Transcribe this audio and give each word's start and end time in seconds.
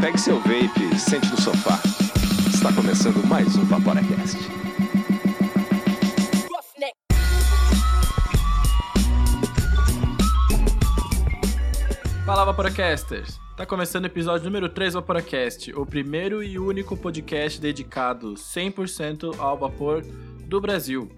Pegue 0.00 0.18
seu 0.18 0.38
vape, 0.40 0.98
sente 0.98 1.28
no 1.30 1.40
sofá. 1.40 1.80
Está 2.52 2.72
começando 2.72 3.24
mais 3.26 3.56
um 3.56 3.64
Vaporacast. 3.64 4.38
Fala 12.24 12.44
Vaporacasters! 12.44 13.40
Tá 13.56 13.64
começando 13.66 14.04
o 14.04 14.06
episódio 14.06 14.44
número 14.44 14.68
3 14.68 14.92
do 14.92 15.00
Vaporacast, 15.00 15.72
o 15.74 15.84
primeiro 15.84 16.42
e 16.42 16.58
único 16.58 16.96
podcast 16.96 17.60
dedicado 17.60 18.34
100% 18.34 19.36
ao 19.38 19.58
vapor 19.58 20.02
do 20.46 20.60
Brasil. 20.60 21.10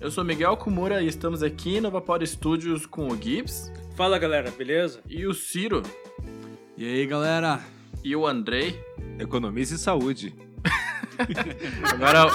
Eu 0.00 0.10
sou 0.10 0.24
Miguel 0.24 0.56
Kumura 0.56 1.02
e 1.02 1.08
estamos 1.08 1.42
aqui 1.42 1.80
no 1.80 1.90
Vapor 1.90 2.24
Studios 2.26 2.84
com 2.86 3.08
o 3.08 3.16
Gibbs 3.20 3.72
Fala 3.96 4.18
galera, 4.18 4.50
beleza? 4.50 5.00
e 5.08 5.26
o 5.26 5.32
Ciro 5.34 5.82
E 6.76 6.84
aí, 6.84 7.06
galera? 7.06 7.60
E 8.04 8.14
o 8.14 8.26
Andrei. 8.26 8.78
Economize 9.18 9.78
saúde. 9.78 10.34
Agora, 11.90 12.26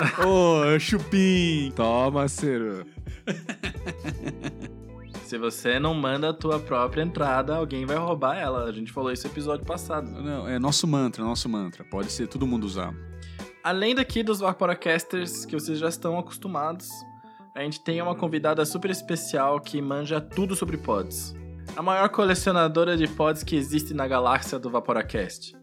Ô, 0.26 0.78
chupim! 0.78 1.72
Toma, 1.74 2.26
Ciro. 2.26 2.86
se 5.24 5.36
você 5.36 5.78
não 5.78 5.94
manda 5.94 6.30
a 6.30 6.32
tua 6.32 6.58
própria 6.58 7.02
entrada, 7.02 7.56
alguém 7.56 7.84
vai 7.84 7.96
roubar 7.96 8.36
ela. 8.36 8.64
A 8.64 8.72
gente 8.72 8.90
falou 8.92 9.12
isso 9.12 9.26
no 9.26 9.32
episódio 9.32 9.64
passado. 9.64 10.10
Não, 10.10 10.48
é 10.48 10.58
nosso 10.58 10.86
mantra, 10.86 11.22
nosso 11.22 11.48
mantra. 11.48 11.84
Pode 11.84 12.10
ser 12.10 12.26
todo 12.28 12.46
mundo 12.46 12.64
usar. 12.64 12.94
Além 13.62 13.94
daqui 13.94 14.22
dos 14.22 14.40
Vaporacasters 14.40 15.44
que 15.44 15.52
vocês 15.52 15.78
já 15.78 15.88
estão 15.88 16.18
acostumados, 16.18 16.88
a 17.54 17.60
gente 17.62 17.80
tem 17.80 18.00
uma 18.00 18.14
convidada 18.14 18.64
super 18.64 18.90
especial 18.90 19.60
que 19.60 19.82
manja 19.82 20.18
tudo 20.20 20.56
sobre 20.56 20.78
pods. 20.78 21.34
A 21.76 21.82
maior 21.82 22.08
colecionadora 22.08 22.96
de 22.96 23.08
pods 23.08 23.42
que 23.42 23.56
existe 23.56 23.94
na 23.94 24.06
galáxia 24.06 24.58
do 24.58 24.68
Vaporacast. 24.68 25.56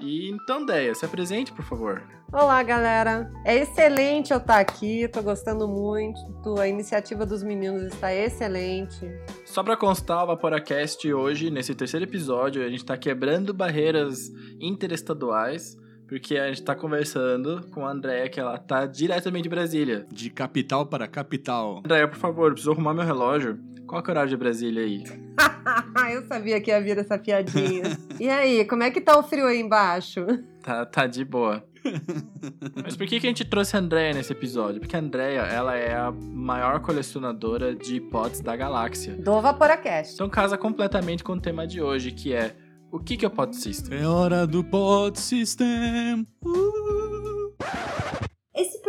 E 0.00 0.28
então, 0.30 0.66
Deia, 0.66 0.94
se 0.94 1.04
apresente, 1.04 1.52
por 1.52 1.64
favor. 1.64 2.02
Olá, 2.32 2.62
galera. 2.62 3.30
É 3.44 3.56
excelente 3.58 4.32
eu 4.32 4.38
estar 4.38 4.58
aqui, 4.58 5.06
tô 5.06 5.22
gostando 5.22 5.68
muito. 5.68 6.58
A 6.58 6.66
iniciativa 6.66 7.24
dos 7.24 7.42
meninos 7.42 7.84
está 7.84 8.12
excelente. 8.12 9.06
Só 9.44 9.62
pra 9.62 9.76
constar, 9.76 10.24
o 10.24 10.26
Vaporacast 10.28 11.12
hoje, 11.12 11.50
nesse 11.50 11.74
terceiro 11.74 12.06
episódio, 12.06 12.64
a 12.64 12.68
gente 12.68 12.84
tá 12.84 12.96
quebrando 12.96 13.54
barreiras 13.54 14.32
interestaduais, 14.58 15.76
porque 16.08 16.36
a 16.36 16.48
gente 16.48 16.62
tá 16.62 16.74
conversando 16.74 17.64
com 17.70 17.86
a 17.86 17.90
Andrea, 17.90 18.28
que 18.28 18.40
ela 18.40 18.58
tá 18.58 18.86
diretamente 18.86 19.44
de 19.44 19.48
Brasília. 19.50 20.06
De 20.10 20.30
capital 20.30 20.86
para 20.86 21.06
capital. 21.06 21.78
Andrea, 21.78 22.08
por 22.08 22.18
favor, 22.18 22.50
preciso 22.50 22.72
arrumar 22.72 22.94
meu 22.94 23.04
relógio. 23.04 23.58
Qual 23.92 24.02
que 24.02 24.08
é 24.08 24.10
o 24.10 24.14
horário 24.14 24.30
de 24.30 24.38
Brasília 24.38 24.84
aí? 24.84 25.04
eu 26.14 26.24
sabia 26.24 26.58
que 26.62 26.70
ia 26.70 26.80
vir 26.80 26.96
essa 26.96 27.18
piadinha. 27.18 27.82
e 28.18 28.26
aí, 28.26 28.64
como 28.64 28.82
é 28.82 28.90
que 28.90 29.02
tá 29.02 29.18
o 29.18 29.22
frio 29.22 29.44
aí 29.44 29.60
embaixo? 29.60 30.24
Tá, 30.62 30.86
tá 30.86 31.06
de 31.06 31.22
boa. 31.26 31.62
Mas 32.82 32.96
por 32.96 33.06
que, 33.06 33.20
que 33.20 33.26
a 33.26 33.28
gente 33.28 33.44
trouxe 33.44 33.76
a 33.76 33.80
Andrea 33.80 34.14
nesse 34.14 34.32
episódio? 34.32 34.80
Porque 34.80 34.96
a 34.96 34.98
Andrea, 34.98 35.42
ela 35.42 35.76
é 35.76 35.94
a 35.94 36.10
maior 36.10 36.80
colecionadora 36.80 37.74
de 37.74 38.00
pods 38.00 38.40
da 38.40 38.56
galáxia. 38.56 39.12
Do 39.12 39.42
Vaporacast. 39.42 40.14
Então 40.14 40.26
casa 40.26 40.56
completamente 40.56 41.22
com 41.22 41.34
o 41.34 41.40
tema 41.40 41.66
de 41.66 41.82
hoje, 41.82 42.12
que 42.12 42.32
é 42.32 42.56
o 42.90 42.98
que, 42.98 43.18
que 43.18 43.26
é 43.26 43.28
o 43.28 43.30
pod 43.30 43.54
system? 43.54 43.98
É 44.00 44.06
hora 44.06 44.46
do 44.46 44.64
Pod 44.64 45.20
System. 45.20 46.26
Uh! 46.42 46.81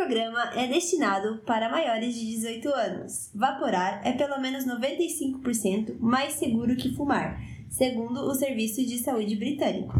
Programa 0.03 0.51
é 0.53 0.67
destinado 0.67 1.37
para 1.45 1.69
maiores 1.69 2.13
de 2.13 2.25
18 2.25 2.67
anos. 2.67 3.31
Vaporar 3.33 4.01
é 4.03 4.11
pelo 4.11 4.37
menos 4.37 4.65
95% 4.65 5.97
mais 5.97 6.33
seguro 6.33 6.75
que 6.75 6.93
fumar, 6.93 7.39
segundo 7.69 8.19
o 8.19 8.35
Serviço 8.35 8.85
de 8.85 8.97
Saúde 8.97 9.37
Britânico. 9.37 9.93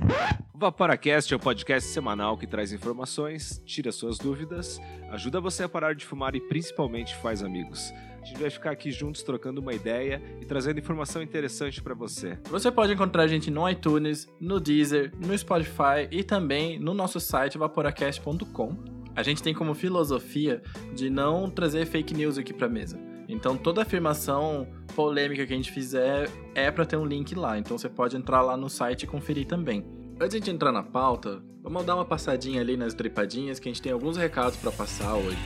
O 0.54 0.58
Vaporacast 0.58 1.34
é 1.34 1.38
o 1.38 1.40
podcast 1.40 1.90
semanal 1.90 2.38
que 2.38 2.46
traz 2.46 2.74
informações, 2.74 3.62
tira 3.66 3.94
suas 3.94 4.18
dúvidas, 4.18 4.78
ajuda 5.09 5.40
você 5.40 5.63
a 5.63 5.69
parar 5.69 5.96
de 5.96 6.06
fumar 6.06 6.36
e 6.36 6.42
principalmente 6.50 7.16
faz 7.16 7.42
amigos. 7.42 7.94
A 8.22 8.25
gente 8.25 8.42
vai 8.42 8.50
ficar 8.50 8.72
aqui 8.72 8.92
juntos 8.92 9.24
trocando 9.24 9.62
uma 9.62 9.74
ideia 9.74 10.22
e 10.42 10.46
trazendo 10.46 10.80
informação 10.81 11.22
interessante 11.22 11.81
pra 11.81 11.94
você. 11.94 12.38
Você 12.50 12.69
pode 12.69 12.92
encontrar 12.92 13.24
a 13.24 13.28
gente 13.28 13.50
no 13.50 13.69
iTunes, 13.69 14.28
no 14.38 14.59
Deezer, 14.59 15.13
no 15.18 15.38
Spotify 15.38 16.09
e 16.12 16.25
também 16.25 16.78
no 16.78 16.94
nosso 16.94 17.22
site 17.22 17.58
vaporacast.com. 17.58 19.03
A 19.16 19.22
gente 19.22 19.44
tem 19.44 19.53
como 19.53 19.75
filosofia 19.75 20.62
de 20.94 21.09
não 21.09 21.50
trazer 21.50 21.85
fake 21.85 22.13
news 22.13 22.38
aqui 22.38 22.53
pra 22.53 22.68
mesa. 22.68 23.00
Então 23.28 23.56
toda 23.56 23.81
afirmação 23.81 24.68
polêmica 24.96 25.46
que 25.46 25.53
a 25.53 25.56
gente 25.56 25.72
fizer 25.72 26.29
é 26.56 26.72
pra 26.72 26.85
ter 26.85 26.97
um 26.97 27.06
link 27.06 27.35
lá. 27.35 27.57
Então 27.57 27.78
você 27.78 27.90
pode 27.90 28.16
entrar 28.18 28.41
lá 28.41 28.57
no 28.57 28.69
site 28.69 29.03
e 29.03 29.07
conferir 29.07 29.46
também. 29.46 29.85
Antes 30.19 30.40
de 30.41 30.51
entrar 30.51 30.72
na 30.72 30.84
pauta, 30.84 31.44
vamos 31.62 31.85
dar 31.85 31.96
uma 31.96 32.06
passadinha 32.06 32.62
ali 32.62 32.78
nas 32.78 32.94
tripadinhas 32.94 33.59
que 33.59 33.69
a 33.69 33.72
gente 33.72 33.81
tem 33.81 33.91
alguns 33.91 34.18
recados 34.18 34.57
pra 34.57 34.72
passar 34.72 35.16
hoje. 35.16 35.38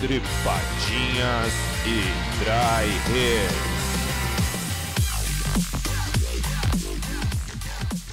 Tripadinhas 0.00 1.52
e 1.86 2.44
Dry 2.44 3.14
Hair. 3.14 3.75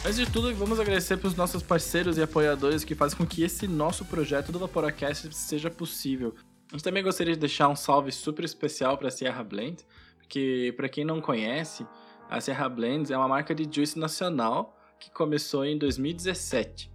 Antes 0.06 0.18
de 0.18 0.30
tudo, 0.30 0.53
vamos 0.53 0.81
agradecer 0.81 1.16
para 1.16 1.30
os 1.30 1.36
nossos 1.36 1.64
parceiros 1.64 2.18
e 2.18 2.22
apoiadores 2.22 2.84
que 2.84 2.94
fazem 2.94 3.18
com 3.18 3.25
que 3.25 3.41
esse 3.41 3.69
nosso 3.69 4.03
projeto 4.03 4.52
do 4.52 4.59
Vaporacast 4.59 5.34
seja 5.34 5.69
possível. 5.69 6.36
A 6.69 6.74
gente 6.74 6.84
também 6.84 7.02
gostaria 7.02 7.34
de 7.34 7.40
deixar 7.40 7.69
um 7.69 7.75
salve 7.75 8.12
super 8.12 8.44
especial 8.44 8.97
para 8.97 9.08
a 9.08 9.12
Sierra 9.12 9.42
Blend, 9.46 9.78
porque 10.18 10.74
para 10.75 10.90
quem 10.90 11.06
não 11.06 11.22
conhece, 11.22 11.88
a 12.30 12.42
Sierra 12.42 12.68
Blends 12.68 13.12
é 13.12 13.18
uma 13.18 13.30
marca 13.30 13.56
de 13.56 13.63
juice 13.74 13.97
nacional 13.97 14.78
que 15.00 15.09
começou 15.09 15.63
em 15.63 15.78
2017. 15.78 16.92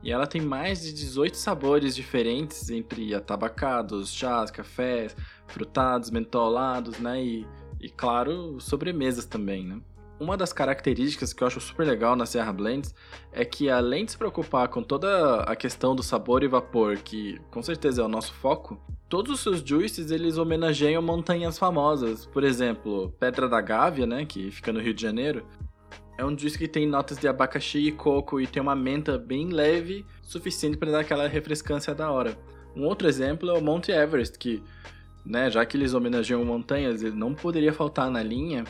E 0.00 0.12
ela 0.12 0.26
tem 0.28 0.40
mais 0.40 0.82
de 0.82 0.92
18 0.92 1.36
sabores 1.36 1.96
diferentes 1.96 2.70
entre 2.70 3.12
atabacados, 3.12 4.12
chás, 4.12 4.52
cafés, 4.52 5.16
frutados, 5.48 6.10
mentolados, 6.10 6.96
né? 7.00 7.24
E, 7.24 7.46
e 7.80 7.88
claro, 7.88 8.60
sobremesas 8.60 9.26
também, 9.26 9.66
né? 9.66 9.80
Uma 10.22 10.36
das 10.36 10.52
características 10.52 11.32
que 11.32 11.42
eu 11.42 11.48
acho 11.48 11.60
super 11.60 11.84
legal 11.84 12.14
na 12.14 12.24
Serra 12.26 12.52
Blends 12.52 12.94
é 13.32 13.44
que 13.44 13.68
além 13.68 14.04
de 14.04 14.12
se 14.12 14.16
preocupar 14.16 14.68
com 14.68 14.80
toda 14.80 15.40
a 15.40 15.56
questão 15.56 15.96
do 15.96 16.02
sabor 16.04 16.44
e 16.44 16.46
vapor, 16.46 16.96
que 16.98 17.40
com 17.50 17.60
certeza 17.60 18.02
é 18.02 18.04
o 18.04 18.08
nosso 18.08 18.32
foco, 18.32 18.80
todos 19.08 19.32
os 19.32 19.40
seus 19.40 19.68
juices 19.68 20.12
eles 20.12 20.38
homenageiam 20.38 21.02
montanhas 21.02 21.58
famosas. 21.58 22.24
Por 22.24 22.44
exemplo, 22.44 23.12
Pedra 23.18 23.48
da 23.48 23.60
Gávea, 23.60 24.06
né, 24.06 24.24
que 24.24 24.48
fica 24.52 24.72
no 24.72 24.78
Rio 24.78 24.94
de 24.94 25.02
Janeiro, 25.02 25.44
é 26.16 26.24
um 26.24 26.38
juice 26.38 26.56
que 26.56 26.68
tem 26.68 26.86
notas 26.86 27.18
de 27.18 27.26
abacaxi 27.26 27.88
e 27.88 27.90
coco 27.90 28.40
e 28.40 28.46
tem 28.46 28.62
uma 28.62 28.76
menta 28.76 29.18
bem 29.18 29.48
leve, 29.48 30.06
suficiente 30.22 30.76
para 30.76 30.92
dar 30.92 31.00
aquela 31.00 31.26
refrescância 31.26 31.96
da 31.96 32.12
hora. 32.12 32.38
Um 32.76 32.84
outro 32.84 33.08
exemplo 33.08 33.50
é 33.50 33.58
o 33.58 33.60
Monte 33.60 33.90
Everest, 33.90 34.38
que, 34.38 34.62
né, 35.26 35.50
já 35.50 35.66
que 35.66 35.76
eles 35.76 35.94
homenageiam 35.94 36.44
montanhas, 36.44 37.02
ele 37.02 37.16
não 37.16 37.34
poderia 37.34 37.72
faltar 37.72 38.08
na 38.08 38.22
linha, 38.22 38.62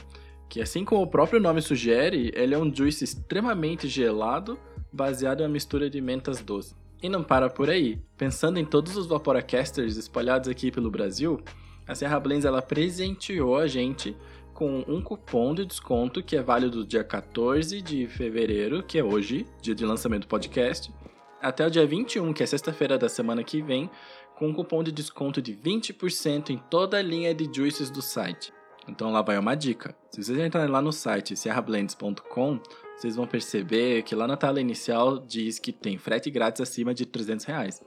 que 0.53 0.61
assim 0.61 0.85
como 0.85 1.01
o 1.01 1.07
próprio 1.07 1.41
nome 1.41 1.63
sugere, 1.63 2.31
ele 2.35 2.55
é 2.55 2.59
um 2.59 2.71
juice 2.71 3.03
extremamente 3.03 3.89
gelado, 3.89 4.59
baseado 4.93 5.41
em 5.41 5.45
uma 5.45 5.49
mistura 5.49 5.89
de 5.89 5.99
mentas 5.99 6.43
doces. 6.43 6.77
E 7.03 7.09
não 7.09 7.23
para 7.23 7.49
por 7.49 7.71
aí. 7.71 7.99
Pensando 8.19 8.59
em 8.59 8.65
todos 8.67 8.95
os 8.95 9.07
Vaporacasters 9.07 9.97
espalhados 9.97 10.51
aqui 10.51 10.71
pelo 10.71 10.91
Brasil, 10.91 11.41
a 11.89 11.95
Serra 11.95 12.21
Blends 12.21 12.45
ela 12.45 12.61
presenteou 12.61 13.57
a 13.57 13.67
gente 13.67 14.15
com 14.53 14.85
um 14.87 15.01
cupom 15.01 15.55
de 15.55 15.65
desconto 15.65 16.23
que 16.23 16.37
é 16.37 16.43
válido 16.43 16.81
do 16.81 16.87
dia 16.87 17.03
14 17.03 17.81
de 17.81 18.07
fevereiro, 18.07 18.83
que 18.83 18.99
é 18.99 19.03
hoje, 19.03 19.47
dia 19.63 19.75
de 19.75 19.87
lançamento 19.87 20.25
do 20.25 20.29
podcast, 20.29 20.93
até 21.41 21.67
o 21.67 21.71
dia 21.71 21.87
21, 21.87 22.31
que 22.35 22.43
é 22.43 22.47
sexta-feira 22.47 22.99
da 22.99 23.09
semana 23.09 23.43
que 23.43 23.63
vem, 23.63 23.91
com 24.37 24.49
um 24.49 24.53
cupom 24.53 24.85
de 24.85 24.93
desconto 24.93 25.41
de 25.41 25.55
20% 25.57 26.51
em 26.51 26.59
toda 26.59 26.99
a 26.99 27.03
linha 27.03 27.35
de 27.35 27.49
juices 27.51 27.89
do 27.89 28.03
site. 28.03 28.53
Então 28.89 29.13
lá 29.13 29.23
vai 29.23 29.39
uma 29.39 29.55
dica. 29.55 29.95
Se 30.11 30.23
vocês 30.23 30.39
entrarem 30.39 30.71
lá 30.71 30.83
no 30.83 30.93
site 30.93 31.37
serrablends.com, 31.37 32.61
vocês 32.97 33.17
vão 33.17 33.27
perceber 33.27 34.03
que 34.03 34.15
lá 34.15 34.27
na 34.27 34.37
tela 34.37 34.61
inicial 34.61 35.19
diz 35.19 35.59
que 35.59 35.73
tem 35.73 35.99
frete 35.99 36.31
grátis 36.31 36.61
acima 36.61 36.93
de 36.93 37.07
300 37.07 37.45
reais. 37.45 37.83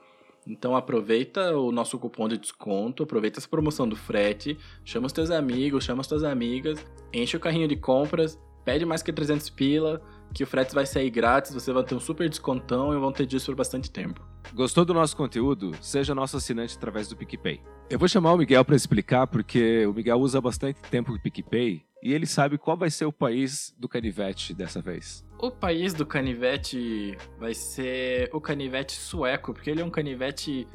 Então 0.48 0.76
aproveita 0.76 1.58
o 1.58 1.72
nosso 1.72 1.98
cupom 1.98 2.28
de 2.28 2.38
desconto, 2.38 3.04
aproveita 3.04 3.40
essa 3.40 3.50
promoção 3.50 3.88
do 3.88 3.96
frete, 3.96 4.58
chama 4.84 5.08
os 5.08 5.14
teus 5.14 5.32
amigos, 5.32 5.84
chama 5.84 6.02
as 6.02 6.08
tuas 6.08 6.24
amigas, 6.24 6.86
enche 7.12 7.36
o 7.36 7.40
carrinho 7.40 7.68
de 7.68 7.76
compras, 7.76 8.40
pede 8.64 8.86
mais 8.86 9.02
que 9.02 9.12
300 9.12 9.50
pila, 9.50 10.02
que 10.34 10.44
o 10.44 10.48
frete 10.48 10.76
vai 10.76 10.86
sair 10.86 11.10
grátis, 11.10 11.54
você 11.54 11.74
vai 11.74 11.84
ter 11.84 11.96
um 11.96 12.00
super 12.00 12.30
descontão 12.30 12.94
e 12.94 13.00
vão 13.00 13.12
ter 13.12 13.26
disso 13.26 13.48
por 13.48 13.56
bastante 13.56 13.90
tempo. 13.90 14.35
Gostou 14.54 14.86
do 14.86 14.94
nosso 14.94 15.16
conteúdo? 15.16 15.72
Seja 15.82 16.16
nosso 16.16 16.38
assinante 16.38 16.78
através 16.78 17.08
do 17.08 17.16
PicPay. 17.16 17.62
Eu 17.90 18.00
vou 18.00 18.08
chamar 18.08 18.34
o 18.34 18.38
Miguel 18.38 18.64
para 18.64 18.76
explicar, 18.76 19.28
porque 19.28 19.86
o 19.86 19.94
Miguel 19.94 20.18
usa 20.18 20.40
bastante 20.42 20.80
tempo 20.82 21.14
o 21.14 21.20
PicPay 21.20 21.84
e 22.02 22.14
ele 22.14 22.26
sabe 22.26 22.58
qual 22.58 22.78
vai 22.78 22.90
ser 22.90 23.06
o 23.06 23.12
país 23.12 23.74
do 23.78 23.90
canivete 23.90 24.54
dessa 24.54 24.82
vez. 24.82 25.26
O 25.40 25.52
país 25.52 25.94
do 25.94 26.06
canivete 26.06 27.18
vai 27.38 27.54
ser 27.54 28.30
o 28.34 28.40
canivete 28.40 28.94
sueco, 28.94 29.54
porque 29.54 29.70
ele 29.70 29.82
é 29.82 29.86
um 29.86 29.90
canivete 29.90 30.68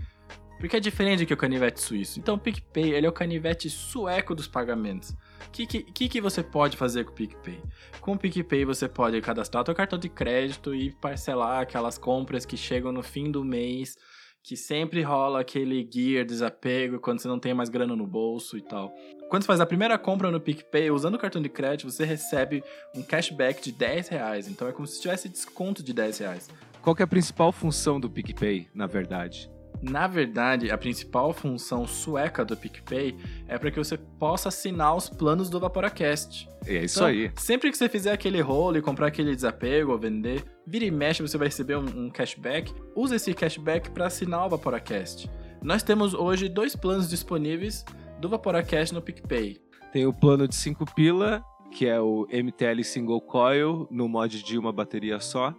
Porque 0.61 0.77
é 0.77 0.81
diferente 0.81 1.25
que 1.25 1.33
o 1.33 1.39
canivete 1.39 1.81
suíço. 1.81 2.21
Então 2.21 2.35
o 2.35 2.39
PicPay 2.39 2.93
ele 2.93 3.07
é 3.07 3.09
o 3.09 3.13
canivete 3.13 3.71
sueco 3.71 4.35
dos 4.35 4.47
pagamentos. 4.47 5.11
O 5.47 5.51
que, 5.51 5.67
que, 5.67 6.09
que 6.09 6.21
você 6.21 6.43
pode 6.43 6.77
fazer 6.77 7.05
com 7.05 7.13
o 7.13 7.15
PicPay? 7.15 7.63
Com 7.99 8.13
o 8.13 8.19
PicPay 8.19 8.67
você 8.67 8.87
pode 8.87 9.19
cadastrar 9.23 9.65
seu 9.65 9.75
cartão 9.75 9.99
de 9.99 10.11
crédito 10.11 10.75
e 10.75 10.93
parcelar 10.93 11.63
aquelas 11.63 11.97
compras 11.97 12.45
que 12.45 12.59
chegam 12.59 12.93
no 12.93 13.03
fim 13.03 13.31
do 13.31 13.43
mês, 13.43 13.97
que 14.43 14.55
sempre 14.55 15.01
rola 15.01 15.41
aquele 15.41 15.89
gear 15.91 16.27
desapego 16.27 17.01
quando 17.01 17.21
você 17.21 17.29
não 17.29 17.39
tem 17.39 17.55
mais 17.55 17.71
grana 17.71 17.97
no 17.97 18.07
bolso 18.07 18.59
e 18.59 18.61
tal. 18.61 18.93
Quando 19.31 19.43
você 19.43 19.47
faz 19.47 19.61
a 19.61 19.67
primeira 19.67 19.97
compra 19.97 20.31
no 20.31 20.41
PicPay 20.41 20.91
usando 20.91 21.15
o 21.15 21.19
cartão 21.19 21.41
de 21.41 21.49
crédito, 21.49 21.91
você 21.91 22.05
recebe 22.05 22.63
um 22.95 23.03
cashback 23.03 23.63
de 23.63 23.73
10 23.73 24.09
reais. 24.09 24.47
Então 24.47 24.69
é 24.69 24.73
como 24.73 24.87
se 24.87 25.01
tivesse 25.01 25.27
desconto 25.27 25.83
de 25.83 25.95
10 25.95 26.19
reais. 26.19 26.51
Qual 26.83 26.95
é 26.99 27.03
a 27.03 27.07
principal 27.07 27.51
função 27.51 27.99
do 27.99 28.11
PicPay, 28.11 28.69
na 28.75 28.87
verdade? 28.87 29.51
Na 29.83 30.07
verdade, 30.07 30.71
a 30.71 30.77
principal 30.77 31.33
função 31.33 31.87
sueca 31.87 32.45
do 32.45 32.57
PicPay 32.57 33.17
é 33.49 33.59
para 33.59 33.71
que 33.71 33.79
você 33.79 33.97
possa 33.97 34.49
assinar 34.49 34.95
os 34.95 35.09
planos 35.09 35.49
do 35.49 35.59
Vaporacast. 35.59 36.49
É 36.67 36.85
isso 36.85 36.99
Então, 36.99 37.09
aí. 37.09 37.31
Sempre 37.37 37.71
que 37.71 37.77
você 37.79 37.89
fizer 37.89 38.13
aquele 38.13 38.41
rolo 38.41 38.77
e 38.77 38.83
comprar 38.83 39.07
aquele 39.07 39.35
desapego 39.35 39.93
ou 39.93 39.99
vender, 39.99 40.45
vira 40.67 40.85
e 40.85 40.91
mexe, 40.91 41.23
você 41.23 41.39
vai 41.39 41.49
receber 41.49 41.77
um, 41.77 42.07
um 42.07 42.11
cashback. 42.11 42.75
Use 42.95 43.15
esse 43.15 43.33
cashback 43.33 43.91
para 43.91 44.07
assinar 44.07 44.47
o 44.47 44.51
Vaporacast. 44.51 45.31
Nós 45.63 45.83
temos 45.83 46.13
hoje 46.15 46.49
dois 46.49 46.77
planos 46.77 47.09
disponíveis 47.09 47.85
do 48.21 48.29
Vaporacast 48.29 48.95
no 48.95 49.01
PicPay. 49.01 49.59
Tem 49.93 50.07
o 50.07 50.13
plano 50.13 50.47
de 50.47 50.55
5 50.55 50.95
pila, 50.95 51.43
que 51.73 51.87
é 51.87 52.01
o 52.01 52.27
MTL 52.31 52.83
Single 52.85 53.21
Coil, 53.21 53.89
no 53.91 54.09
mod 54.09 54.43
de 54.43 54.59
uma 54.59 54.73
bateria 54.73 55.19
só, 55.21 55.55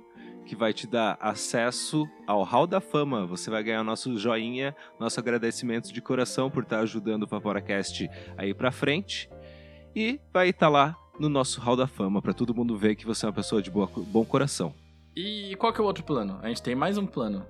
que 0.51 0.55
vai 0.57 0.73
te 0.73 0.85
dar 0.85 1.17
acesso 1.21 2.05
ao 2.27 2.43
Hall 2.43 2.67
da 2.67 2.81
Fama. 2.81 3.25
Você 3.25 3.49
vai 3.49 3.63
ganhar 3.63 3.85
nosso 3.85 4.17
joinha, 4.17 4.75
nosso 4.99 5.17
agradecimento 5.17 5.93
de 5.93 6.01
coração 6.01 6.51
por 6.51 6.63
estar 6.63 6.79
ajudando 6.81 7.23
o 7.23 7.25
Vaporacast 7.25 8.09
a 8.37 8.45
ir 8.45 8.53
pra 8.53 8.69
frente. 8.69 9.29
E 9.95 10.19
vai 10.33 10.49
estar 10.49 10.67
lá 10.67 10.93
no 11.17 11.29
nosso 11.29 11.61
Hall 11.61 11.77
da 11.77 11.87
Fama, 11.87 12.21
para 12.21 12.33
todo 12.33 12.53
mundo 12.53 12.77
ver 12.77 12.97
que 12.97 13.05
você 13.05 13.25
é 13.25 13.29
uma 13.29 13.33
pessoa 13.33 13.61
de 13.61 13.71
boa- 13.71 13.89
bom 13.95 14.25
coração. 14.25 14.73
E 15.15 15.55
qual 15.55 15.71
que 15.71 15.79
é 15.79 15.83
o 15.85 15.87
outro 15.87 16.03
plano? 16.03 16.37
A 16.43 16.49
gente 16.49 16.61
tem 16.61 16.75
mais 16.75 16.97
um 16.97 17.05
plano. 17.05 17.45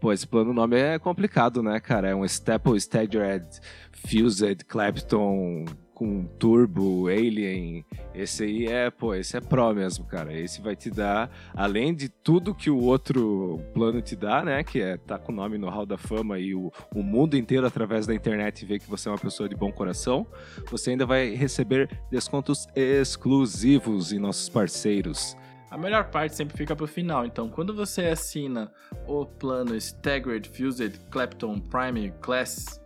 Pô, 0.00 0.10
esse 0.10 0.26
plano 0.26 0.54
nome 0.54 0.78
é 0.80 0.98
complicado, 0.98 1.62
né, 1.62 1.78
cara? 1.78 2.08
É 2.08 2.14
um 2.14 2.24
Staple 2.24 2.74
Staggered 2.78 3.46
Fused 3.92 4.64
Clapton 4.64 5.66
com 6.00 6.24
turbo, 6.24 7.08
alien. 7.08 7.84
Esse 8.14 8.44
aí 8.44 8.66
é, 8.66 8.90
pô, 8.90 9.14
esse 9.14 9.36
é 9.36 9.40
pro 9.40 9.74
mesmo, 9.74 10.06
cara. 10.06 10.32
Esse 10.32 10.62
vai 10.62 10.74
te 10.74 10.90
dar, 10.90 11.30
além 11.54 11.94
de 11.94 12.08
tudo 12.08 12.54
que 12.54 12.70
o 12.70 12.78
outro 12.78 13.60
plano 13.74 14.00
te 14.00 14.16
dá, 14.16 14.42
né? 14.42 14.64
Que 14.64 14.80
é 14.80 14.96
tá 14.96 15.18
com 15.18 15.30
o 15.30 15.34
nome 15.34 15.58
no 15.58 15.68
Hall 15.68 15.84
da 15.84 15.98
Fama 15.98 16.38
e 16.38 16.54
o, 16.54 16.72
o 16.94 17.02
mundo 17.02 17.36
inteiro 17.36 17.66
através 17.66 18.06
da 18.06 18.14
internet 18.14 18.64
ver 18.64 18.78
que 18.78 18.88
você 18.88 19.10
é 19.10 19.12
uma 19.12 19.18
pessoa 19.18 19.46
de 19.46 19.54
bom 19.54 19.70
coração, 19.70 20.26
você 20.70 20.92
ainda 20.92 21.04
vai 21.04 21.34
receber 21.34 21.90
descontos 22.10 22.66
exclusivos 22.74 24.10
em 24.10 24.18
nossos 24.18 24.48
parceiros. 24.48 25.36
A 25.70 25.76
melhor 25.76 26.04
parte 26.10 26.34
sempre 26.34 26.56
fica 26.56 26.74
pro 26.74 26.88
final, 26.88 27.26
então 27.26 27.50
quando 27.50 27.74
você 27.74 28.06
assina 28.06 28.72
o 29.06 29.26
plano 29.26 29.76
Staggered 29.76 30.48
Fused 30.48 30.98
Clapton 31.10 31.60
Prime 31.60 32.10
Class 32.22 32.80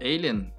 Alien, 0.00 0.52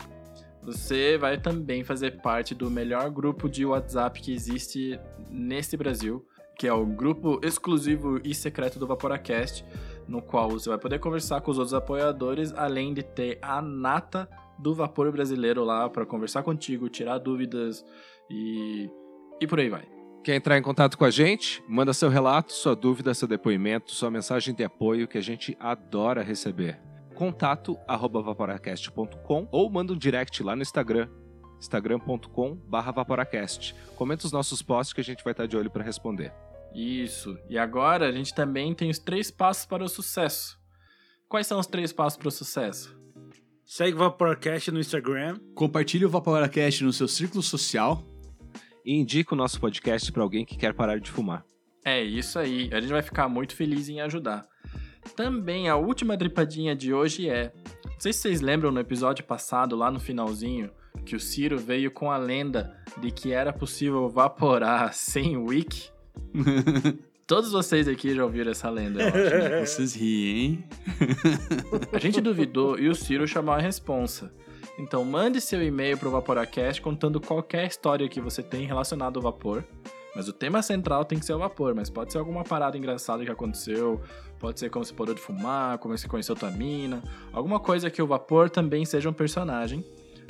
você 0.63 1.18
vai 1.18 1.38
também 1.38 1.83
fazer 1.83 2.21
parte 2.21 2.56
do 2.56 2.71
melhor 2.71 3.10
grupo 3.10 3.50
de 3.50 3.65
WhatsApp 3.65 4.21
que 4.21 4.33
existe 4.33 5.00
nesse 5.30 5.75
Brasil, 5.75 6.25
que 6.57 6.68
é 6.68 6.74
o 6.74 6.86
grupo 6.86 7.39
exclusivo 7.44 8.19
e 8.24 8.33
secreto 8.33 8.80
do 8.80 8.88
Vaporacast, 8.88 9.65
no 10.07 10.21
qual 10.21 10.50
você 10.50 10.69
vai 10.69 10.77
poder 10.77 11.00
conversar 11.00 11.42
com 11.42 11.51
os 11.51 11.57
outros 11.57 11.74
apoiadores, 11.74 12.54
além 12.54 12.94
de 12.94 13.04
ter 13.04 13.39
a 13.42 13.62
nata 13.62 14.30
do 14.60 14.74
vapor 14.74 15.12
brasileiro 15.12 15.63
lá 15.63 15.89
para 15.89 16.06
conversar 16.06 16.44
contigo, 16.44 16.89
tirar 16.89 17.18
dúvidas 17.18 17.83
e 18.30 18.89
e 19.42 19.48
por 19.48 19.60
aí 19.60 19.68
vai. 19.68 19.86
Quer 20.24 20.36
entrar 20.36 20.57
em 20.57 20.62
contato 20.62 20.98
com 20.98 21.04
a 21.04 21.10
gente? 21.10 21.62
Manda 21.68 21.92
seu 21.92 22.07
relato, 22.07 22.54
sua 22.54 22.74
dúvida, 22.74 23.13
seu 23.13 23.27
depoimento, 23.27 23.92
sua 23.92 24.10
mensagem 24.10 24.56
de 24.56 24.63
apoio 24.63 25.07
que 25.07 25.18
a 25.18 25.21
gente 25.21 25.57
adora 25.60 26.24
receber. 26.24 26.80
Contato 27.13 27.77
arroba 27.88 28.21
vaporacast.com 28.21 29.48
ou 29.51 29.69
manda 29.69 29.94
um 29.94 29.98
direct 29.98 30.42
lá 30.42 30.56
no 30.56 30.62
Instagram, 30.62 31.07
instagram.com 31.60 32.57
vaporacast. 32.68 33.75
Comenta 33.95 34.25
os 34.25 34.31
nossos 34.31 34.62
posts 34.62 34.94
que 34.94 35.01
a 35.01 35.04
gente 35.04 35.24
vai 35.24 35.31
estar 35.31 35.45
de 35.45 35.56
olho 35.56 35.69
para 35.69 35.83
responder. 35.83 36.33
Isso. 36.74 37.38
E 37.48 37.57
agora 37.57 38.07
a 38.07 38.12
gente 38.12 38.33
também 38.33 38.74
tem 38.74 38.89
os 38.89 39.00
três 39.00 39.30
passos 39.30 39.65
para 39.65 39.83
o 39.83 39.89
sucesso. 39.89 40.57
Quais 41.30 41.48
são 41.48 41.60
os 41.60 41.68
três 41.68 41.94
passos 41.94 42.18
para 42.18 42.27
o 42.27 42.31
sucesso? 42.31 42.98
Segue 43.65 43.95
o 43.95 44.00
Vaporcast 44.00 44.71
no 44.71 44.80
Instagram. 44.80 45.39
Compartilhe 45.56 46.06
o 46.06 46.10
Vaporacast 46.10 46.83
no 46.83 46.92
seu 46.92 47.07
círculo 47.07 47.42
social. 47.42 48.04
E 48.86 48.94
indica 48.94 49.33
o 49.33 49.38
nosso 49.38 49.60
podcast 49.60 50.12
para 50.12 50.21
alguém 50.21 50.45
que 50.45 50.57
quer 50.57 50.74
parar 50.74 51.00
de 51.00 51.10
fumar. 51.10 51.45
É 51.86 52.01
isso 52.01 52.38
aí. 52.38 52.69
A 52.74 52.81
gente 52.81 52.92
vai 52.92 53.01
ficar 53.01 53.30
muito 53.30 53.56
feliz 53.56 53.88
em 53.88 54.01
ajudar. 54.01 54.45
Também 55.15 55.69
a 55.69 55.75
última 55.75 56.17
dripadinha 56.17 56.75
de 56.75 56.94
hoje 56.94 57.29
é. 57.29 57.51
Não 57.85 58.00
sei 58.00 58.11
se 58.13 58.19
vocês 58.19 58.41
lembram 58.41 58.71
no 58.71 58.79
episódio 58.79 59.23
passado, 59.23 59.75
lá 59.75 59.89
no 59.91 60.00
finalzinho, 60.00 60.69
que 61.05 61.15
o 61.15 61.19
Ciro 61.19 61.57
veio 61.57 61.91
com 61.91 62.11
a 62.11 62.17
lenda 62.17 62.75
de 62.97 63.11
que 63.11 63.31
era 63.31 63.53
possível 63.53 64.09
vaporar 64.09 64.91
sem 64.95 65.38
wiki. 65.38 65.89
Todos 67.25 67.51
vocês 67.53 67.88
aqui 67.88 68.13
já 68.13 68.23
ouviram 68.23 68.51
essa 68.51 68.69
lenda, 68.69 69.01
eu 69.01 69.07
acho. 69.07 69.50
né? 69.50 69.59
Vocês 69.65 69.95
riem, 69.95 70.38
hein? 70.45 70.63
A 71.94 71.97
gente 71.97 72.19
duvidou 72.19 72.77
e 72.77 72.89
o 72.89 72.94
Ciro 72.94 73.25
chamou 73.25 73.55
a 73.55 73.59
responsa. 73.59 74.31
Então 74.77 75.05
mande 75.05 75.39
seu 75.39 75.63
e-mail 75.63 75.97
pro 75.97 76.11
Vaporacast 76.11 76.81
contando 76.81 77.21
qualquer 77.21 77.65
história 77.65 78.09
que 78.09 78.19
você 78.19 78.44
tem 78.44 78.65
relacionada 78.65 79.17
ao 79.17 79.23
vapor. 79.23 79.63
Mas 80.15 80.27
o 80.27 80.33
tema 80.33 80.62
central 80.62 81.04
tem 81.06 81.18
que 81.18 81.25
ser 81.25 81.33
o 81.33 81.39
vapor, 81.39 81.74
mas 81.74 81.89
pode 81.89 82.12
ser 82.12 82.19
alguma 82.19 82.44
parada 82.44 82.77
engraçada 82.77 83.25
que 83.25 83.31
aconteceu, 83.31 84.01
pode 84.39 84.60
ser 84.60 84.69
como 84.69 84.86
você 84.86 84.94
parou 84.94 85.15
de 85.15 85.21
fumar, 85.21 85.77
como 85.80 85.98
você 85.98 86.07
conheceu 86.07 86.36
tua 86.36 86.51
mina, 86.51 87.01
alguma 87.31 87.60
coisa 87.60 87.89
que 87.89 88.01
o 88.01 88.07
vapor 88.07 88.50
também 88.50 88.86
seja 88.86 89.10
um 89.10 89.13
personagem. 89.13 89.83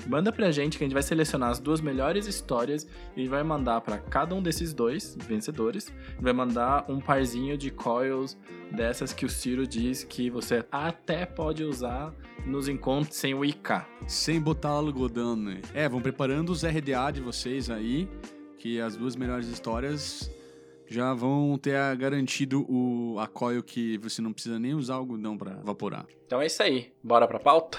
Manda 0.07 0.31
pra 0.31 0.51
gente 0.51 0.77
que 0.77 0.83
a 0.83 0.87
gente 0.87 0.93
vai 0.93 1.03
selecionar 1.03 1.49
as 1.49 1.59
duas 1.59 1.79
melhores 1.79 2.27
histórias 2.27 2.87
e 3.15 3.27
vai 3.27 3.41
mandar 3.43 3.79
pra 3.81 3.97
cada 3.97 4.35
um 4.35 4.41
desses 4.41 4.73
dois 4.73 5.15
vencedores. 5.27 5.93
Vai 6.19 6.33
mandar 6.33 6.85
um 6.89 6.99
parzinho 6.99 7.57
de 7.57 7.71
coils 7.71 8.37
dessas 8.71 9.13
que 9.13 9.25
o 9.25 9.29
Ciro 9.29 9.65
diz 9.65 10.03
que 10.03 10.29
você 10.29 10.65
até 10.71 11.25
pode 11.25 11.63
usar 11.63 12.13
nos 12.45 12.67
encontros 12.67 13.15
sem 13.15 13.33
o 13.33 13.45
IK. 13.45 13.85
Sem 14.07 14.41
botar 14.41 14.69
algodão, 14.69 15.35
né? 15.35 15.61
É, 15.73 15.87
vão 15.87 16.01
preparando 16.01 16.49
os 16.49 16.63
RDA 16.63 17.11
de 17.13 17.21
vocês 17.21 17.69
aí, 17.69 18.09
que 18.63 18.79
as 18.79 18.95
duas 18.95 19.13
melhores 19.17 19.49
histórias 19.49 20.31
já 20.87 21.13
vão 21.13 21.57
ter 21.57 21.97
garantido 21.97 22.65
o 22.71 23.19
a 23.19 23.27
coil 23.27 23.61
que 23.61 23.97
você 23.97 24.21
não 24.21 24.31
precisa 24.31 24.57
nem 24.57 24.73
usar 24.73 24.93
algodão 24.93 25.37
pra 25.37 25.59
evaporar. 25.59 26.05
Então 26.25 26.41
é 26.41 26.45
isso 26.45 26.63
aí. 26.63 26.93
Bora 27.03 27.27
pra 27.27 27.39
pauta? 27.39 27.77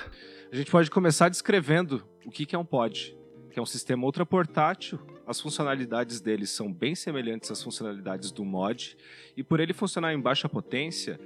A 0.53 0.55
gente 0.55 0.71
pode 0.71 0.91
começar 0.91 1.31
descrevendo 1.31 2.05
o 2.27 2.31
que 2.31 2.45
que 2.45 2.55
é 2.55 2.59
um 2.59 2.67
pod, 2.67 3.17
que 3.51 3.59
é 3.59 3.63
um 3.63 3.65
sistema 3.65 4.05
ultra 4.05 4.27
portátil. 4.27 5.01
As 5.27 5.41
funcionalidades 5.41 6.21
dele 6.21 6.47
são 6.47 6.71
bem 6.71 6.95
semelhantes 6.95 7.51
às 7.51 7.63
funcionalidades 7.63 8.31
do 8.31 8.45
mod, 8.45 8.95
e 9.35 9.43
por 9.43 9.61
ele 9.61 9.73
funcionar 9.73 10.13
em 10.13 10.21
baixa 10.21 10.51
potência, 10.51 11.19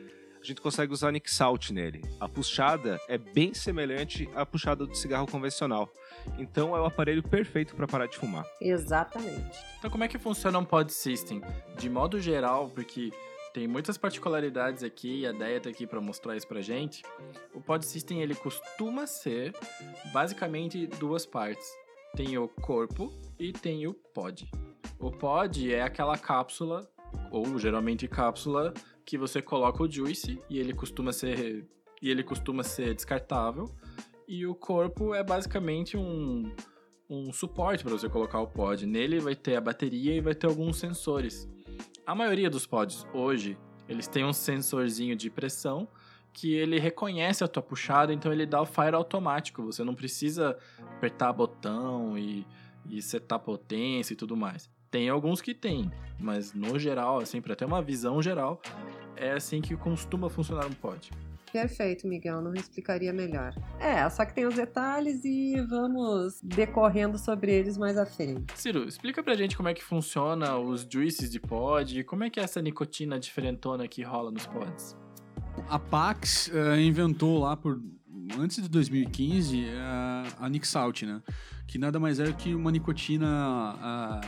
gente 0.48 0.60
consegue 0.60 0.92
usar 0.92 1.12
Nick 1.12 1.30
Salt 1.30 1.70
nele. 1.70 2.02
A 2.18 2.28
puxada 2.28 3.00
é 3.06 3.18
bem 3.18 3.52
semelhante 3.52 4.28
à 4.34 4.44
puxada 4.44 4.86
do 4.86 4.94
cigarro 4.94 5.26
convencional. 5.26 5.90
Então 6.38 6.74
é 6.74 6.80
o 6.80 6.84
aparelho 6.84 7.22
perfeito 7.22 7.74
para 7.76 7.86
parar 7.86 8.06
de 8.06 8.16
fumar. 8.16 8.46
Exatamente. 8.60 9.58
Então 9.78 9.90
como 9.90 10.04
é 10.04 10.08
que 10.08 10.18
funciona 10.18 10.58
um 10.58 10.64
pod 10.64 10.92
system? 10.92 11.42
De 11.76 11.88
modo 11.88 12.20
geral, 12.20 12.70
porque 12.70 13.12
tem 13.52 13.68
muitas 13.68 13.98
particularidades 13.98 14.82
aqui 14.82 15.20
e 15.20 15.26
a 15.26 15.32
Deia 15.32 15.60
tá 15.60 15.68
aqui 15.68 15.86
para 15.86 16.00
mostrar 16.00 16.36
isso 16.36 16.46
pra 16.46 16.60
gente. 16.60 17.02
O 17.54 17.60
pod 17.60 17.84
system 17.84 18.22
ele 18.22 18.34
costuma 18.34 19.06
ser 19.06 19.54
basicamente 20.12 20.86
duas 20.86 21.26
partes. 21.26 21.68
Tem 22.16 22.38
o 22.38 22.48
corpo 22.48 23.12
e 23.38 23.52
tem 23.52 23.86
o 23.86 23.92
pod. 23.92 24.50
O 24.98 25.10
pod 25.10 25.72
é 25.72 25.82
aquela 25.82 26.16
cápsula 26.16 26.88
ou 27.30 27.58
geralmente 27.58 28.08
cápsula 28.08 28.72
que 29.08 29.16
você 29.16 29.40
coloca 29.40 29.82
o 29.82 29.90
juice 29.90 30.38
e 30.50 30.58
ele 30.58 30.74
costuma 30.74 31.12
ser 31.12 31.66
e 32.02 32.10
ele 32.10 32.22
costuma 32.22 32.62
ser 32.62 32.94
descartável. 32.94 33.64
E 34.28 34.46
o 34.46 34.54
corpo 34.54 35.14
é 35.14 35.24
basicamente 35.24 35.96
um 35.96 36.54
um 37.08 37.32
suporte 37.32 37.82
para 37.82 37.94
você 37.94 38.06
colocar 38.06 38.38
o 38.38 38.46
pod. 38.46 38.84
Nele 38.84 39.18
vai 39.18 39.34
ter 39.34 39.56
a 39.56 39.62
bateria 39.62 40.14
e 40.14 40.20
vai 40.20 40.34
ter 40.34 40.46
alguns 40.46 40.76
sensores. 40.76 41.48
A 42.06 42.14
maioria 42.14 42.50
dos 42.50 42.66
pods 42.66 43.06
hoje, 43.14 43.56
eles 43.88 44.06
têm 44.06 44.26
um 44.26 44.32
sensorzinho 44.34 45.16
de 45.16 45.30
pressão 45.30 45.88
que 46.30 46.52
ele 46.52 46.78
reconhece 46.78 47.42
a 47.42 47.48
tua 47.48 47.62
puxada, 47.62 48.12
então 48.12 48.30
ele 48.30 48.44
dá 48.44 48.60
o 48.60 48.66
fire 48.66 48.94
automático. 48.94 49.64
Você 49.64 49.82
não 49.82 49.94
precisa 49.94 50.58
apertar 50.96 51.32
botão 51.32 52.18
e, 52.18 52.46
e 52.90 53.00
setar 53.00 53.38
potência 53.38 54.12
e 54.12 54.16
tudo 54.16 54.36
mais. 54.36 54.70
Tem 54.90 55.08
alguns 55.08 55.42
que 55.42 55.54
tem, 55.54 55.90
mas 56.18 56.54
no 56.54 56.78
geral, 56.78 57.18
assim, 57.18 57.42
para 57.42 57.54
ter 57.54 57.66
uma 57.66 57.82
visão 57.82 58.22
geral, 58.22 58.60
é 59.18 59.32
assim 59.32 59.60
que 59.60 59.76
costuma 59.76 60.28
funcionar 60.30 60.66
um 60.66 60.72
pod. 60.72 61.10
Perfeito, 61.52 62.06
Miguel, 62.06 62.40
não 62.42 62.54
explicaria 62.54 63.12
melhor. 63.12 63.54
É, 63.80 64.08
só 64.10 64.24
que 64.24 64.34
tem 64.34 64.46
os 64.46 64.54
detalhes 64.54 65.24
e 65.24 65.60
vamos 65.62 66.40
decorrendo 66.42 67.16
sobre 67.18 67.52
eles 67.52 67.78
mais 67.78 67.96
à 67.96 68.04
frente. 68.04 68.44
Ciro, 68.54 68.86
explica 68.86 69.22
pra 69.22 69.34
gente 69.34 69.56
como 69.56 69.68
é 69.68 69.74
que 69.74 69.82
funciona 69.82 70.56
os 70.58 70.86
juices 70.90 71.30
de 71.30 71.40
pod, 71.40 72.04
como 72.04 72.24
é 72.24 72.30
que 72.30 72.38
é 72.38 72.42
essa 72.42 72.60
nicotina 72.60 73.18
diferentona 73.18 73.88
que 73.88 74.02
rola 74.02 74.30
nos 74.30 74.46
pods. 74.46 74.96
A 75.68 75.78
Pax 75.78 76.50
eh, 76.52 76.80
inventou 76.82 77.40
lá 77.40 77.56
por 77.56 77.80
antes 78.38 78.62
de 78.62 78.68
2015 78.68 79.64
eh, 79.64 79.72
a 80.38 80.48
Nick 80.48 80.66
Salt, 80.66 81.02
né? 81.02 81.22
Que 81.66 81.78
nada 81.78 81.98
mais 81.98 82.20
é 82.20 82.32
que 82.32 82.54
uma 82.54 82.70
nicotina 82.70 83.26
ah, 83.26 84.20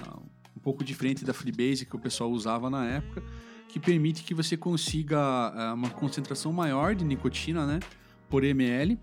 um 0.56 0.60
pouco 0.60 0.82
diferente 0.82 1.24
da 1.24 1.32
Freebase 1.32 1.86
que 1.86 1.96
o 1.96 1.98
pessoal 1.98 2.30
usava 2.30 2.68
na 2.68 2.86
época, 2.86 3.22
que 3.72 3.78
permite 3.80 4.22
que 4.24 4.34
você 4.34 4.56
consiga 4.56 5.18
ah, 5.18 5.72
uma 5.74 5.90
concentração 5.90 6.52
maior 6.52 6.94
de 6.94 7.04
nicotina, 7.04 7.66
né? 7.66 7.80
Por 8.28 8.44
ml 8.44 8.98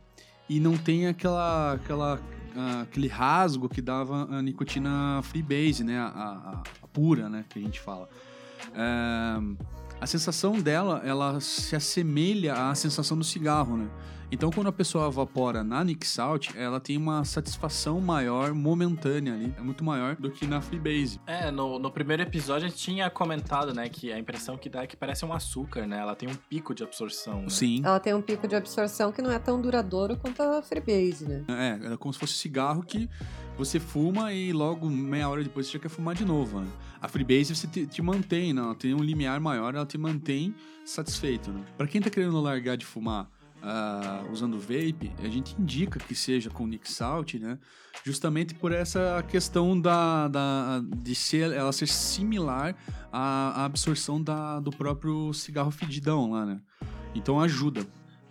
e 0.50 0.60
não 0.60 0.78
tem 0.78 1.08
aquela, 1.08 1.74
aquela 1.74 2.20
ah, 2.56 2.82
aquele 2.82 3.08
rasgo 3.08 3.68
que 3.70 3.82
dava 3.82 4.28
a 4.30 4.42
nicotina 4.42 5.22
Freebase, 5.24 5.84
né? 5.84 6.00
A, 6.00 6.08
a- 6.08 6.64
pura, 6.94 7.30
né? 7.30 7.46
Que 7.48 7.60
a 7.60 7.62
gente 7.62 7.80
fala. 7.80 8.10
Eh, 8.74 9.66
a 10.02 10.08
sensação 10.08 10.60
dela, 10.60 11.02
ela 11.06 11.40
se 11.40 11.76
assemelha 11.76 12.54
à 12.70 12.74
sensação 12.76 13.16
do 13.18 13.24
cigarro, 13.24 13.78
né? 13.78 13.88
Então, 14.30 14.52
quando 14.52 14.68
a 14.68 14.72
pessoa 14.74 15.08
evapora 15.08 15.64
na 15.64 15.82
Nick 15.86 16.06
Salt, 16.06 16.50
ela 16.56 16.82
tem 16.82 16.98
uma 16.98 17.24
satisfação 17.24 18.02
maior, 18.02 18.54
momentânea 18.54 19.34
ali, 19.34 19.54
é 19.58 19.62
muito 19.62 19.86
maior 19.86 20.18
do 20.18 20.30
que 20.30 20.46
na 20.46 20.60
Freebase. 20.60 21.22
É, 21.26 21.50
no, 21.50 21.80
no 21.80 21.90
primeiro 21.90 22.24
episódio 22.24 22.66
a 22.66 22.70
gente 22.70 22.78
tinha 22.80 23.10
comentado, 23.10 23.74
né, 23.74 23.88
que 23.88 24.12
a 24.12 24.20
impressão 24.20 24.58
que 24.58 24.68
dá 24.70 24.84
é 24.84 24.88
que 24.88 24.98
parece 24.98 25.24
um 25.24 25.32
açúcar, 25.32 25.88
né? 25.88 26.00
Ela 26.00 26.14
tem 26.14 26.28
um 26.28 26.36
pico 26.36 26.76
de 26.76 26.84
absorção. 26.84 27.44
né? 27.44 27.50
Sim. 27.50 27.82
Ela 27.86 28.00
tem 28.02 28.14
um 28.14 28.22
pico 28.22 28.48
de 28.50 28.56
absorção 28.56 29.14
que 29.14 29.22
não 29.22 29.32
é 29.32 29.40
tão 29.40 29.62
duradouro 29.62 30.18
quanto 30.18 30.42
a 30.42 30.62
Freebase, 30.62 31.26
né? 31.26 31.46
É, 31.48 31.94
é 31.94 31.98
como 31.98 32.14
se 32.14 32.20
fosse 32.20 32.34
cigarro 32.34 32.84
que 32.84 33.10
você 33.58 33.80
fuma 33.80 34.34
e 34.34 34.52
logo 34.52 34.90
meia 34.90 35.30
hora 35.30 35.42
depois 35.42 35.68
você 35.68 35.74
já 35.74 35.80
quer 35.80 35.90
fumar 35.90 36.14
de 36.16 36.26
novo, 36.26 36.60
né? 36.60 36.68
A 37.02 37.08
Freebase 37.08 37.56
você 37.56 37.66
te, 37.66 37.88
te 37.88 38.02
mantém, 38.02 38.52
né? 38.54 38.62
Ela 38.62 38.76
tem 38.76 38.94
um 38.94 39.02
limiar 39.02 39.40
maior, 39.40 39.74
ela 39.74 39.86
te 39.86 39.98
mantém 39.98 40.54
satisfeito, 40.86 41.50
né? 41.52 41.64
Pra 41.78 41.88
quem 41.88 42.02
tá 42.02 42.10
querendo 42.10 42.40
largar 42.42 42.76
de 42.76 42.86
fumar 42.86 43.30
ah, 43.62 44.24
usando 44.32 44.60
vape, 44.60 45.12
a 45.20 45.28
gente 45.28 45.56
indica 45.60 46.00
que 46.00 46.16
seja 46.16 46.50
com 46.50 46.68
Nick 46.68 46.92
Salt, 46.92 47.36
né? 47.36 47.58
Justamente 48.04 48.54
por 48.54 48.72
essa 48.72 49.24
questão 49.28 49.80
da, 49.80 50.28
da, 50.28 50.82
de 50.98 51.14
ser, 51.16 51.52
ela 51.52 51.72
ser 51.72 51.88
similar 51.88 52.76
à, 53.12 53.62
à 53.62 53.66
absorção 53.66 54.22
da, 54.22 54.60
do 54.60 54.72
próprio 54.72 55.34
cigarro 55.34 55.72
fedidão 55.72 56.32
lá, 56.32 56.46
né? 56.46 56.62
Então 57.14 57.40
ajuda. 57.40 57.86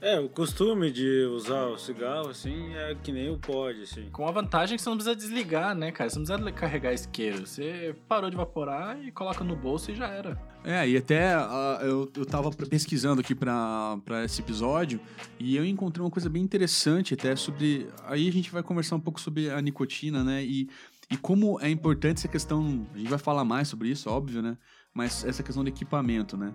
É, 0.06 0.20
o 0.20 0.28
costume 0.28 0.92
de 0.92 1.24
usar 1.34 1.66
o 1.66 1.76
cigarro, 1.76 2.28
assim, 2.28 2.72
é 2.76 2.94
que 2.94 3.10
nem 3.10 3.28
o 3.28 3.36
pod, 3.36 3.82
assim. 3.82 4.08
Com 4.12 4.24
a 4.24 4.30
vantagem 4.30 4.76
que 4.76 4.82
você 4.84 4.88
não 4.88 4.96
precisa 4.96 5.16
desligar, 5.16 5.74
né, 5.74 5.90
cara? 5.90 6.08
Você 6.08 6.16
não 6.16 6.24
precisa 6.24 6.52
carregar 6.52 6.92
isqueiro. 6.92 7.44
Você 7.44 7.92
parou 8.06 8.30
de 8.30 8.36
evaporar 8.36 9.02
e 9.02 9.10
coloca 9.10 9.42
no 9.42 9.56
bolso 9.56 9.90
e 9.90 9.96
já 9.96 10.06
era. 10.06 10.40
É, 10.62 10.88
e 10.88 10.96
até 10.96 11.34
ah, 11.34 11.80
eu, 11.82 12.08
eu 12.16 12.24
tava 12.24 12.52
pesquisando 12.52 13.20
aqui 13.20 13.34
pra 13.34 13.98
pra 14.04 14.24
esse 14.24 14.40
episódio 14.40 15.00
e 15.40 15.56
eu 15.56 15.64
encontrei 15.64 16.04
uma 16.04 16.10
coisa 16.10 16.30
bem 16.30 16.44
interessante 16.44 17.14
até 17.14 17.34
sobre. 17.34 17.88
Aí 18.04 18.28
a 18.28 18.32
gente 18.32 18.52
vai 18.52 18.62
conversar 18.62 18.94
um 18.94 19.00
pouco 19.00 19.20
sobre 19.20 19.50
a 19.50 19.60
nicotina, 19.60 20.22
né? 20.22 20.44
E, 20.44 20.68
e 21.10 21.16
como 21.16 21.58
é 21.60 21.68
importante 21.68 22.18
essa 22.18 22.28
questão. 22.28 22.86
A 22.94 22.98
gente 22.98 23.10
vai 23.10 23.18
falar 23.18 23.44
mais 23.44 23.66
sobre 23.66 23.88
isso, 23.88 24.08
óbvio, 24.08 24.40
né? 24.40 24.56
Mas 24.94 25.24
essa 25.24 25.42
questão 25.42 25.64
de 25.64 25.70
equipamento, 25.70 26.36
né? 26.36 26.54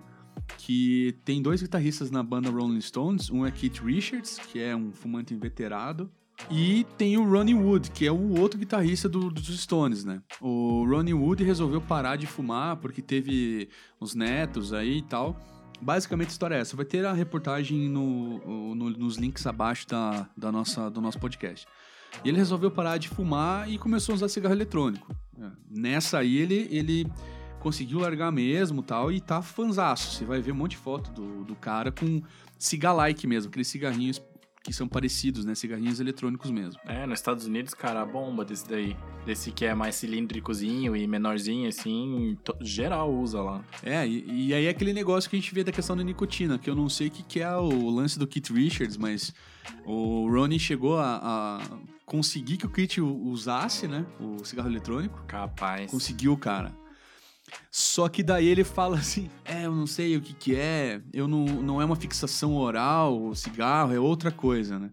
Que 0.58 1.14
tem 1.24 1.42
dois 1.42 1.60
guitarristas 1.62 2.10
na 2.10 2.22
banda 2.22 2.50
Rolling 2.50 2.80
Stones. 2.80 3.30
Um 3.30 3.44
é 3.44 3.50
Keith 3.50 3.78
Richards, 3.78 4.38
que 4.38 4.60
é 4.60 4.74
um 4.76 4.92
fumante 4.92 5.34
inveterado. 5.34 6.10
E 6.50 6.84
tem 6.96 7.16
o 7.16 7.28
Ronnie 7.30 7.54
Wood, 7.54 7.90
que 7.90 8.06
é 8.06 8.10
o 8.12 8.38
outro 8.40 8.58
guitarrista 8.58 9.08
do- 9.08 9.30
dos 9.30 9.46
Stones, 9.60 10.04
né? 10.04 10.22
O 10.40 10.84
Ronnie 10.88 11.14
Wood 11.14 11.44
resolveu 11.44 11.80
parar 11.80 12.16
de 12.16 12.26
fumar 12.26 12.76
porque 12.76 13.00
teve 13.02 13.68
uns 14.00 14.14
netos 14.14 14.72
aí 14.72 14.98
e 14.98 15.02
tal. 15.02 15.38
Basicamente 15.80 16.28
a 16.28 16.32
história 16.32 16.54
é 16.56 16.60
essa. 16.60 16.74
Vai 16.76 16.84
ter 16.84 17.04
a 17.04 17.12
reportagem 17.12 17.88
no, 17.88 18.74
no- 18.74 18.90
nos 18.90 19.16
links 19.16 19.46
abaixo 19.46 19.86
da, 19.88 20.28
da 20.36 20.50
nossa, 20.50 20.90
do 20.90 21.00
nosso 21.00 21.18
podcast. 21.18 21.66
E 22.24 22.28
ele 22.28 22.38
resolveu 22.38 22.70
parar 22.70 22.98
de 22.98 23.08
fumar 23.08 23.70
e 23.70 23.78
começou 23.78 24.12
a 24.12 24.16
usar 24.16 24.28
cigarro 24.28 24.54
eletrônico. 24.54 25.14
É, 25.40 25.50
Nessa 25.70 26.18
aí 26.18 26.36
ele, 26.36 26.68
ele 26.70 27.06
conseguiu 27.62 28.00
largar 28.00 28.32
mesmo 28.32 28.82
tal, 28.82 29.12
e 29.12 29.20
tá 29.20 29.40
fanzaço. 29.40 30.16
Você 30.16 30.24
vai 30.24 30.40
ver 30.40 30.50
um 30.52 30.56
monte 30.56 30.72
de 30.72 30.78
foto 30.78 31.12
do, 31.12 31.44
do 31.44 31.54
cara 31.54 31.92
com 31.92 32.20
cigalike 32.58 33.26
mesmo, 33.26 33.48
aqueles 33.50 33.68
cigarrinhos 33.68 34.20
que 34.64 34.72
são 34.72 34.86
parecidos, 34.86 35.44
né? 35.44 35.54
Cigarrinhos 35.56 35.98
eletrônicos 35.98 36.48
mesmo. 36.50 36.80
É, 36.86 37.04
nos 37.04 37.18
Estados 37.18 37.46
Unidos, 37.46 37.74
cara, 37.74 38.02
a 38.02 38.06
bomba 38.06 38.44
desse 38.44 38.68
daí. 38.68 38.96
Desse 39.26 39.50
que 39.50 39.64
é 39.64 39.74
mais 39.74 39.96
cilíndricozinho 39.96 40.96
e 40.96 41.04
menorzinho, 41.06 41.68
assim, 41.68 42.36
geral 42.60 43.12
usa 43.12 43.40
lá. 43.42 43.64
É, 43.82 44.06
e, 44.06 44.48
e 44.48 44.54
aí 44.54 44.66
é 44.66 44.68
aquele 44.70 44.92
negócio 44.92 45.28
que 45.28 45.34
a 45.36 45.38
gente 45.40 45.52
vê 45.52 45.64
da 45.64 45.72
questão 45.72 45.96
da 45.96 46.04
nicotina, 46.04 46.58
que 46.58 46.70
eu 46.70 46.76
não 46.76 46.88
sei 46.88 47.08
o 47.08 47.10
que, 47.10 47.22
que 47.24 47.40
é 47.40 47.56
o 47.56 47.90
lance 47.90 48.16
do 48.18 48.26
Keith 48.26 48.50
Richards, 48.50 48.96
mas 48.96 49.32
o 49.84 50.28
Ronnie 50.30 50.58
chegou 50.60 50.96
a, 50.98 51.20
a 51.60 51.78
conseguir 52.06 52.56
que 52.56 52.66
o 52.66 52.70
Keith 52.70 52.98
u- 52.98 53.28
usasse, 53.30 53.88
né? 53.88 54.06
O 54.20 54.44
cigarro 54.44 54.68
eletrônico. 54.68 55.24
Capaz. 55.26 55.90
Conseguiu, 55.90 56.36
cara. 56.36 56.72
Só 57.70 58.08
que 58.08 58.22
daí 58.22 58.46
ele 58.46 58.64
fala 58.64 58.96
assim: 58.96 59.30
é, 59.44 59.66
eu 59.66 59.72
não 59.72 59.86
sei 59.86 60.16
o 60.16 60.20
que 60.20 60.34
que 60.34 60.56
é, 60.56 61.00
eu 61.12 61.26
não, 61.26 61.44
não 61.44 61.80
é 61.80 61.84
uma 61.84 61.96
fixação 61.96 62.56
oral, 62.56 63.22
o 63.22 63.34
cigarro, 63.34 63.94
é 63.94 64.00
outra 64.00 64.30
coisa, 64.30 64.78
né? 64.78 64.90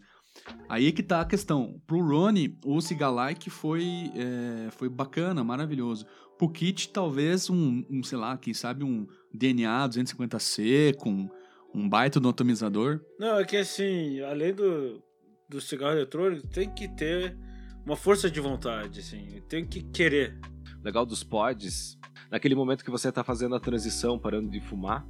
Aí 0.68 0.88
é 0.88 0.92
que 0.92 1.04
tá 1.04 1.22
a 1.22 1.26
questão. 1.26 1.82
Pro 1.86 2.06
Ronnie, 2.06 2.58
o 2.66 2.80
Cigalike 2.82 3.50
foi, 3.50 4.12
é, 4.16 4.72
foi 4.72 4.90
bacana, 4.90 5.44
maravilhoso. 5.44 6.06
Pro 6.38 6.50
Kit, 6.50 6.90
talvez 6.90 7.50
um, 7.50 7.84
um, 7.90 8.02
sei 8.02 8.18
lá, 8.18 8.38
quem 8.38 8.54
sabe 8.54 8.84
um 8.84 9.06
DNA 9.34 9.90
250C 9.90 10.96
com 10.96 11.30
um 11.74 11.88
baita 11.88 12.20
do 12.20 12.30
atomizador. 12.30 13.02
Não, 13.20 13.40
é 13.40 13.46
que 13.46 13.58
assim, 13.58 14.22
além 14.22 14.54
do, 14.54 15.04
do 15.50 15.60
cigarro 15.60 15.94
eletrônico, 15.94 16.48
tem 16.48 16.70
que 16.70 16.88
ter 16.88 17.38
uma 17.86 17.96
força 17.96 18.30
de 18.30 18.40
vontade, 18.40 19.00
assim. 19.00 19.42
Tem 19.50 19.66
que 19.66 19.82
querer. 19.84 20.40
Legal 20.84 21.06
dos 21.06 21.24
pods, 21.24 21.98
naquele 22.32 22.56
momento 22.56 22.84
que 22.84 22.92
você 22.92 23.12
tá 23.12 23.24
fazendo 23.24 23.56
a 23.56 23.60
transição, 23.60 24.20
parando 24.20 24.50
de 24.50 24.60
fumar, 24.60 25.06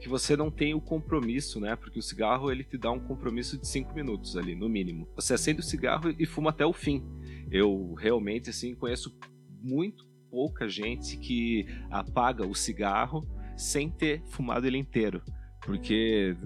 que 0.00 0.08
você 0.08 0.36
não 0.36 0.50
tem 0.50 0.74
o 0.74 0.80
compromisso, 0.80 1.60
né? 1.60 1.76
Porque 1.76 1.98
o 1.98 2.02
cigarro 2.02 2.50
ele 2.50 2.64
te 2.64 2.78
dá 2.78 2.90
um 2.90 3.00
compromisso 3.00 3.58
de 3.58 3.66
5 3.66 3.94
minutos 3.94 4.36
ali, 4.36 4.54
no 4.54 4.68
mínimo. 4.68 5.08
Você 5.16 5.34
acende 5.34 5.60
o 5.60 5.64
cigarro 5.64 6.14
e 6.18 6.26
fuma 6.26 6.50
até 6.50 6.64
o 6.64 6.72
fim. 6.72 7.04
Eu 7.50 7.94
realmente 7.94 8.50
assim 8.50 8.74
conheço 8.74 9.16
muito 9.60 10.06
pouca 10.30 10.68
gente 10.68 11.16
que 11.16 11.66
apaga 11.90 12.46
o 12.46 12.54
cigarro 12.54 13.26
sem 13.56 13.90
ter 13.90 14.22
fumado 14.26 14.66
ele 14.66 14.78
inteiro, 14.78 15.22
porque 15.64 16.36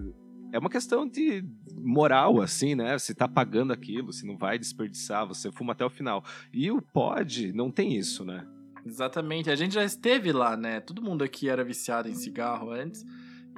é 0.53 0.59
uma 0.59 0.71
questão 0.71 1.09
de 1.09 1.45
moral, 1.75 2.41
assim, 2.41 2.75
né? 2.75 2.99
Você 2.99 3.15
tá 3.15 3.27
pagando 3.27 3.73
aquilo, 3.73 4.13
você 4.13 4.27
não 4.27 4.37
vai 4.37 4.59
desperdiçar, 4.59 5.27
você 5.27 5.51
fuma 5.51 5.73
até 5.73 5.85
o 5.85 5.91
final. 5.91 6.23
E 6.53 6.71
o 6.71 6.81
pod 6.81 7.53
não 7.53 7.71
tem 7.71 7.97
isso, 7.97 8.25
né? 8.25 8.47
Exatamente. 8.85 9.51
A 9.51 9.55
gente 9.55 9.75
já 9.75 9.85
esteve 9.85 10.33
lá, 10.33 10.57
né? 10.57 10.81
Todo 10.81 11.03
mundo 11.03 11.23
aqui 11.23 11.49
era 11.49 11.65
viciado 11.65 12.09
em 12.09 12.15
cigarro 12.15 12.71
antes. 12.71 13.05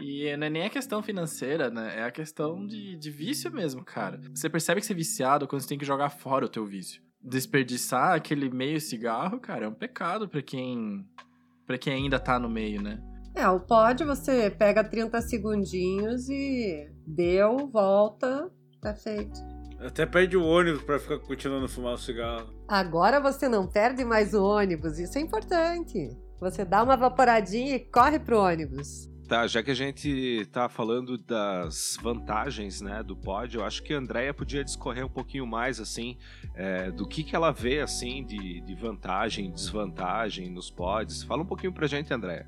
E 0.00 0.36
não 0.36 0.46
é 0.46 0.50
nem 0.50 0.64
a 0.64 0.70
questão 0.70 1.02
financeira, 1.02 1.70
né? 1.70 2.00
É 2.00 2.04
a 2.04 2.10
questão 2.10 2.66
de, 2.66 2.96
de 2.96 3.10
vício 3.10 3.52
mesmo, 3.52 3.84
cara. 3.84 4.20
Você 4.34 4.50
percebe 4.50 4.80
que 4.80 4.86
você 4.86 4.92
é 4.92 4.96
viciado 4.96 5.46
quando 5.46 5.62
você 5.62 5.68
tem 5.68 5.78
que 5.78 5.84
jogar 5.84 6.10
fora 6.10 6.44
o 6.44 6.48
teu 6.48 6.66
vício. 6.66 7.00
Desperdiçar 7.22 8.14
aquele 8.14 8.50
meio 8.50 8.80
cigarro, 8.80 9.40
cara, 9.40 9.66
é 9.66 9.68
um 9.68 9.74
pecado 9.74 10.28
pra 10.28 10.42
quem. 10.42 11.06
para 11.66 11.78
quem 11.78 11.92
ainda 11.94 12.18
tá 12.18 12.38
no 12.38 12.50
meio, 12.50 12.82
né? 12.82 13.00
É, 13.34 13.48
o 13.48 13.60
pod 13.60 14.04
você 14.04 14.50
pega 14.50 14.84
30 14.84 15.20
segundinhos 15.22 16.28
e 16.28 16.88
deu, 17.06 17.68
volta, 17.68 18.50
tá 18.80 18.94
feito. 18.94 19.53
Até 19.84 20.06
perde 20.06 20.34
o 20.34 20.42
ônibus 20.42 20.82
pra 20.82 20.98
ficar 20.98 21.18
continuando 21.18 21.66
a 21.66 21.68
fumar 21.68 21.92
o 21.92 21.98
cigarro. 21.98 22.48
Agora 22.66 23.20
você 23.20 23.48
não 23.48 23.66
perde 23.66 24.02
mais 24.02 24.32
o 24.32 24.42
ônibus, 24.42 24.98
isso 24.98 25.18
é 25.18 25.20
importante. 25.20 26.16
Você 26.40 26.64
dá 26.64 26.82
uma 26.82 26.96
vaporadinha 26.96 27.76
e 27.76 27.80
corre 27.80 28.18
pro 28.18 28.40
ônibus. 28.40 29.10
Tá, 29.28 29.46
já 29.46 29.62
que 29.62 29.70
a 29.70 29.74
gente 29.74 30.46
tá 30.52 30.68
falando 30.68 31.16
das 31.18 31.98
vantagens, 32.02 32.80
né, 32.80 33.02
do 33.02 33.16
pod, 33.16 33.56
eu 33.56 33.64
acho 33.64 33.82
que 33.82 33.94
a 33.94 33.98
Andrea 33.98 34.32
podia 34.34 34.64
discorrer 34.64 35.04
um 35.04 35.08
pouquinho 35.08 35.46
mais, 35.46 35.80
assim, 35.80 36.18
é, 36.54 36.90
do 36.90 37.06
que 37.06 37.22
que 37.22 37.34
ela 37.34 37.50
vê, 37.50 37.80
assim, 37.80 38.24
de, 38.24 38.60
de 38.60 38.74
vantagem, 38.74 39.50
desvantagem 39.50 40.50
nos 40.50 40.70
pods. 40.70 41.22
Fala 41.22 41.42
um 41.42 41.46
pouquinho 41.46 41.72
pra 41.72 41.86
gente, 41.86 42.12
Andrea. 42.12 42.46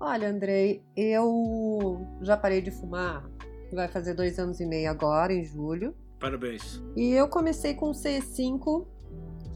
Olha, 0.00 0.28
Andrei, 0.28 0.82
eu 0.96 2.06
já 2.20 2.36
parei 2.36 2.60
de 2.60 2.70
fumar, 2.70 3.24
vai 3.72 3.88
fazer 3.88 4.14
dois 4.14 4.38
anos 4.38 4.60
e 4.60 4.66
meio 4.66 4.90
agora, 4.90 5.32
em 5.32 5.44
julho. 5.44 5.94
Parabéns. 6.18 6.82
E 6.96 7.10
eu 7.10 7.28
comecei 7.28 7.74
com 7.74 7.90
o 7.90 7.92
C5, 7.92 8.86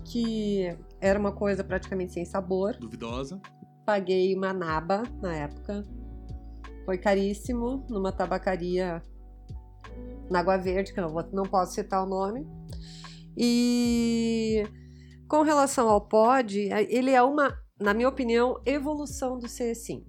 que 0.05 0.77
era 1.01 1.19
uma 1.19 1.33
coisa 1.33 1.65
praticamente 1.65 2.13
sem 2.13 2.25
sabor. 2.25 2.77
Duvidosa. 2.77 3.41
Paguei 3.87 4.35
uma 4.37 4.53
naba 4.53 5.03
na 5.23 5.35
época. 5.35 5.85
Foi 6.85 6.99
caríssimo, 6.99 7.85
numa 7.89 8.13
tabacaria 8.13 9.03
na 10.31 10.41
Água 10.41 10.57
Verde, 10.59 10.93
que 10.93 11.01
eu 11.01 11.05
não, 11.05 11.11
vou- 11.13 11.29
não 11.33 11.43
posso 11.45 11.75
citar 11.75 12.05
o 12.05 12.09
nome. 12.09 12.47
E 13.37 14.65
com 15.29 15.43
relação 15.43 15.89
ao 15.89 16.01
pod, 16.01 16.59
ele 16.89 17.11
é 17.11 17.23
uma, 17.23 17.57
na 17.81 17.95
minha 17.95 18.09
opinião, 18.09 18.61
evolução 18.67 19.39
do 19.39 19.47
CS5. 19.47 20.05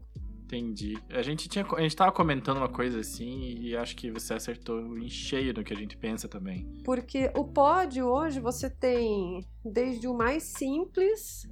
Entendi. 0.52 1.02
A 1.10 1.22
gente, 1.22 1.48
tinha, 1.48 1.66
a 1.66 1.82
gente 1.82 1.96
tava 1.96 2.12
comentando 2.12 2.58
uma 2.58 2.68
coisa 2.68 3.00
assim 3.00 3.56
e 3.62 3.76
acho 3.76 3.96
que 3.96 4.12
você 4.12 4.34
acertou 4.34 4.98
em 4.98 5.08
cheio 5.08 5.54
no 5.54 5.64
que 5.64 5.74
a 5.74 5.78
gente 5.78 5.96
pensa 5.96 6.28
também. 6.28 6.68
Porque 6.84 7.32
o 7.38 7.46
pod 7.46 8.02
hoje 8.02 8.42
você 8.42 8.70
tem 8.70 9.48
desde 9.64 10.10
o 10.10 10.14
mais 10.14 10.44
simples 10.44 11.50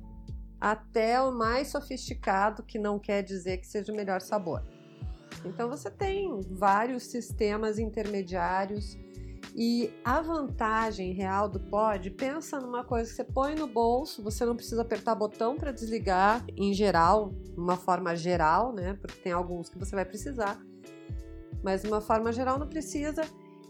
até 0.60 1.22
o 1.22 1.32
mais 1.32 1.70
sofisticado, 1.70 2.62
que 2.64 2.78
não 2.78 3.00
quer 3.00 3.24
dizer 3.24 3.60
que 3.60 3.68
seja 3.68 3.94
o 3.94 3.96
melhor 3.96 4.20
sabor. 4.20 4.62
Então 5.46 5.70
você 5.70 5.90
tem 5.90 6.42
vários 6.50 7.04
sistemas 7.04 7.80
intermediários 7.80 8.98
e 9.56 9.92
a 10.04 10.22
vantagem 10.22 11.14
real 11.14 11.50
do 11.50 11.60
pod, 11.60 12.10
pensa 12.12 12.60
numa 12.60 12.84
coisa 12.84 13.10
que 13.10 13.16
você 13.16 13.24
põe 13.24 13.56
no 13.56 13.68
bolso, 13.68 14.24
você 14.24 14.46
não 14.46 14.56
precisa 14.56 14.82
apertar 14.82 15.16
botão 15.16 15.56
para 15.56 15.72
desligar 15.72 16.46
em 16.56 16.74
geral, 16.74 17.34
uma 17.58 17.76
forma 17.76 18.16
geral, 18.16 18.74
né? 18.74 18.98
Porque 19.02 19.20
tem 19.22 19.32
alguns 19.32 19.70
que 19.70 19.78
você 19.78 19.96
vai 19.96 20.06
precisar. 20.06 20.60
Mas 21.64 21.84
uma 21.84 22.00
forma 22.00 22.32
geral 22.32 22.58
não 22.58 22.68
precisa. 22.68 23.22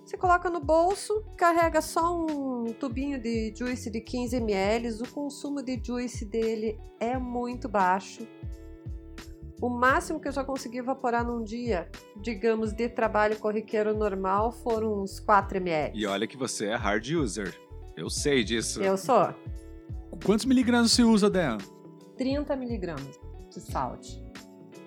Você 0.05 0.17
coloca 0.17 0.49
no 0.49 0.59
bolso, 0.59 1.23
carrega 1.37 1.81
só 1.81 2.15
um 2.15 2.73
tubinho 2.73 3.21
de 3.21 3.53
juice 3.55 3.91
de 3.91 4.01
15 4.01 4.37
ml, 4.37 5.03
o 5.03 5.07
consumo 5.09 5.61
de 5.61 5.79
juice 5.83 6.25
dele 6.25 6.79
é 6.99 7.17
muito 7.17 7.69
baixo. 7.69 8.27
O 9.61 9.69
máximo 9.69 10.19
que 10.19 10.27
eu 10.27 10.31
já 10.31 10.43
consegui 10.43 10.77
evaporar 10.77 11.25
num 11.25 11.43
dia, 11.43 11.89
digamos, 12.21 12.71
de 12.71 12.87
trabalho 12.87 13.37
corriqueiro 13.37 13.95
normal, 13.95 14.51
foram 14.51 15.01
uns 15.01 15.19
4 15.19 15.57
ml. 15.57 15.91
E 15.99 16.05
olha 16.05 16.25
que 16.25 16.37
você 16.37 16.67
é 16.67 16.75
hard 16.75 17.05
user. 17.07 17.53
Eu 17.95 18.09
sei 18.09 18.43
disso. 18.43 18.81
Eu 18.81 18.97
sou 18.97 19.33
Quantos 20.23 20.45
miligramas 20.45 20.91
você 20.91 21.03
usa 21.03 21.29
dela? 21.29 21.57
30 22.17 22.55
miligramas 22.55 23.19
de 23.49 23.59
salt. 23.59 24.21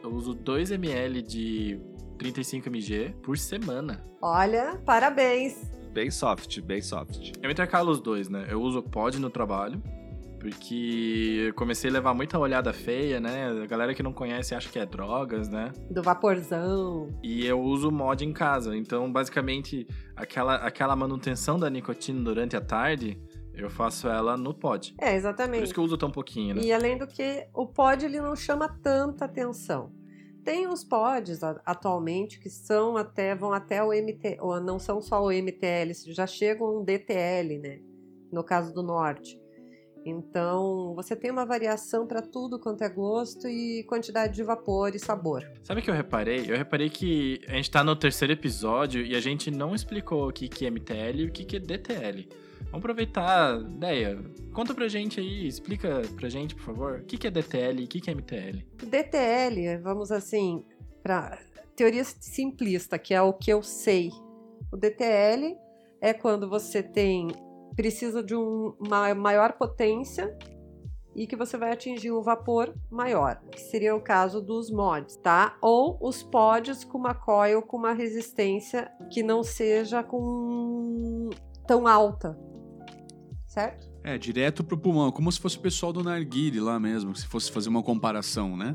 Eu 0.02 0.11
uso 0.11 0.35
2 0.35 0.71
ml 0.73 1.23
de 1.23 1.81
35 2.19 2.69
mg 2.69 3.14
por 3.23 3.38
semana. 3.38 4.02
Olha, 4.21 4.81
parabéns! 4.85 5.71
Bem 5.93 6.11
soft, 6.11 6.61
bem 6.62 6.81
soft. 6.81 7.33
Eu 7.43 7.50
intercalo 7.50 7.91
os 7.91 8.00
dois, 8.00 8.29
né? 8.29 8.47
Eu 8.49 8.61
uso 8.61 8.79
o 8.79 8.83
pod 8.83 9.19
no 9.19 9.29
trabalho, 9.29 9.83
porque 10.43 11.45
eu 11.47 11.55
comecei 11.55 11.89
a 11.89 11.93
levar 11.93 12.13
muita 12.15 12.37
olhada 12.37 12.73
feia, 12.73 13.21
né? 13.21 13.47
A 13.63 13.67
galera 13.67 13.95
que 13.95 14.03
não 14.03 14.13
conhece 14.13 14.57
acha 14.57 14.69
que 14.69 14.77
é 14.79 14.85
drogas, 14.85 15.49
né? 15.49 15.71
Do 15.89 16.03
vaporzão. 16.03 17.09
E 17.23 17.47
eu 17.47 17.61
uso 17.61 17.93
mod 17.93 18.25
em 18.25 18.33
casa. 18.33 18.77
Então, 18.77 19.11
basicamente, 19.11 19.87
aquela, 20.17 20.57
aquela 20.57 20.97
manutenção 20.97 21.61
da 21.61 21.71
nicotina 21.71 22.21
durante 22.21 22.57
a 22.57 22.61
tarde, 22.61 23.17
eu 23.55 23.71
faço 23.71 24.09
ela 24.09 24.37
no 24.37 24.53
pod. 24.53 24.93
É, 24.99 25.11
Por 25.11 25.15
exatamente. 25.17 25.63
isso 25.63 25.73
que 25.75 25.79
eu 25.79 25.85
uso 25.85 25.97
tão 25.97 26.11
pouquinho, 26.11 26.57
né? 26.57 26.63
E 26.63 26.73
além 26.73 26.99
do 26.99 27.07
que, 27.07 27.47
o 27.55 27.65
pod 27.65 28.05
ele 28.05 28.21
não 28.21 28.35
chama 28.35 28.69
tanta 28.83 29.25
atenção. 29.27 29.93
Tem 30.45 30.67
uns 30.67 30.83
pods 30.83 31.45
a- 31.45 31.63
atualmente 31.65 32.41
que 32.41 32.51
são 32.51 32.97
até 32.97 33.33
vão 33.33 33.53
até 33.53 33.81
o 33.81 33.93
MT, 33.93 34.39
ou 34.41 34.61
não 34.61 34.77
são 34.81 35.01
só 35.01 35.23
o 35.23 35.31
MTL, 35.31 35.93
já 36.13 36.27
chegam 36.27 36.81
um 36.81 36.85
DTL, 36.85 37.59
né? 37.61 37.79
No 38.33 38.43
caso 38.43 38.75
do 38.75 38.83
norte. 38.83 39.41
Então, 40.04 40.94
você 40.94 41.14
tem 41.14 41.30
uma 41.30 41.47
variação 41.47 42.06
para 42.06 42.21
tudo 42.21 42.59
quanto 42.59 42.82
é 42.82 42.88
gosto 42.88 43.49
e 43.49 43.85
quantidade 43.85 44.35
de 44.35 44.42
vapor 44.42 44.94
e 44.94 44.99
sabor. 44.99 45.49
Sabe 45.62 45.80
o 45.80 45.85
que 45.85 45.90
eu 45.90 45.94
reparei? 45.94 46.50
Eu 46.50 46.56
reparei 46.56 46.90
que 46.90 47.40
a 47.49 47.54
gente 47.54 47.71
tá 47.71 47.85
no 47.85 47.94
terceiro 47.94 48.32
episódio 48.32 49.04
e 49.04 49.14
a 49.14 49.21
gente 49.21 49.50
não 49.50 49.75
explicou 49.75 50.28
o 50.28 50.32
que, 50.32 50.49
que 50.49 50.66
é 50.66 50.71
MTL 50.71 51.21
e 51.21 51.26
o 51.26 51.32
que, 51.32 51.44
que 51.44 51.56
é 51.56 51.61
DTL. 51.61 52.28
Vamos 52.64 52.78
aproveitar, 52.78 53.61
ideia. 53.61 54.18
Conta 54.52 54.75
pra 54.75 54.88
gente 54.88 55.21
aí, 55.21 55.47
explica 55.47 56.02
pra 56.16 56.28
gente, 56.28 56.54
por 56.54 56.64
favor, 56.64 57.00
o 57.00 57.04
que, 57.04 57.18
que 57.18 57.26
é 57.26 57.30
DTL 57.30 57.82
e 57.82 57.85
o 57.85 57.88
que, 57.88 58.00
que 58.00 58.11
é 58.11 58.14
MTL. 58.14 58.64
DTL, 58.85 59.78
vamos 59.82 60.11
assim, 60.11 60.64
para 61.02 61.38
teoria 61.76 62.04
simplista, 62.04 62.99
que 62.99 63.15
é 63.15 63.21
o 63.21 63.32
que 63.32 63.52
eu 63.52 63.62
sei. 63.62 64.10
O 64.73 64.76
DTL 64.76 65.56
é 66.00 66.12
quando 66.12 66.49
você 66.49 66.82
tem 66.82 67.28
precisa 67.76 68.23
de 68.23 68.35
um- 68.35 68.75
uma 68.78 69.15
maior 69.15 69.52
potência 69.54 70.37
e 71.15 71.26
que 71.26 71.37
você 71.37 71.56
vai 71.58 71.73
atingir 71.73 72.11
um 72.11 72.23
vapor 72.23 72.75
maior, 72.91 73.41
que 73.50 73.61
seria 73.61 73.95
o 73.95 74.00
caso 74.00 74.41
dos 74.41 74.71
mods, 74.71 75.17
tá? 75.17 75.56
Ou 75.61 75.99
os 76.00 76.23
pods 76.23 76.85
com 76.85 76.97
uma 76.99 77.15
coil 77.15 77.61
com 77.63 77.76
uma 77.76 77.93
resistência 77.93 78.91
que 79.11 79.23
não 79.23 79.43
seja 79.43 80.02
com 80.02 81.28
tão 81.67 81.87
alta, 81.87 82.39
certo? 83.47 83.91
É, 84.02 84.17
direto 84.19 84.65
pro 84.65 84.76
pulmão, 84.78 85.13
como 85.13 85.30
se 85.30 85.39
fosse 85.39 85.56
o 85.58 85.61
pessoal 85.61 85.93
do 85.93 86.02
narguile 86.02 86.58
lá 86.61 86.80
mesmo, 86.80 87.15
se 87.15 87.26
fosse 87.26 87.52
fazer 87.52 87.69
uma 87.69 87.82
comparação, 87.82 88.56
né? 88.56 88.75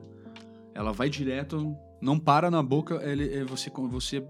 Ela 0.73 0.93
vai 0.93 1.09
direto, 1.09 1.75
não 1.99 2.19
para 2.19 2.51
na 2.51 2.61
boca, 2.61 3.01
ele, 3.03 3.33
é, 3.35 3.43
você, 3.43 3.71
você 3.89 4.25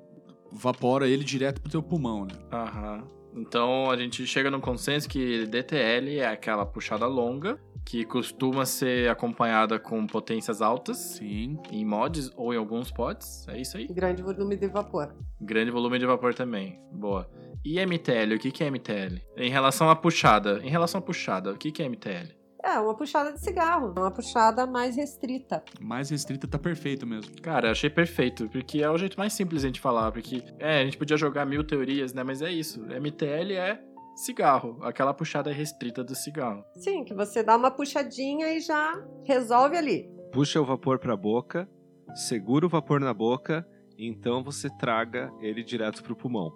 vapora 0.52 1.08
ele 1.08 1.24
direto 1.26 1.62
pro 1.62 1.70
teu 1.70 1.84
pulmão, 1.84 2.26
né? 2.26 2.34
Aham. 2.52 3.17
Então 3.38 3.90
a 3.92 3.96
gente 3.96 4.26
chega 4.26 4.50
num 4.50 4.60
consenso 4.60 5.08
que 5.08 5.46
DTL 5.46 6.20
é 6.20 6.28
aquela 6.28 6.66
puxada 6.66 7.06
longa, 7.06 7.60
que 7.86 8.04
costuma 8.04 8.66
ser 8.66 9.10
acompanhada 9.10 9.80
com 9.80 10.06
potências 10.06 10.62
altas, 10.62 10.98
Sim. 10.98 11.58
em 11.72 11.86
mods 11.86 12.32
ou 12.36 12.54
em 12.54 12.58
alguns 12.58 12.92
pods. 12.92 13.48
É 13.48 13.62
isso 13.62 13.78
aí. 13.78 13.88
Grande 13.88 14.22
volume 14.22 14.58
de 14.58 14.68
vapor. 14.68 15.16
Grande 15.40 15.72
volume 15.72 16.00
de 16.00 16.06
vapor 16.06 16.34
também. 16.34 16.80
Boa. 16.92 17.30
E 17.64 17.80
MTL, 17.86 18.36
o 18.36 18.40
que, 18.40 18.52
que 18.52 18.64
é 18.64 18.72
MTL? 18.72 19.22
Em 19.38 19.50
relação 19.50 19.90
à 19.90 19.96
puxada. 19.96 20.60
Em 20.64 20.70
relação 20.70 21.00
à 21.00 21.02
puxada, 21.02 21.52
o 21.52 21.58
que, 21.58 21.72
que 21.72 21.82
é 21.82 21.90
MTL? 21.90 22.36
É, 22.68 22.80
uma 22.80 22.94
puxada 22.94 23.32
de 23.32 23.40
cigarro, 23.40 23.94
uma 23.98 24.12
puxada 24.12 24.68
mais 24.68 24.98
restrita. 24.98 25.64
Mais 25.80 26.10
restrita 26.10 26.46
tá 26.46 26.60
perfeito 26.60 27.08
mesmo. 27.08 27.32
Cara, 27.42 27.70
eu 27.70 27.72
achei 27.72 27.90
perfeito, 27.90 28.50
porque 28.50 28.84
é 28.84 28.90
o 28.90 28.98
jeito 28.98 29.18
mais 29.18 29.32
simples 29.32 29.62
de 29.62 29.68
a 29.68 29.70
gente 29.70 29.80
falar, 29.80 30.12
porque 30.12 30.44
é, 30.60 30.82
a 30.82 30.84
gente 30.84 30.98
podia 30.98 31.16
jogar 31.16 31.46
mil 31.46 31.64
teorias, 31.64 32.14
né? 32.14 32.24
Mas 32.24 32.42
é 32.42 32.52
isso. 32.52 32.82
MTL 32.82 33.54
é 33.54 33.82
cigarro, 34.18 34.80
aquela 34.82 35.14
puxada 35.14 35.50
restrita 35.50 36.04
do 36.04 36.14
cigarro. 36.14 36.62
Sim, 36.76 37.06
que 37.06 37.14
você 37.14 37.42
dá 37.42 37.56
uma 37.56 37.72
puxadinha 37.72 38.52
e 38.52 38.60
já 38.60 39.02
resolve 39.24 39.78
ali. 39.78 40.10
Puxa 40.34 40.60
o 40.60 40.66
vapor 40.66 41.00
para 41.00 41.14
a 41.14 41.18
boca, 41.18 41.70
segura 42.16 42.66
o 42.66 42.70
vapor 42.70 43.00
na 43.00 43.14
boca 43.14 43.66
e 43.98 44.06
então 44.06 44.44
você 44.44 44.70
traga 44.78 45.32
ele 45.40 45.64
direto 45.64 46.04
para 46.04 46.12
o 46.12 46.16
pulmão. 46.18 46.52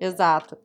Exato. 0.00 0.56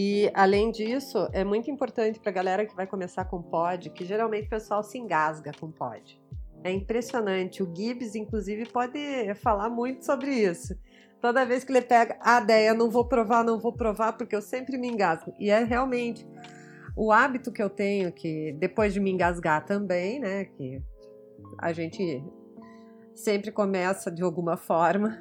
E 0.00 0.30
além 0.32 0.70
disso, 0.70 1.28
é 1.32 1.42
muito 1.42 1.68
importante 1.72 2.20
para 2.20 2.30
a 2.30 2.32
galera 2.32 2.64
que 2.64 2.72
vai 2.72 2.86
começar 2.86 3.24
com 3.24 3.42
pod, 3.42 3.90
que 3.90 4.04
geralmente 4.04 4.46
o 4.46 4.50
pessoal 4.50 4.80
se 4.80 4.96
engasga 4.96 5.50
com 5.58 5.72
pod. 5.72 6.22
É 6.62 6.70
impressionante. 6.70 7.64
O 7.64 7.74
Gibbs, 7.74 8.14
inclusive, 8.14 8.64
pode 8.66 8.96
falar 9.42 9.68
muito 9.68 10.06
sobre 10.06 10.30
isso. 10.30 10.78
Toda 11.20 11.44
vez 11.44 11.64
que 11.64 11.72
ele 11.72 11.82
pega 11.82 12.16
a 12.20 12.40
ideia, 12.40 12.74
não 12.74 12.88
vou 12.88 13.08
provar, 13.08 13.42
não 13.42 13.58
vou 13.58 13.72
provar, 13.72 14.12
porque 14.12 14.36
eu 14.36 14.40
sempre 14.40 14.78
me 14.78 14.86
engasgo. 14.86 15.34
E 15.36 15.50
é 15.50 15.64
realmente 15.64 16.24
o 16.96 17.10
hábito 17.10 17.50
que 17.50 17.60
eu 17.60 17.68
tenho, 17.68 18.12
que 18.12 18.52
depois 18.52 18.94
de 18.94 19.00
me 19.00 19.10
engasgar 19.10 19.66
também, 19.66 20.20
né? 20.20 20.44
Que 20.44 20.80
a 21.58 21.72
gente 21.72 22.22
sempre 23.16 23.50
começa 23.50 24.12
de 24.12 24.22
alguma 24.22 24.56
forma. 24.56 25.18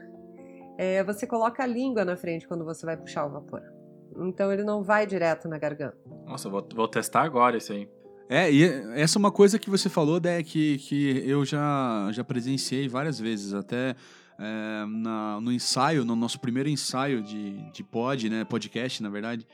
É, 0.78 1.04
você 1.04 1.26
coloca 1.26 1.63
a 1.63 1.66
língua 1.66 2.06
na 2.06 2.16
frente 2.16 2.48
quando 2.48 2.63
você 2.63 2.86
vai 2.86 2.96
puxar 2.96 3.26
o 3.26 3.32
vapor. 3.32 3.77
Então 4.15 4.52
ele 4.52 4.63
não 4.63 4.84
vai 4.84 5.06
direto 5.06 5.48
na 5.48 5.58
garganta. 5.58 5.98
Nossa, 6.26 6.50
vou, 6.50 6.67
vou 6.76 6.88
testar 6.88 7.24
agora 7.24 7.58
isso 7.58 7.74
aí. 7.74 7.88
É, 8.30 8.52
e 8.52 8.63
essa 8.96 9.17
é 9.17 9.20
uma 9.20 9.32
coisa 9.32 9.58
que 9.58 9.70
você 9.70 9.88
falou, 9.89 10.20
Dé, 10.20 10.43
que, 10.43 10.78
que 10.80 11.24
eu 11.26 11.46
já, 11.46 12.10
já 12.12 12.24
presenciei 12.24 12.88
várias 12.89 13.17
vezes, 13.20 13.54
até 13.54 13.96
é, 14.38 14.86
na- 14.86 15.39
no 15.39 15.52
ensaio, 15.52 16.04
no 16.04 16.13
nosso 16.15 16.38
primeiro 16.39 16.67
ensaio 16.67 17.22
de, 17.22 17.72
de 17.72 17.84
pod, 17.86 18.30
né, 18.30 18.43
podcast, 18.43 19.02
na 19.02 19.10
verdade, 19.10 19.48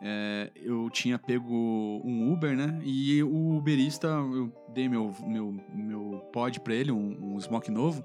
é, 0.00 0.48
eu 0.54 0.88
tinha 0.90 1.18
pego 1.18 1.52
um 2.04 2.32
Uber, 2.32 2.56
né, 2.56 2.80
e 2.84 3.20
o 3.24 3.56
Uberista, 3.56 4.06
eu 4.06 4.52
dei 4.72 4.88
meu, 4.88 5.12
meu, 5.26 5.52
meu 5.74 6.20
pod 6.32 6.60
pra 6.60 6.72
ele, 6.72 6.92
um, 6.92 7.34
um 7.34 7.40
smoke 7.40 7.70
novo, 7.70 8.04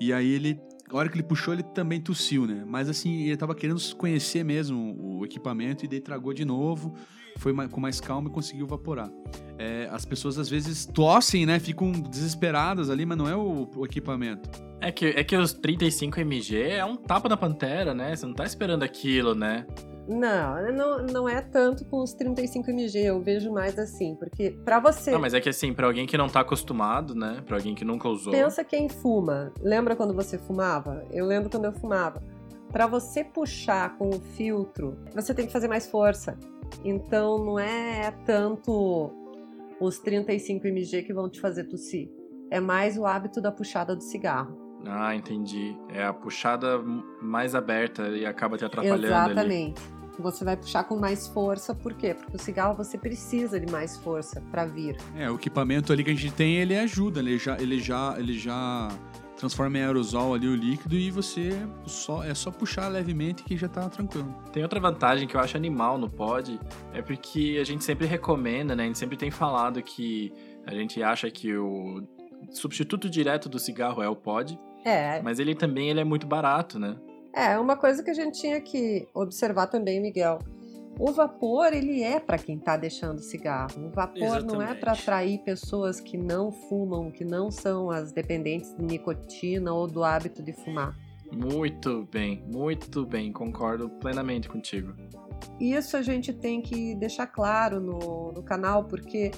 e 0.00 0.12
aí 0.12 0.28
ele, 0.32 0.60
a 0.90 0.96
hora 0.96 1.08
que 1.08 1.16
ele 1.16 1.22
puxou, 1.22 1.54
ele 1.54 1.62
também 1.62 2.00
tossiu, 2.00 2.46
né, 2.46 2.64
mas 2.66 2.88
assim, 2.88 3.24
ele 3.24 3.36
tava 3.36 3.54
querendo 3.54 3.80
conhecer 3.96 4.44
mesmo 4.44 4.96
o 5.00 5.24
equipamento, 5.24 5.84
e 5.84 5.88
daí 5.88 6.00
tragou 6.00 6.32
de 6.32 6.44
novo, 6.44 6.94
foi 7.36 7.52
com 7.68 7.80
mais 7.80 8.00
calma 8.00 8.28
e 8.28 8.32
conseguiu 8.32 8.66
evaporar. 8.66 9.10
É, 9.58 9.88
as 9.90 10.04
pessoas 10.04 10.38
às 10.38 10.48
vezes 10.48 10.86
tossem, 10.86 11.46
né? 11.46 11.58
Ficam 11.58 11.92
desesperadas 11.92 12.90
ali, 12.90 13.04
mas 13.04 13.18
não 13.18 13.28
é 13.28 13.36
o, 13.36 13.68
o 13.76 13.84
equipamento. 13.84 14.48
É 14.80 14.92
que, 14.92 15.06
é 15.06 15.24
que 15.24 15.36
os 15.36 15.52
35 15.52 16.20
mg 16.20 16.56
é 16.56 16.84
um 16.84 16.96
tapa 16.96 17.28
na 17.28 17.36
pantera, 17.36 17.94
né? 17.94 18.14
Você 18.14 18.26
não 18.26 18.34
tá 18.34 18.44
esperando 18.44 18.82
aquilo, 18.82 19.34
né? 19.34 19.66
Não, 20.06 20.72
não, 20.72 21.06
não 21.06 21.28
é 21.28 21.40
tanto 21.40 21.84
com 21.86 22.02
os 22.02 22.12
35 22.12 22.70
mg, 22.70 22.98
eu 22.98 23.20
vejo 23.22 23.50
mais 23.52 23.78
assim, 23.78 24.14
porque 24.16 24.50
para 24.50 24.78
você 24.78 25.10
Não, 25.10 25.20
mas 25.20 25.32
é 25.32 25.40
que 25.40 25.48
assim, 25.48 25.72
pra 25.72 25.86
alguém 25.86 26.06
que 26.06 26.18
não 26.18 26.28
tá 26.28 26.40
acostumado, 26.40 27.14
né? 27.14 27.42
Pra 27.46 27.56
alguém 27.56 27.74
que 27.74 27.84
nunca 27.84 28.08
usou. 28.08 28.32
pensa 28.32 28.62
quem 28.62 28.88
fuma. 28.88 29.52
Lembra 29.60 29.96
quando 29.96 30.12
você 30.14 30.36
fumava? 30.36 31.04
Eu 31.10 31.24
lembro 31.26 31.48
quando 31.48 31.64
eu 31.64 31.72
fumava. 31.72 32.22
para 32.70 32.86
você 32.86 33.22
puxar 33.24 33.96
com 33.96 34.10
o 34.10 34.20
filtro, 34.20 34.98
você 35.14 35.32
tem 35.32 35.46
que 35.46 35.52
fazer 35.52 35.68
mais 35.68 35.86
força. 35.86 36.36
Então 36.84 37.38
não 37.38 37.58
é 37.58 38.10
tanto 38.26 39.10
os 39.80 39.98
35 39.98 40.66
mg 40.66 41.02
que 41.02 41.14
vão 41.14 41.28
te 41.28 41.40
fazer 41.40 41.64
tossir. 41.64 42.10
É 42.50 42.60
mais 42.60 42.98
o 42.98 43.06
hábito 43.06 43.40
da 43.40 43.50
puxada 43.50 43.94
do 43.96 44.02
cigarro. 44.02 44.64
Ah, 44.86 45.14
entendi. 45.14 45.76
É 45.88 46.04
a 46.04 46.12
puxada 46.12 46.78
mais 47.22 47.54
aberta 47.54 48.08
e 48.08 48.26
acaba 48.26 48.58
te 48.58 48.64
atrapalhando 48.64 49.06
Exatamente. 49.06 49.80
Ali. 49.80 49.93
Você 50.18 50.44
vai 50.44 50.56
puxar 50.56 50.84
com 50.84 50.96
mais 50.96 51.26
força, 51.26 51.74
por 51.74 51.94
quê? 51.94 52.14
Porque 52.14 52.36
o 52.36 52.38
cigarro 52.38 52.76
você 52.76 52.96
precisa 52.96 53.58
de 53.58 53.70
mais 53.70 53.96
força 53.96 54.40
para 54.50 54.64
vir. 54.64 54.96
É, 55.16 55.30
o 55.30 55.34
equipamento 55.34 55.92
ali 55.92 56.04
que 56.04 56.10
a 56.10 56.14
gente 56.14 56.32
tem, 56.32 56.56
ele 56.56 56.76
ajuda, 56.76 57.20
ele 57.20 57.38
já, 57.38 57.58
ele 57.58 57.80
já, 57.80 58.14
ele 58.18 58.38
já 58.38 58.88
transforma 59.36 59.78
em 59.78 59.82
aerosol 59.82 60.34
ali 60.34 60.48
o 60.48 60.54
líquido 60.54 60.94
e 60.94 61.10
você 61.10 61.50
só 61.86 62.24
é 62.24 62.34
só 62.34 62.50
puxar 62.50 62.88
levemente 62.88 63.42
que 63.42 63.56
já 63.56 63.68
tá 63.68 63.88
tranquilo. 63.88 64.34
Tem 64.52 64.62
outra 64.62 64.80
vantagem 64.80 65.26
que 65.26 65.36
eu 65.36 65.40
acho 65.40 65.56
animal 65.56 65.98
no 65.98 66.08
pod, 66.08 66.58
é 66.92 67.02
porque 67.02 67.58
a 67.60 67.64
gente 67.64 67.84
sempre 67.84 68.06
recomenda, 68.06 68.74
né? 68.74 68.84
A 68.84 68.86
gente 68.86 68.98
sempre 68.98 69.16
tem 69.16 69.30
falado 69.30 69.82
que 69.82 70.32
a 70.66 70.74
gente 70.74 71.02
acha 71.02 71.30
que 71.30 71.54
o 71.56 72.02
substituto 72.52 73.10
direto 73.10 73.48
do 73.48 73.58
cigarro 73.58 74.02
é 74.02 74.08
o 74.08 74.16
pod. 74.16 74.58
É. 74.84 75.20
Mas 75.22 75.38
ele 75.38 75.54
também 75.54 75.88
ele 75.90 76.00
é 76.00 76.04
muito 76.04 76.26
barato, 76.26 76.78
né? 76.78 76.96
É, 77.34 77.58
uma 77.58 77.76
coisa 77.76 78.02
que 78.02 78.10
a 78.10 78.14
gente 78.14 78.40
tinha 78.40 78.60
que 78.60 79.08
observar 79.12 79.66
também, 79.66 80.00
Miguel. 80.00 80.38
O 80.98 81.10
vapor, 81.10 81.72
ele 81.72 82.02
é 82.02 82.20
para 82.20 82.38
quem 82.38 82.56
está 82.56 82.76
deixando 82.76 83.18
cigarro. 83.18 83.88
O 83.88 83.90
vapor 83.90 84.22
Exatamente. 84.22 84.52
não 84.52 84.62
é 84.62 84.74
para 84.74 84.92
atrair 84.92 85.38
pessoas 85.38 85.98
que 85.98 86.16
não 86.16 86.52
fumam, 86.52 87.10
que 87.10 87.24
não 87.24 87.50
são 87.50 87.90
as 87.90 88.12
dependentes 88.12 88.72
de 88.76 88.84
nicotina 88.84 89.72
ou 89.72 89.88
do 89.88 90.04
hábito 90.04 90.40
de 90.40 90.52
fumar. 90.52 90.96
Muito 91.32 92.06
bem, 92.12 92.44
muito 92.46 93.04
bem, 93.04 93.32
concordo 93.32 93.90
plenamente 93.90 94.48
contigo. 94.48 94.94
Isso 95.58 95.96
a 95.96 96.02
gente 96.02 96.32
tem 96.32 96.62
que 96.62 96.94
deixar 96.94 97.26
claro 97.26 97.80
no, 97.80 98.30
no 98.30 98.42
canal, 98.44 98.84
porque 98.84 99.32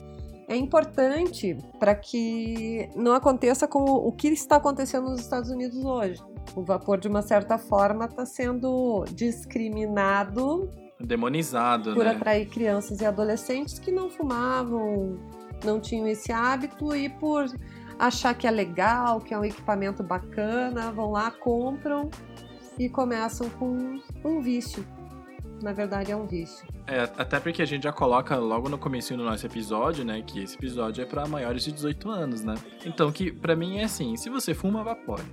é 0.47 0.57
importante 0.57 1.57
para 1.79 1.95
que 1.95 2.91
não 2.95 3.15
aconteça 3.15 3.67
com 3.67 3.83
o 3.83 4.13
que 4.13 4.29
está 4.29 4.57
acontecendo 4.57 5.09
nos 5.09 5.21
Estados 5.21 5.51
Unidos 5.51 5.83
hoje. 5.83 6.23
O 6.55 6.63
vapor, 6.63 6.99
de 6.99 7.09
uma 7.09 7.23
certa 7.23 7.59
forma, 7.59 8.07
está 8.07 8.25
sendo 8.25 9.05
discriminado 9.13 10.71
demonizado, 11.01 11.95
por 11.95 12.05
né? 12.05 12.13
atrair 12.13 12.49
crianças 12.49 13.01
e 13.01 13.07
adolescentes 13.07 13.79
que 13.79 13.91
não 13.91 14.09
fumavam, 14.09 15.19
não 15.65 15.81
tinham 15.81 16.07
esse 16.07 16.33
hábito 16.33 16.95
e 16.95 17.09
por 17.09 17.47
achar 17.99 18.35
que 18.35 18.47
é 18.47 18.51
legal, 18.51 19.21
que 19.21 19.33
é 19.35 19.39
um 19.39 19.45
equipamento 19.45 20.03
bacana, 20.03 20.91
vão 20.93 21.13
lá, 21.13 21.31
compram 21.31 22.11
e 22.79 22.89
começam 22.89 23.49
com 23.51 24.01
um 24.25 24.41
vício. 24.41 24.85
Na 25.63 25.73
verdade 25.73 26.13
é 26.13 26.17
um 26.17 26.27
vício. 26.27 26.67
É, 26.87 27.03
até 27.17 27.41
porque 27.41 27.63
a 27.63 27.65
gente 27.65 27.85
já 27.85 27.93
coloca 27.93 28.37
logo 28.37 28.69
no 28.69 28.77
começo 28.77 29.17
do 29.17 29.25
nosso 29.25 29.47
episódio, 29.47 30.05
né, 30.05 30.23
que 30.23 30.43
esse 30.43 30.55
episódio 30.55 31.03
é 31.03 31.07
para 31.07 31.27
maiores 31.27 31.65
de 31.65 31.73
18 31.73 32.11
anos, 32.11 32.45
né? 32.45 32.55
Então 32.85 33.11
que 33.11 33.33
para 33.33 33.57
mim 33.57 33.79
é 33.79 33.85
assim, 33.85 34.17
se 34.17 34.29
você 34.29 34.53
fuma, 34.53 34.83
evapore 34.83 35.25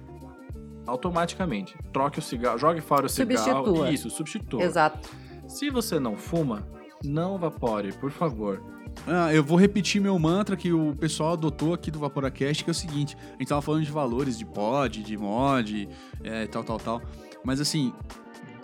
automaticamente. 0.85 1.75
Troque 1.91 2.19
o 2.19 2.21
cigarro, 2.21 2.57
jogue 2.57 2.81
fora 2.81 3.05
o 3.05 3.09
substitua. 3.09 3.63
cigarro. 3.63 3.87
Isso, 3.91 4.09
substitua. 4.09 4.63
Exato. 4.63 5.09
Se 5.47 5.69
você 5.69 5.99
não 5.99 6.15
fuma, 6.15 6.67
não 7.03 7.37
vapore, 7.37 7.91
por 7.93 8.11
favor. 8.11 8.61
Ah, 9.07 9.33
eu 9.33 9.43
vou 9.43 9.57
repetir 9.57 9.99
meu 9.99 10.17
mantra 10.19 10.55
que 10.55 10.71
o 10.71 10.95
pessoal 10.95 11.33
adotou 11.33 11.73
aqui 11.73 11.89
do 11.89 11.99
Vaporacast, 11.99 12.63
que 12.63 12.69
é 12.69 12.71
o 12.71 12.75
seguinte: 12.75 13.17
a 13.17 13.37
gente 13.37 13.47
tava 13.47 13.61
falando 13.61 13.83
de 13.83 13.91
valores 13.91 14.37
de 14.37 14.45
pod, 14.45 15.01
de 15.03 15.17
mod, 15.17 15.89
é, 16.23 16.45
tal, 16.47 16.63
tal, 16.63 16.79
tal. 16.79 17.01
Mas 17.43 17.59
assim, 17.59 17.91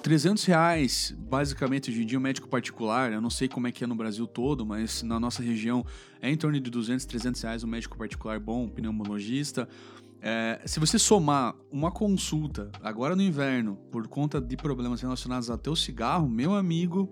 300 0.02 0.46
reais, 0.46 1.14
basicamente, 1.18 1.90
hoje 1.90 2.04
em 2.04 2.06
dia, 2.06 2.18
um 2.18 2.22
médico 2.22 2.48
particular, 2.48 3.12
eu 3.12 3.20
não 3.20 3.30
sei 3.30 3.48
como 3.48 3.68
é 3.68 3.72
que 3.72 3.84
é 3.84 3.88
no 3.88 3.96
Brasil 3.96 4.26
todo, 4.26 4.66
mas 4.66 5.04
na 5.04 5.20
nossa 5.20 5.44
região 5.44 5.86
é 6.22 6.30
em 6.30 6.38
torno 6.38 6.60
de 6.60 6.70
200, 6.70 7.06
300 7.06 7.42
reais 7.42 7.64
um 7.64 7.68
médico 7.68 7.98
particular 7.98 8.40
bom, 8.40 8.64
um 8.64 8.70
pneumologista. 8.70 9.68
É, 10.22 10.60
se 10.66 10.80
você 10.80 11.00
somar 11.00 11.56
uma 11.72 11.92
consulta 11.92 12.70
agora 12.84 13.16
no 13.16 13.22
inverno 13.22 13.78
por 13.90 14.08
conta 14.08 14.42
de 14.42 14.58
problemas 14.58 15.02
relacionados 15.02 15.50
até 15.50 15.70
o 15.70 15.76
cigarro, 15.76 16.28
meu 16.28 16.54
amigo, 16.54 17.10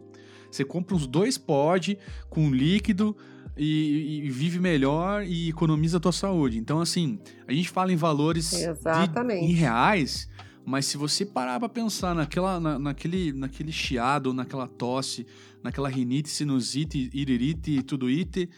você 0.52 0.66
compra 0.66 0.96
uns 0.96 1.08
dois 1.08 1.38
pod 1.38 1.98
com 2.30 2.50
líquido 2.52 3.16
e, 3.56 4.26
e, 4.26 4.30
vive 4.30 4.60
melhor 4.60 5.24
e 5.24 5.50
economiza 5.50 5.98
a 5.98 6.00
tua 6.00 6.12
saúde. 6.12 6.58
Então, 6.58 6.80
assim, 6.82 7.20
a 7.48 7.54
gente 7.54 7.70
fala 7.70 7.92
em 7.92 7.96
valores 7.96 8.52
de, 9.40 9.46
em 9.46 9.54
reais, 9.54 10.30
mas 10.66 10.86
se 10.86 10.98
você 10.98 11.26
parar 11.26 11.60
para 11.60 11.70
pensar 11.70 12.14
naquela, 12.14 12.60
na, 12.60 12.78
naquele, 12.78 13.32
naquele 13.32 13.72
chiado, 13.72 14.34
naquela 14.34 14.68
tosse, 14.68 15.26
naquela 15.64 15.88
rinite, 15.88 16.30
sinusite, 16.30 17.10
iririte, 17.14 17.82
tudo 17.84 18.10
ite 18.10 18.50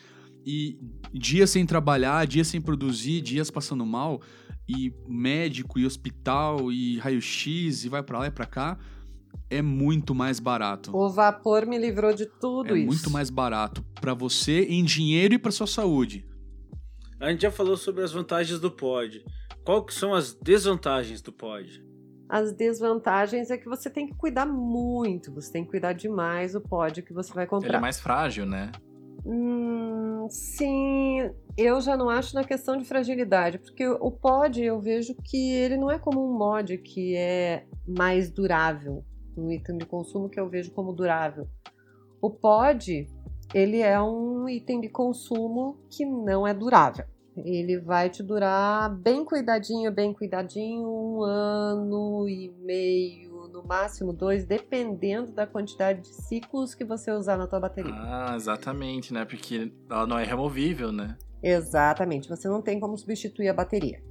e 0.45 0.79
dias 1.13 1.49
sem 1.49 1.65
trabalhar, 1.65 2.25
dias 2.25 2.47
sem 2.47 2.61
produzir, 2.61 3.21
dias 3.21 3.49
passando 3.51 3.85
mal, 3.85 4.21
e 4.67 4.93
médico, 5.07 5.79
e 5.79 5.85
hospital, 5.85 6.71
e 6.71 6.97
raio-x, 6.99 7.85
e 7.85 7.89
vai 7.89 8.03
para 8.03 8.19
lá 8.19 8.27
e 8.27 8.31
para 8.31 8.45
cá, 8.45 8.77
é 9.49 9.61
muito 9.61 10.13
mais 10.13 10.39
barato. 10.39 10.95
O 10.95 11.09
vapor 11.09 11.65
me 11.65 11.77
livrou 11.77 12.13
de 12.13 12.25
tudo 12.25 12.75
é 12.75 12.79
isso. 12.79 12.83
É 12.83 12.85
muito 12.85 13.09
mais 13.09 13.29
barato 13.29 13.83
para 13.99 14.13
você 14.13 14.63
em 14.65 14.83
dinheiro 14.83 15.33
e 15.33 15.39
para 15.39 15.51
sua 15.51 15.67
saúde. 15.67 16.25
A 17.19 17.31
gente 17.31 17.41
já 17.41 17.51
falou 17.51 17.75
sobre 17.75 18.03
as 18.03 18.11
vantagens 18.11 18.59
do 18.59 18.71
pod. 18.71 19.23
Quais 19.65 19.93
são 19.93 20.13
as 20.13 20.33
desvantagens 20.33 21.21
do 21.21 21.33
pod? 21.33 21.83
As 22.29 22.53
desvantagens 22.53 23.49
é 23.49 23.57
que 23.57 23.67
você 23.67 23.89
tem 23.89 24.07
que 24.07 24.15
cuidar 24.15 24.45
muito, 24.45 25.33
você 25.33 25.51
tem 25.51 25.63
que 25.63 25.71
cuidar 25.71 25.93
demais 25.93 26.53
do 26.53 26.61
pod 26.61 27.01
que 27.01 27.11
você 27.11 27.33
vai 27.33 27.47
comprar. 27.47 27.69
Ele 27.69 27.77
é 27.77 27.79
mais 27.79 27.99
frágil, 27.99 28.45
né? 28.45 28.71
Hum, 29.25 30.08
sim, 30.29 31.29
eu 31.57 31.81
já 31.81 31.97
não 31.97 32.09
acho 32.09 32.35
na 32.35 32.43
questão 32.43 32.77
de 32.77 32.85
fragilidade, 32.85 33.57
porque 33.59 33.87
o 33.87 34.11
pod 34.11 34.63
eu 34.63 34.79
vejo 34.79 35.15
que 35.23 35.51
ele 35.53 35.77
não 35.77 35.91
é 35.91 35.99
como 35.99 36.23
um 36.23 36.37
mod 36.37 36.77
que 36.77 37.15
é 37.15 37.65
mais 37.87 38.29
durável, 38.31 39.03
um 39.37 39.51
item 39.51 39.77
de 39.77 39.85
consumo 39.85 40.29
que 40.29 40.39
eu 40.39 40.49
vejo 40.49 40.71
como 40.71 40.93
durável. 40.93 41.47
O 42.21 42.29
pod, 42.29 43.07
ele 43.53 43.79
é 43.79 43.99
um 44.01 44.47
item 44.47 44.81
de 44.81 44.89
consumo 44.89 45.77
que 45.89 46.05
não 46.05 46.45
é 46.45 46.53
durável. 46.53 47.05
Ele 47.37 47.79
vai 47.79 48.09
te 48.09 48.21
durar 48.21 48.93
bem 48.93 49.23
cuidadinho, 49.23 49.91
bem 49.91 50.13
cuidadinho, 50.13 50.87
um 50.87 51.21
ano 51.23 52.27
e 52.27 52.49
meio, 52.59 53.28
no 53.59 53.67
máximo 53.67 54.13
dois, 54.13 54.45
dependendo 54.45 55.31
da 55.31 55.45
quantidade 55.45 56.01
de 56.01 56.07
ciclos 56.07 56.73
que 56.73 56.85
você 56.85 57.11
usar 57.11 57.37
na 57.37 57.47
tua 57.47 57.59
bateria. 57.59 57.93
Ah, 57.93 58.33
exatamente, 58.35 59.13
né? 59.13 59.25
Porque 59.25 59.71
ela 59.89 60.07
não 60.07 60.17
é 60.17 60.23
removível, 60.23 60.91
né? 60.91 61.17
Exatamente, 61.41 62.27
você 62.27 62.47
não 62.47 62.61
tem 62.61 62.79
como 62.79 62.97
substituir 62.97 63.49
a 63.49 63.53
bateria. 63.53 64.01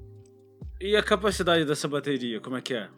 E 0.81 0.97
a 0.97 1.03
capacidade 1.03 1.65
dessa 1.65 1.89
bateria, 1.89 2.41
como 2.41 2.57
é 2.57 2.63
que 2.63 2.75
é? 2.75 2.89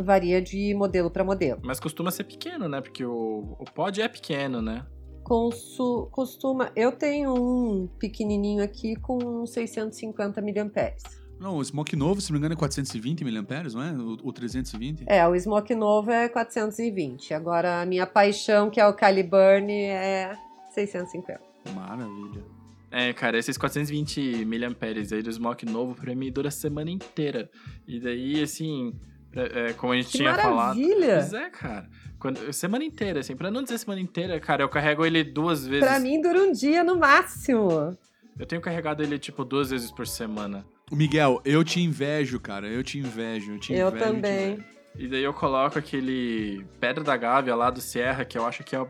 Varia 0.00 0.40
de 0.42 0.74
modelo 0.74 1.10
para 1.10 1.24
modelo. 1.24 1.60
Mas 1.62 1.80
costuma 1.80 2.10
ser 2.10 2.24
pequeno, 2.24 2.68
né? 2.68 2.80
Porque 2.80 3.04
o, 3.04 3.56
o 3.58 3.64
pod 3.64 4.00
é 4.00 4.08
pequeno, 4.08 4.60
né? 4.60 4.86
Consu, 5.22 6.08
costuma. 6.12 6.70
Eu 6.76 6.92
tenho 6.92 7.34
um 7.34 7.86
pequenininho 7.98 8.62
aqui 8.62 8.94
com 8.96 9.44
650 9.46 10.40
mAh. 10.40 10.94
Não, 11.38 11.56
o 11.56 11.64
Smoke 11.64 11.94
novo, 11.94 12.20
se 12.20 12.30
não 12.30 12.34
me 12.34 12.38
engano, 12.38 12.54
é 12.54 12.56
420 12.56 13.24
mAh, 13.24 13.30
não 13.72 13.82
é? 13.82 13.92
O, 13.92 14.28
o 14.28 14.32
320? 14.32 15.04
É, 15.06 15.26
o 15.28 15.38
Smoke 15.38 15.74
novo 15.74 16.10
é 16.10 16.28
420. 16.28 17.34
Agora, 17.34 17.82
a 17.82 17.86
minha 17.86 18.06
paixão, 18.06 18.70
que 18.70 18.80
é 18.80 18.86
o 18.86 18.94
Caliburn, 18.94 19.70
é 19.70 20.36
650. 20.72 21.40
Maravilha. 21.74 22.42
É, 22.90 23.12
cara, 23.12 23.38
esses 23.38 23.58
420 23.58 24.44
mAh 24.46 24.76
aí 25.12 25.22
do 25.22 25.32
Smoke 25.32 25.66
novo, 25.66 25.94
pra 25.94 26.14
mim, 26.14 26.32
dura 26.32 26.48
a 26.48 26.50
semana 26.50 26.90
inteira. 26.90 27.50
E 27.86 28.00
daí, 28.00 28.42
assim, 28.42 28.94
é, 29.34 29.74
como 29.74 29.92
a 29.92 29.96
gente 29.96 30.06
que 30.06 30.18
tinha 30.18 30.30
maravilha. 30.30 30.50
falado... 30.56 31.30
Pois 31.30 31.32
é, 31.34 31.50
cara. 31.50 31.90
Quando, 32.18 32.52
semana 32.52 32.84
inteira, 32.84 33.20
assim, 33.20 33.36
pra 33.36 33.50
não 33.50 33.62
dizer 33.62 33.76
semana 33.76 34.00
inteira, 34.00 34.40
cara, 34.40 34.62
eu 34.62 34.68
carrego 34.70 35.04
ele 35.04 35.22
duas 35.22 35.66
vezes... 35.66 35.86
Pra 35.86 36.00
mim, 36.00 36.20
dura 36.20 36.40
um 36.40 36.52
dia 36.52 36.82
no 36.82 36.96
máximo. 36.96 37.96
Eu 38.38 38.46
tenho 38.46 38.62
carregado 38.62 39.02
ele, 39.02 39.18
tipo, 39.18 39.44
duas 39.44 39.70
vezes 39.70 39.90
por 39.90 40.06
semana. 40.06 40.64
Miguel, 40.92 41.40
eu 41.44 41.64
te 41.64 41.80
invejo, 41.80 42.38
cara. 42.38 42.68
Eu 42.68 42.82
te 42.82 42.98
invejo. 42.98 43.52
Eu, 43.52 43.58
te 43.58 43.72
eu 43.72 43.88
invejo, 43.88 44.04
também. 44.04 44.64
E 44.94 45.08
daí 45.08 45.22
eu 45.22 45.34
coloco 45.34 45.78
aquele 45.78 46.64
Pedra 46.80 47.02
da 47.02 47.16
Gávea 47.16 47.54
lá 47.54 47.70
do 47.70 47.80
Sierra, 47.80 48.24
que 48.24 48.38
eu 48.38 48.46
acho 48.46 48.62
que 48.64 48.74
é 48.74 48.86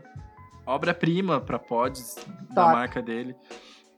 obra-prima 0.65 1.41
pra 1.41 1.57
pods 1.57 2.15
da 2.51 2.65
marca 2.67 3.01
dele. 3.01 3.35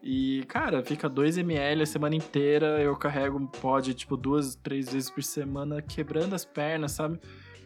E, 0.02 0.46
cara, 0.48 0.82
fica 0.82 1.10
2ml 1.10 1.82
a 1.82 1.86
semana 1.86 2.16
inteira. 2.16 2.82
Eu 2.82 2.96
carrego 2.96 3.38
um 3.38 3.46
pod, 3.46 3.94
tipo, 3.94 4.16
duas, 4.16 4.56
três 4.56 4.92
vezes 4.92 5.10
por 5.10 5.22
semana, 5.22 5.82
quebrando 5.82 6.34
as 6.34 6.46
pernas, 6.46 6.94
sabe? 6.94 7.20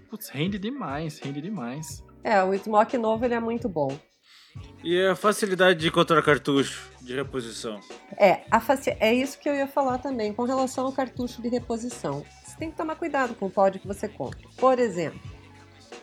Putz, 0.09 0.29
rende 0.29 0.57
demais, 0.57 1.19
rende 1.19 1.41
demais. 1.41 2.03
É, 2.23 2.43
o 2.43 2.53
Smoke 2.57 2.97
novo 2.97 3.23
ele 3.23 3.35
é 3.35 3.39
muito 3.39 3.69
bom. 3.69 3.97
E 4.83 5.01
a 5.05 5.15
facilidade 5.15 5.79
de 5.79 5.87
encontrar 5.87 6.21
cartucho 6.21 6.89
de 7.01 7.15
reposição? 7.15 7.79
É, 8.17 8.41
a 8.51 8.59
faci... 8.59 8.95
é 8.99 9.13
isso 9.13 9.39
que 9.39 9.47
eu 9.49 9.55
ia 9.55 9.67
falar 9.67 9.97
também 9.97 10.33
com 10.33 10.43
relação 10.43 10.85
ao 10.85 10.91
cartucho 10.91 11.41
de 11.41 11.47
reposição. 11.49 12.23
Você 12.45 12.57
tem 12.57 12.69
que 12.71 12.77
tomar 12.77 12.95
cuidado 12.95 13.33
com 13.35 13.45
o 13.47 13.49
pod 13.49 13.79
que 13.79 13.87
você 13.87 14.07
compra. 14.07 14.39
Por 14.57 14.77
exemplo, 14.79 15.19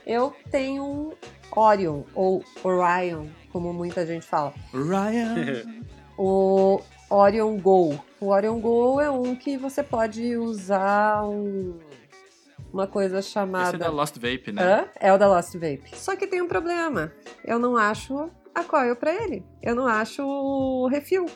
Eu 0.06 0.34
tenho 0.50 0.82
um 0.84 1.12
Orion, 1.54 2.02
ou 2.14 2.42
Orion, 2.64 3.26
como 3.52 3.72
muita 3.72 4.06
gente 4.06 4.26
fala. 4.26 4.52
Ryan. 4.72 5.62
O 6.22 6.82
Orion 7.08 7.56
Go. 7.58 7.98
O 8.20 8.26
Orion 8.28 8.60
Go 8.60 9.00
é 9.00 9.10
um 9.10 9.34
que 9.34 9.56
você 9.56 9.82
pode 9.82 10.36
usar 10.36 11.24
um- 11.24 11.78
uma 12.70 12.86
coisa 12.86 13.20
Esse 13.20 13.28
é 13.30 13.32
chamada. 13.32 13.78
da 13.78 13.88
Lost 13.88 14.16
Vape, 14.16 14.52
né? 14.52 14.62
Hã? 14.62 14.88
É 15.00 15.12
o 15.12 15.16
da 15.18 15.26
Lost 15.26 15.54
Vape. 15.54 15.82
Só 15.94 16.14
que 16.16 16.26
tem 16.26 16.42
um 16.42 16.46
problema. 16.46 17.10
Eu 17.42 17.58
não 17.58 17.74
acho 17.74 18.30
a 18.54 18.64
coil 18.64 18.96
pra 18.96 19.14
ele. 19.14 19.44
Eu 19.62 19.74
não 19.74 19.86
acho 19.86 20.22
o 20.22 20.88
refil. 20.88 21.26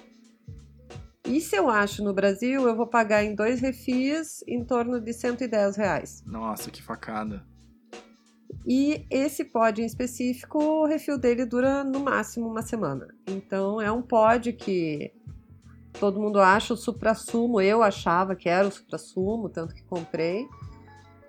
E 1.27 1.40
se 1.40 1.57
eu 1.57 1.70
acho 1.70 2.05
no 2.05 2.12
Brasil, 2.12 2.68
eu 2.68 2.77
vou 2.77 2.87
pagar 2.87 3.24
em 3.24 3.35
dois 3.35 3.61
refis 3.61 4.44
em 4.46 4.62
torno 4.62 5.00
de 5.00 5.12
110 5.12 5.77
reais. 5.77 6.22
Nossa, 6.27 6.70
que 6.70 6.83
facada. 6.83 7.42
E 8.66 9.07
esse 9.11 9.44
pod 9.44 9.81
em 9.81 9.87
específico, 9.87 10.59
o 10.59 10.87
refil 10.87 11.18
dele 11.18 11.44
dura 11.44 11.83
no 11.83 12.00
máximo 12.00 12.46
uma 12.46 12.62
semana. 12.62 13.09
Então 13.27 13.81
é 13.81 13.90
um 13.90 14.03
pod 14.03 14.53
que 14.53 15.12
todo 15.98 16.20
mundo 16.20 16.40
acha 16.40 16.74
o 16.74 16.77
supra-sumo. 16.77 17.61
Eu 17.61 17.83
achava 17.83 18.35
que 18.35 18.48
era 18.48 18.66
o 18.66 18.70
supra-sumo, 18.70 19.48
tanto 19.48 19.74
que 19.74 19.83
comprei. 19.83 20.46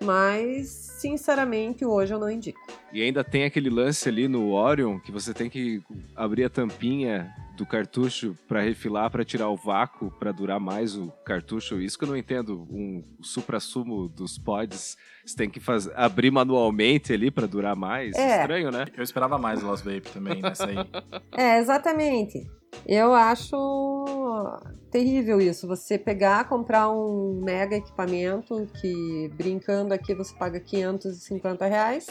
Mas, 0.02 0.68
sinceramente, 0.68 1.84
hoje 1.84 2.12
eu 2.12 2.18
não 2.18 2.30
indico. 2.30 2.60
E 2.92 3.02
ainda 3.02 3.24
tem 3.24 3.44
aquele 3.44 3.70
lance 3.70 4.08
ali 4.08 4.28
no 4.28 4.52
Orion 4.52 4.98
que 5.00 5.10
você 5.10 5.32
tem 5.32 5.50
que 5.50 5.82
abrir 6.14 6.44
a 6.44 6.50
tampinha 6.50 7.32
do 7.56 7.64
cartucho 7.64 8.36
para 8.46 8.60
refilar, 8.60 9.10
para 9.10 9.24
tirar 9.24 9.48
o 9.48 9.56
vácuo, 9.56 10.10
para 10.10 10.30
durar 10.30 10.60
mais 10.60 10.94
o 10.94 11.10
cartucho. 11.24 11.80
Isso 11.80 11.98
que 11.98 12.04
eu 12.04 12.08
não 12.08 12.16
entendo. 12.16 12.66
Um 12.70 13.02
supra-sumo 13.22 14.08
dos 14.08 14.38
pods, 14.38 14.96
você 15.24 15.36
tem 15.36 15.48
que 15.48 15.58
faz... 15.58 15.88
abrir 15.94 16.30
manualmente 16.30 17.12
ali 17.12 17.30
para 17.30 17.46
durar 17.46 17.74
mais. 17.74 18.14
É. 18.14 18.40
Estranho, 18.40 18.70
né? 18.70 18.86
Eu 18.96 19.02
esperava 19.02 19.38
mais 19.38 19.62
o 19.62 19.66
Lost 19.66 19.84
Vape 19.84 20.10
também 20.12 20.40
nessa 20.42 20.66
aí. 20.66 20.76
É, 21.36 21.58
exatamente. 21.58 22.46
Eu 22.88 23.12
acho 23.12 24.60
terrível 24.92 25.40
isso. 25.40 25.66
Você 25.66 25.98
pegar, 25.98 26.48
comprar 26.48 26.88
um 26.88 27.40
mega 27.42 27.74
equipamento 27.74 28.68
que, 28.80 29.28
brincando 29.34 29.92
aqui, 29.92 30.14
você 30.14 30.32
paga 30.36 30.60
550 30.60 31.66
reais. 31.66 32.06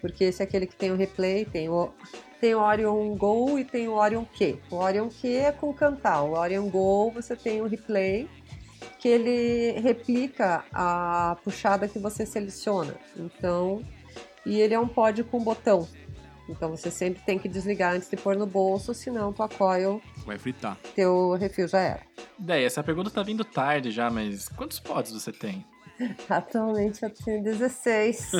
Porque 0.00 0.24
esse 0.24 0.42
é 0.42 0.44
aquele 0.44 0.66
que 0.66 0.76
tem 0.76 0.90
o 0.90 0.96
replay, 0.96 1.44
tem 1.44 1.68
o, 1.68 1.90
tem 2.40 2.54
o 2.54 2.60
Orion 2.60 3.14
Go 3.16 3.58
e 3.58 3.64
tem 3.64 3.86
o 3.86 3.94
Orion 3.94 4.24
Q. 4.24 4.58
O 4.70 4.76
Orion 4.76 5.08
Q 5.08 5.28
é 5.28 5.52
com 5.52 5.72
cantal. 5.74 6.30
O 6.30 6.38
Orion 6.38 6.68
Go 6.68 7.10
você 7.10 7.36
tem 7.36 7.60
o 7.60 7.66
replay, 7.66 8.28
que 8.98 9.08
ele 9.08 9.78
replica 9.80 10.64
a 10.72 11.36
puxada 11.44 11.86
que 11.86 11.98
você 11.98 12.24
seleciona. 12.24 12.94
Então, 13.16 13.82
e 14.44 14.60
ele 14.60 14.74
é 14.74 14.80
um 14.80 14.88
pod 14.88 15.22
com 15.24 15.42
botão. 15.42 15.86
Então 16.48 16.70
você 16.70 16.90
sempre 16.90 17.22
tem 17.24 17.38
que 17.38 17.48
desligar 17.48 17.94
antes 17.94 18.08
de 18.08 18.16
pôr 18.16 18.36
no 18.36 18.46
bolso, 18.46 18.92
senão 18.92 19.32
tua 19.32 19.48
coil, 19.48 20.00
Vai 20.24 20.38
fritar. 20.38 20.76
teu 20.94 21.32
refil 21.34 21.68
já 21.68 21.78
era. 21.80 22.00
Daí, 22.38 22.64
essa 22.64 22.82
pergunta 22.82 23.10
tá 23.10 23.22
vindo 23.22 23.44
tarde 23.44 23.90
já, 23.90 24.10
mas 24.10 24.48
quantos 24.48 24.80
pods 24.80 25.12
você 25.12 25.30
tem? 25.32 25.64
Atualmente 26.28 27.02
eu 27.02 27.10
tenho 27.10 27.42
16. 27.44 28.32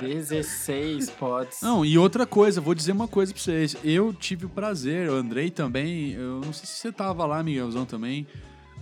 16 0.00 1.10
pods. 1.18 1.60
Não, 1.62 1.84
e 1.84 1.96
outra 1.96 2.26
coisa, 2.26 2.60
vou 2.60 2.74
dizer 2.74 2.92
uma 2.92 3.06
coisa 3.06 3.32
pra 3.32 3.42
vocês. 3.42 3.76
Eu 3.84 4.12
tive 4.12 4.46
o 4.46 4.48
prazer, 4.48 5.08
o 5.08 5.14
Andrei 5.14 5.50
também, 5.50 6.12
eu 6.12 6.40
não 6.40 6.52
sei 6.52 6.66
se 6.66 6.74
você 6.74 6.92
tava 6.92 7.24
lá, 7.24 7.42
Miguelzão 7.42 7.84
também, 7.84 8.26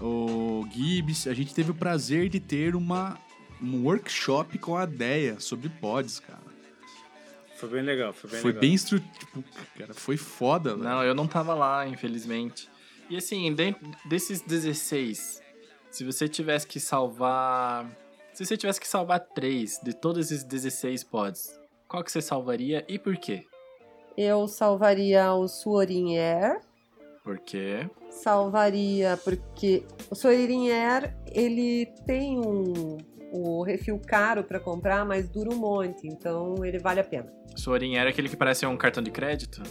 o 0.00 0.64
Gibbs, 0.72 1.26
a 1.26 1.34
gente 1.34 1.54
teve 1.54 1.70
o 1.72 1.74
prazer 1.74 2.28
de 2.28 2.40
ter 2.40 2.74
uma, 2.74 3.18
um 3.62 3.84
workshop 3.84 4.58
com 4.58 4.76
a 4.76 4.86
Deia 4.86 5.38
sobre 5.38 5.68
pods, 5.68 6.20
cara. 6.20 6.49
Foi 7.60 7.68
bem 7.68 7.82
legal, 7.82 8.14
foi 8.14 8.30
bem 8.30 8.40
foi 8.40 8.50
legal. 8.52 8.60
bem 8.62 8.72
estru... 8.72 9.00
tipo, 9.00 9.44
cara, 9.76 9.92
foi 9.92 10.16
foda, 10.16 10.70
velho. 10.70 10.82
Não, 10.82 11.04
eu 11.04 11.14
não 11.14 11.26
tava 11.26 11.52
lá, 11.52 11.86
infelizmente. 11.86 12.70
E 13.10 13.18
assim, 13.18 13.52
dentro 13.54 13.86
desses 14.06 14.40
16, 14.40 15.42
se 15.90 16.04
você 16.04 16.26
tivesse 16.26 16.66
que 16.66 16.80
salvar. 16.80 17.86
Se 18.32 18.46
você 18.46 18.56
tivesse 18.56 18.80
que 18.80 18.88
salvar 18.88 19.20
3 19.20 19.80
de 19.82 19.92
todos 19.92 20.30
esses 20.30 20.42
16 20.42 21.04
pods, 21.04 21.60
qual 21.86 22.02
que 22.02 22.10
você 22.10 22.22
salvaria 22.22 22.82
e 22.88 22.98
por 22.98 23.14
quê? 23.18 23.44
Eu 24.16 24.48
salvaria 24.48 25.34
o 25.34 25.46
Suorin 25.46 26.16
Air. 26.16 26.60
Por 27.22 27.38
quê? 27.40 27.90
Salvaria 28.08 29.20
porque 29.22 29.84
o 30.08 30.14
Suorin 30.14 30.70
Air, 30.70 31.14
ele 31.26 31.86
tem 32.06 32.38
um 32.38 32.96
o 33.30 33.62
refil 33.62 34.00
caro 34.06 34.42
para 34.44 34.58
comprar, 34.58 35.04
mas 35.04 35.28
dura 35.28 35.50
um 35.50 35.58
monte, 35.58 36.06
então 36.06 36.64
ele 36.64 36.78
vale 36.78 37.00
a 37.00 37.04
pena. 37.04 37.32
Sorin 37.56 37.96
era 37.96 38.10
aquele 38.10 38.28
que 38.28 38.36
parece 38.36 38.66
um 38.66 38.76
cartão 38.76 39.02
de 39.02 39.10
crédito? 39.10 39.62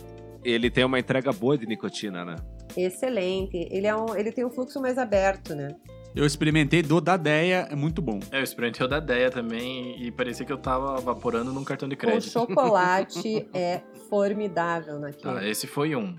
Ele 0.44 0.70
tem 0.70 0.84
uma 0.84 1.00
entrega 1.00 1.32
boa 1.32 1.58
de 1.58 1.66
nicotina, 1.66 2.24
né? 2.24 2.36
Excelente. 2.78 3.68
Ele, 3.72 3.88
é 3.88 3.96
um, 3.96 4.16
ele 4.16 4.32
tem 4.32 4.46
um 4.46 4.50
fluxo 4.50 4.82
mais 4.82 4.98
aberto, 4.98 5.54
né? 5.54 5.76
Eu 6.16 6.26
experimentei 6.26 6.82
do 6.82 7.00
da 7.00 7.18
Deia, 7.18 7.68
é 7.70 7.76
muito 7.76 8.02
bom. 8.02 8.20
É, 8.32 8.40
eu 8.40 8.44
experimentei 8.44 8.86
o 8.86 8.90
da 8.90 9.00
Deia 9.00 9.30
também 9.30 10.02
e 10.02 10.12
parecia 10.12 10.46
que 10.46 10.52
eu 10.52 10.58
tava 10.58 10.98
evaporando 10.98 11.54
num 11.54 11.64
cartão 11.64 11.88
de 11.88 11.96
O 11.96 11.98
crédito. 11.98 12.32
chocolate 12.32 13.48
é 13.54 13.82
formidável 14.10 15.00
naquele. 15.00 15.34
Tá, 15.36 15.48
esse 15.48 15.68
foi 15.68 15.96
um. 15.96 16.16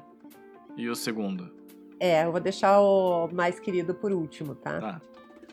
E 0.76 0.88
o 0.88 0.94
segundo? 0.94 1.50
É, 1.98 2.24
eu 2.24 2.30
vou 2.30 2.40
deixar 2.40 2.80
o 2.80 3.28
mais 3.32 3.58
querido 3.58 3.94
por 3.94 4.12
último, 4.12 4.54
tá? 4.54 4.80
Tá. 4.80 5.02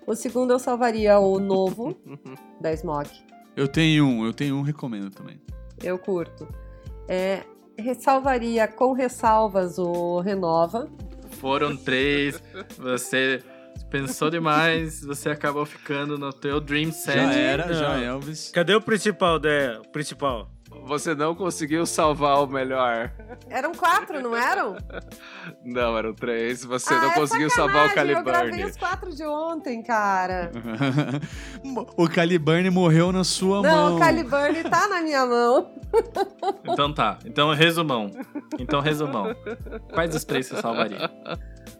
O 0.08 0.16
segundo 0.16 0.54
eu 0.54 0.60
salvaria 0.60 1.20
o 1.20 1.38
novo 1.38 1.94
da 2.62 2.74
Smoke. 2.76 3.12
Eu 3.58 3.68
tenho 3.68 4.06
um, 4.06 4.26
eu 4.26 4.34
tenho 4.34 4.56
um, 4.56 4.62
recomendo 4.62 5.12
também. 5.12 5.42
Eu 5.84 6.00
curto. 6.00 6.48
É, 7.10 7.44
ressalvaria 7.78 8.66
com 8.70 8.94
ressalvas 8.94 9.78
o 9.78 10.22
Renova. 10.22 10.90
Foram 11.32 11.76
três, 11.76 12.42
você 12.78 13.44
pensou 13.90 14.30
demais, 14.30 15.04
você 15.04 15.30
acabou 15.30 15.66
ficando 15.66 16.18
no 16.18 16.32
teu 16.32 16.62
Dream 16.62 16.92
Set. 16.92 17.16
Já 17.16 17.34
era, 17.34 17.68
Não. 17.68 17.74
já 17.74 18.00
Elvis. 18.00 18.50
Cadê 18.52 18.74
o 18.76 18.82
principal? 18.82 19.38
O 19.38 19.92
principal. 19.92 20.50
Você 20.88 21.14
não 21.14 21.36
conseguiu 21.36 21.86
salvar 21.86 22.42
o 22.44 22.48
melhor. 22.48 23.12
Eram 23.50 23.74
quatro, 23.74 24.22
não 24.22 24.36
eram? 24.36 24.76
Não, 25.64 25.98
eram 25.98 26.14
três. 26.14 26.64
Você 26.64 26.94
Ah, 26.94 27.02
não 27.02 27.12
é 27.12 27.16
conseguiu 27.16 27.50
salvar 27.50 27.86
o 27.86 27.90
sacanagem, 27.90 28.16
Eu 28.18 28.24
gravei 28.24 28.50
Caliburn. 28.52 28.72
os 28.72 28.78
quatro 28.78 29.16
de 29.16 29.24
ontem, 29.26 29.84
cara. 29.84 30.52
o 31.98 32.08
Caliburn 32.10 32.70
morreu 32.70 33.12
na 33.12 33.24
sua 33.24 33.62
mão. 33.62 33.90
Não, 33.90 33.96
o 33.96 34.00
Caliburn 34.00 34.64
tá 34.64 34.88
na 34.88 35.02
minha 35.02 35.26
mão. 35.26 35.72
Então 36.70 36.94
tá, 36.94 37.18
então 37.26 37.54
resumão. 37.54 38.12
Então 38.60 38.80
resumão. 38.82 39.34
Quais 39.94 40.12
dos 40.12 40.24
três 40.24 40.46
você 40.46 40.62
salvaria? 40.62 41.10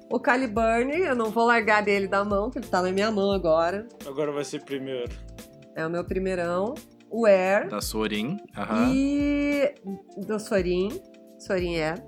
O 0.10 0.20
Caliburn, 0.20 0.92
eu 0.98 1.16
não 1.16 1.30
vou 1.30 1.46
largar 1.46 1.84
dele 1.84 2.08
da 2.08 2.24
mão, 2.26 2.50
que 2.50 2.58
ele 2.58 2.68
tá 2.68 2.82
na 2.82 2.92
minha 2.92 3.12
mão 3.12 3.32
agora. 3.32 3.86
Agora 4.08 4.32
vai 4.32 4.44
ser 4.44 4.64
primeiro. 4.64 5.12
É 5.76 5.86
o 5.86 5.90
meu 5.90 6.04
primeirão. 6.04 6.74
O 7.10 7.26
Air. 7.26 7.70
Da 7.70 7.82
Sorin. 7.82 8.38
Aham. 8.56 8.92
E 8.94 9.74
do 10.18 10.40
Sorin. 10.40 10.90
Sorin 11.40 11.78
Air. 11.78 12.04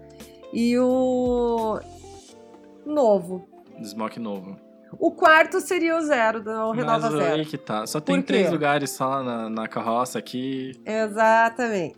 E 0.53 0.77
o 0.77 1.79
novo. 2.85 3.47
Smoke 3.83 4.19
novo. 4.19 4.57
O 4.97 5.11
quarto 5.11 5.61
seria 5.61 5.95
o 5.97 6.01
zero, 6.01 6.41
do 6.43 6.71
Renova 6.71 7.11
Mas 7.11 7.19
aí 7.21 7.37
Zero. 7.37 7.45
que 7.45 7.57
tá. 7.57 7.85
Só 7.85 7.99
tem 7.99 8.21
três 8.21 8.51
lugares 8.51 8.89
só 8.89 9.21
na, 9.21 9.49
na 9.49 9.67
carroça 9.67 10.17
aqui. 10.17 10.71
Exatamente. 10.83 11.95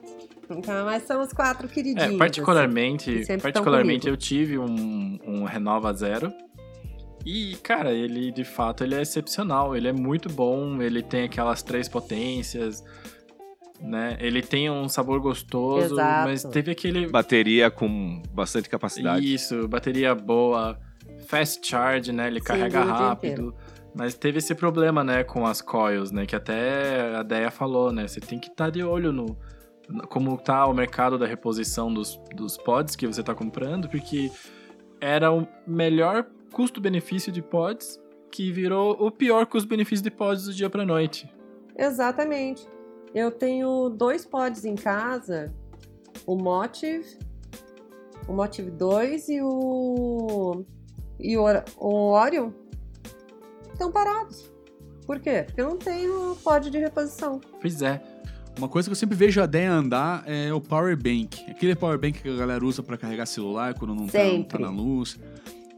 Então, 0.49 0.83
mas 0.85 1.03
são 1.03 1.21
os 1.21 1.31
quatro 1.31 1.67
queridinhos. 1.69 2.03
É, 2.03 2.07
assim. 2.07 2.17
particularmente, 2.17 3.25
tão 3.25 3.39
particularmente 3.39 4.09
eu 4.09 4.17
tive 4.17 4.57
um, 4.57 5.17
um 5.25 5.43
Renova 5.45 5.93
Zero. 5.93 6.33
E, 7.25 7.55
cara, 7.57 7.91
ele 7.93 8.31
de 8.31 8.43
fato 8.43 8.83
ele 8.83 8.95
é 8.95 9.01
excepcional. 9.01 9.75
Ele 9.75 9.87
é 9.87 9.93
muito 9.93 10.29
bom. 10.29 10.81
Ele 10.81 11.01
tem 11.03 11.23
aquelas 11.23 11.61
três 11.61 11.87
potências, 11.87 12.83
né? 13.79 14.17
Ele 14.19 14.41
tem 14.41 14.69
um 14.69 14.87
sabor 14.89 15.19
gostoso, 15.19 15.93
Exato. 15.93 16.27
mas 16.29 16.43
teve 16.43 16.71
aquele. 16.71 17.07
Bateria 17.07 17.69
com 17.69 18.21
bastante 18.33 18.69
capacidade. 18.69 19.33
Isso, 19.33 19.67
bateria 19.67 20.13
boa, 20.15 20.79
fast 21.27 21.65
charge, 21.67 22.11
né? 22.11 22.27
Ele 22.27 22.39
Sim, 22.39 22.45
carrega 22.45 22.83
rápido. 22.83 23.53
Mas 23.93 24.13
teve 24.15 24.37
esse 24.37 24.55
problema, 24.55 25.03
né, 25.03 25.21
com 25.23 25.45
as 25.45 25.61
coils, 25.61 26.11
né? 26.11 26.25
Que 26.25 26.35
até 26.35 27.13
a 27.15 27.23
Deia 27.23 27.51
falou, 27.51 27.91
né? 27.91 28.07
Você 28.07 28.21
tem 28.21 28.39
que 28.39 28.47
estar 28.47 28.69
de 28.69 28.81
olho 28.81 29.11
no. 29.11 29.37
no- 29.89 30.07
Como 30.07 30.37
tá 30.37 30.65
o 30.65 30.73
mercado 30.73 31.17
da 31.17 31.25
reposição 31.27 31.93
dos, 31.93 32.17
dos 32.33 32.57
pods 32.57 32.95
que 32.95 33.05
você 33.05 33.21
tá 33.21 33.35
comprando, 33.35 33.89
porque 33.89 34.31
era 35.01 35.29
o 35.31 35.45
melhor 35.67 36.25
custo-benefício 36.51 37.31
de 37.31 37.41
pods 37.41 37.99
que 38.31 38.51
virou 38.51 38.91
o 38.99 39.11
pior 39.11 39.45
custo-benefício 39.45 40.03
de 40.03 40.11
pods 40.11 40.45
do 40.45 40.53
dia 40.53 40.69
pra 40.69 40.85
noite. 40.85 41.29
Exatamente. 41.77 42.67
Eu 43.13 43.29
tenho 43.31 43.89
dois 43.89 44.25
pods 44.25 44.63
em 44.63 44.75
casa, 44.75 45.53
o 46.25 46.35
Motive, 46.35 47.19
o 48.27 48.33
Motive 48.33 48.71
2 48.71 49.29
e 49.29 49.41
o 49.41 50.65
e 51.19 51.37
o, 51.37 51.43
o 51.77 52.11
Orion 52.13 52.51
estão 53.73 53.91
parados. 53.91 54.51
Por 55.05 55.19
quê? 55.19 55.43
Porque 55.45 55.61
eu 55.61 55.69
não 55.69 55.77
tenho 55.77 56.35
pod 56.37 56.69
de 56.69 56.77
reposição. 56.77 57.41
Pois 57.59 57.81
é. 57.81 58.01
Uma 58.57 58.67
coisa 58.67 58.89
que 58.89 58.91
eu 58.91 58.95
sempre 58.95 59.15
vejo 59.15 59.41
a 59.41 59.45
Deia 59.45 59.71
andar 59.71 60.23
é 60.27 60.53
o 60.53 60.61
Power 60.61 60.95
Bank. 60.95 61.43
Aquele 61.49 61.75
Power 61.75 61.97
Bank 61.97 62.21
que 62.21 62.29
a 62.29 62.35
galera 62.35 62.63
usa 62.63 62.83
pra 62.83 62.97
carregar 62.97 63.25
celular 63.25 63.73
quando 63.73 63.95
não 63.95 64.07
tá, 64.07 64.23
não 64.23 64.43
tá 64.43 64.59
na 64.59 64.69
luz. 64.69 65.17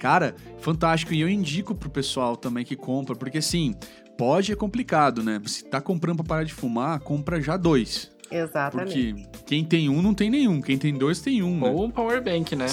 Cara, 0.03 0.35
fantástico. 0.59 1.13
E 1.13 1.21
eu 1.21 1.29
indico 1.29 1.73
pro 1.73 1.89
pessoal 1.89 2.35
também 2.35 2.65
que 2.65 2.75
compra, 2.75 3.15
porque 3.15 3.37
assim, 3.37 3.73
pode 4.17 4.51
é 4.51 4.55
complicado, 4.55 5.23
né? 5.23 5.41
Se 5.45 5.63
tá 5.63 5.79
comprando 5.79 6.17
pra 6.17 6.25
parar 6.25 6.43
de 6.43 6.53
fumar, 6.53 6.99
compra 6.99 7.41
já 7.41 7.55
dois. 7.55 8.11
Exatamente. 8.29 9.13
Porque 9.31 9.43
quem 9.45 9.63
tem 9.63 9.87
um 9.87 10.01
não 10.01 10.13
tem 10.13 10.29
nenhum. 10.29 10.59
Quem 10.59 10.77
tem 10.77 10.93
dois 10.93 11.21
tem 11.21 11.41
um. 11.41 11.57
né? 11.57 11.69
Ou 11.69 11.85
um 11.85 11.89
power 11.89 12.21
bank, 12.21 12.53
né? 12.53 12.65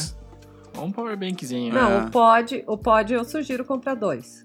Ou 0.77 0.87
um 0.87 0.91
power 0.91 1.17
bankzinho. 1.17 1.73
Não, 1.73 1.93
É. 1.93 2.05
o 2.05 2.11
pod, 2.11 2.65
o 2.67 2.77
pod 2.77 3.13
eu 3.15 3.23
sugiro 3.25 3.65
comprar 3.65 3.95
dois. 3.95 4.45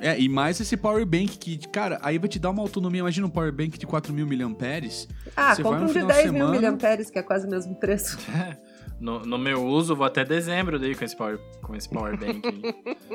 É, 0.00 0.18
e 0.18 0.26
mais 0.26 0.58
esse 0.58 0.74
Power 0.74 1.04
Bank 1.04 1.36
que, 1.36 1.58
cara, 1.68 1.98
aí 2.02 2.18
vai 2.18 2.26
te 2.28 2.38
dar 2.38 2.48
uma 2.50 2.62
autonomia. 2.62 3.00
Imagina 3.00 3.26
um 3.26 3.30
Power 3.30 3.52
Bank 3.52 3.78
de 3.78 3.86
4 3.86 4.12
mil 4.12 4.26
miliamperes. 4.26 5.06
Ah, 5.36 5.54
compra 5.54 5.82
um 5.82 5.86
de 5.86 5.92
final 5.92 6.08
de 6.08 6.14
10 6.14 6.32
mil 6.32 6.48
miliamperes, 6.48 7.10
que 7.10 7.18
é 7.18 7.22
quase 7.22 7.46
o 7.46 7.50
mesmo 7.50 7.74
preço. 7.74 8.18
No, 9.02 9.18
no 9.20 9.36
meu 9.36 9.66
uso, 9.66 9.96
vou 9.96 10.06
até 10.06 10.24
dezembro 10.24 10.78
daí 10.78 10.94
com 10.94 11.04
esse 11.04 11.16
power, 11.16 11.36
com 11.60 11.74
esse 11.74 11.88
power 11.88 12.16
bank. 12.16 12.40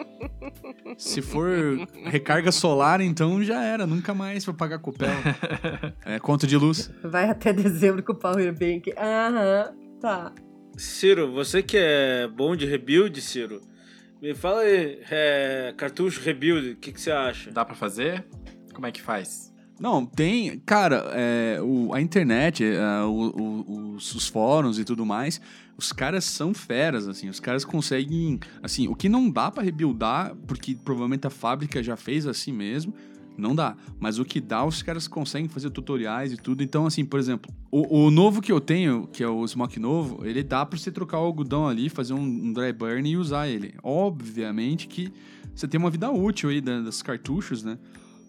Se 0.98 1.22
for 1.22 1.50
recarga 2.06 2.52
solar, 2.52 3.00
então 3.00 3.42
já 3.44 3.64
era. 3.64 3.88
Nunca 3.88 4.14
mais 4.14 4.44
vou 4.46 4.54
pagar 4.54 4.80
copel. 4.80 5.08
É, 6.06 6.20
conta 6.20 6.46
de 6.48 6.56
luz. 6.58 6.90
Vai 7.04 7.30
até 7.30 7.52
dezembro 7.52 8.02
com 8.04 8.14
o 8.14 8.16
Power 8.16 8.52
Bank. 8.54 8.94
Aham, 8.98 9.74
tá. 10.00 10.32
Ciro, 10.78 11.32
você 11.34 11.62
que 11.62 11.78
é 11.78 12.28
bom 12.28 12.56
de 12.56 12.66
rebuild, 12.66 13.20
Ciro, 13.22 13.60
me 14.22 14.34
fala 14.34 14.62
aí, 14.62 15.00
é, 15.10 15.74
cartucho 15.76 16.22
rebuild, 16.22 16.72
o 16.72 16.76
que, 16.78 16.92
que 16.94 17.02
você 17.02 17.12
acha? 17.12 17.52
Dá 17.52 17.66
pra 17.66 17.76
fazer? 17.76 18.26
Como 18.74 18.86
é 18.88 18.92
que 18.92 19.02
faz? 19.02 19.54
Não, 19.80 20.06
tem. 20.06 20.60
Cara, 20.66 21.04
é, 21.14 21.60
o- 21.62 21.94
a 21.94 22.00
internet, 22.02 22.64
é, 22.64 23.02
o- 23.04 23.34
o- 23.36 23.96
os, 23.96 24.16
os 24.16 24.28
fóruns 24.28 24.80
e 24.80 24.86
tudo 24.86 25.06
mais, 25.06 25.42
os 25.78 25.92
caras 25.92 26.24
são 26.26 26.54
feras, 26.54 27.08
assim. 27.08 27.30
Os 27.30 27.40
caras 27.40 27.64
conseguem. 27.64 28.40
Assim, 28.64 28.88
o 28.88 28.96
que 28.96 29.08
não 29.08 29.30
dá 29.30 29.52
pra 29.52 29.62
rebuildar, 29.64 30.36
porque 30.48 30.76
provavelmente 30.76 31.28
a 31.28 31.30
fábrica 31.30 31.84
já 31.84 31.96
fez 31.96 32.26
assim 32.26 32.52
mesmo, 32.52 32.94
não 33.38 33.54
dá. 33.56 33.76
Mas 34.00 34.18
o 34.18 34.26
que 34.26 34.42
dá, 34.42 34.66
os 34.66 34.82
caras 34.82 35.08
conseguem 35.08 35.48
fazer 35.48 35.70
tutoriais 35.70 36.34
e 36.34 36.38
tudo. 36.38 36.64
Então, 36.64 36.86
assim, 36.88 37.06
por 37.06 37.20
exemplo, 37.20 37.54
o, 37.70 38.06
o 38.06 38.12
novo 38.12 38.42
que 38.42 38.52
eu 38.52 38.60
tenho, 38.60 39.06
que 39.08 39.22
é 39.24 39.28
o 39.28 39.48
Smoke 39.48 39.80
novo, 39.80 40.26
ele 40.26 40.42
dá 40.42 40.66
pra 40.66 40.80
você 40.80 40.92
trocar 40.92 41.20
o 41.20 41.26
algodão 41.26 41.68
ali, 41.68 41.88
fazer 41.90 42.14
um, 42.14 42.22
um 42.22 42.52
dry 42.52 42.74
burn 42.74 43.08
e 43.08 43.16
usar 43.16 43.48
ele. 43.48 43.76
Obviamente 43.84 44.88
que 44.88 45.14
você 45.54 45.68
tem 45.68 45.80
uma 45.80 45.90
vida 45.92 46.10
útil 46.12 46.50
aí 46.50 46.62
da- 46.62 46.82
das 46.82 47.02
cartuchos, 47.02 47.64
né? 47.64 47.78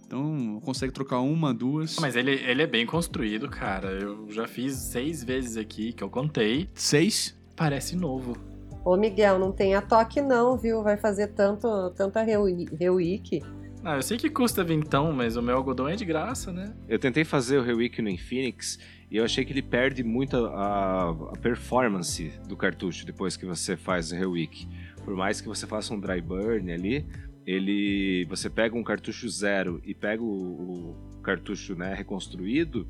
Então, 0.07 0.59
consegue 0.65 0.91
trocar 0.93 1.21
uma, 1.21 1.53
duas. 1.53 1.99
Mas 1.99 2.17
ele, 2.17 2.31
ele 2.31 2.63
é 2.63 2.67
bem 2.67 2.87
construído, 2.87 3.47
cara. 3.49 3.89
Eu 3.91 4.27
já 4.31 4.47
fiz 4.49 4.75
seis 4.77 5.23
vezes 5.23 5.59
aqui 5.59 5.93
que 5.93 6.03
eu 6.03 6.09
contei. 6.09 6.67
Seis. 6.75 7.37
Parece 7.59 7.97
novo. 7.97 8.37
Ô, 8.85 8.97
Miguel, 8.97 9.39
não 9.39 9.51
tenha 9.51 9.83
toque 9.83 10.21
não, 10.21 10.57
viu? 10.57 10.83
Vai 10.83 10.97
fazer 10.97 11.27
tanto, 11.29 11.91
tanta 11.91 12.23
rewick. 12.23 13.43
Ah, 13.85 13.97
eu 13.97 14.03
sei 14.03 14.17
que 14.17 14.31
custa 14.31 14.63
vintão, 14.63 15.13
mas 15.13 15.37
o 15.37 15.43
meu 15.43 15.57
algodão 15.57 15.89
é 15.89 15.97
de 15.97 16.05
graça, 16.05 16.53
né? 16.53 16.73
Eu 16.89 16.99
tentei 16.99 17.25
fazer 17.25 17.59
o 17.59 17.63
Rewick 17.63 18.03
no 18.03 18.09
Infinix 18.09 18.79
e 19.11 19.17
eu 19.17 19.25
achei 19.25 19.45
que 19.45 19.53
ele 19.53 19.63
perde 19.63 20.03
muito 20.03 20.37
a, 20.47 21.11
a 21.11 21.39
performance 21.41 22.33
do 22.49 22.57
cartucho 22.57 23.07
depois 23.07 23.37
que 23.37 23.47
você 23.47 23.77
faz 23.77 24.11
o 24.13 24.17
Rewick. 24.17 24.69
Por 25.05 25.15
mais 25.15 25.41
que 25.41 25.49
você 25.49 25.67
faça 25.67 25.95
um 25.95 26.01
dry 26.01 26.21
burn 26.21 26.73
ali, 26.73 27.07
ele 27.47 28.27
você 28.29 28.51
pega 28.51 28.77
um 28.77 28.83
cartucho 28.85 29.29
zero 29.29 29.81
e 29.85 29.95
pega 29.95 30.23
o, 30.23 30.93
o 31.17 31.21
cartucho 31.23 31.75
né, 31.75 31.95
reconstruído, 31.95 32.87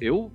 eu 0.00 0.30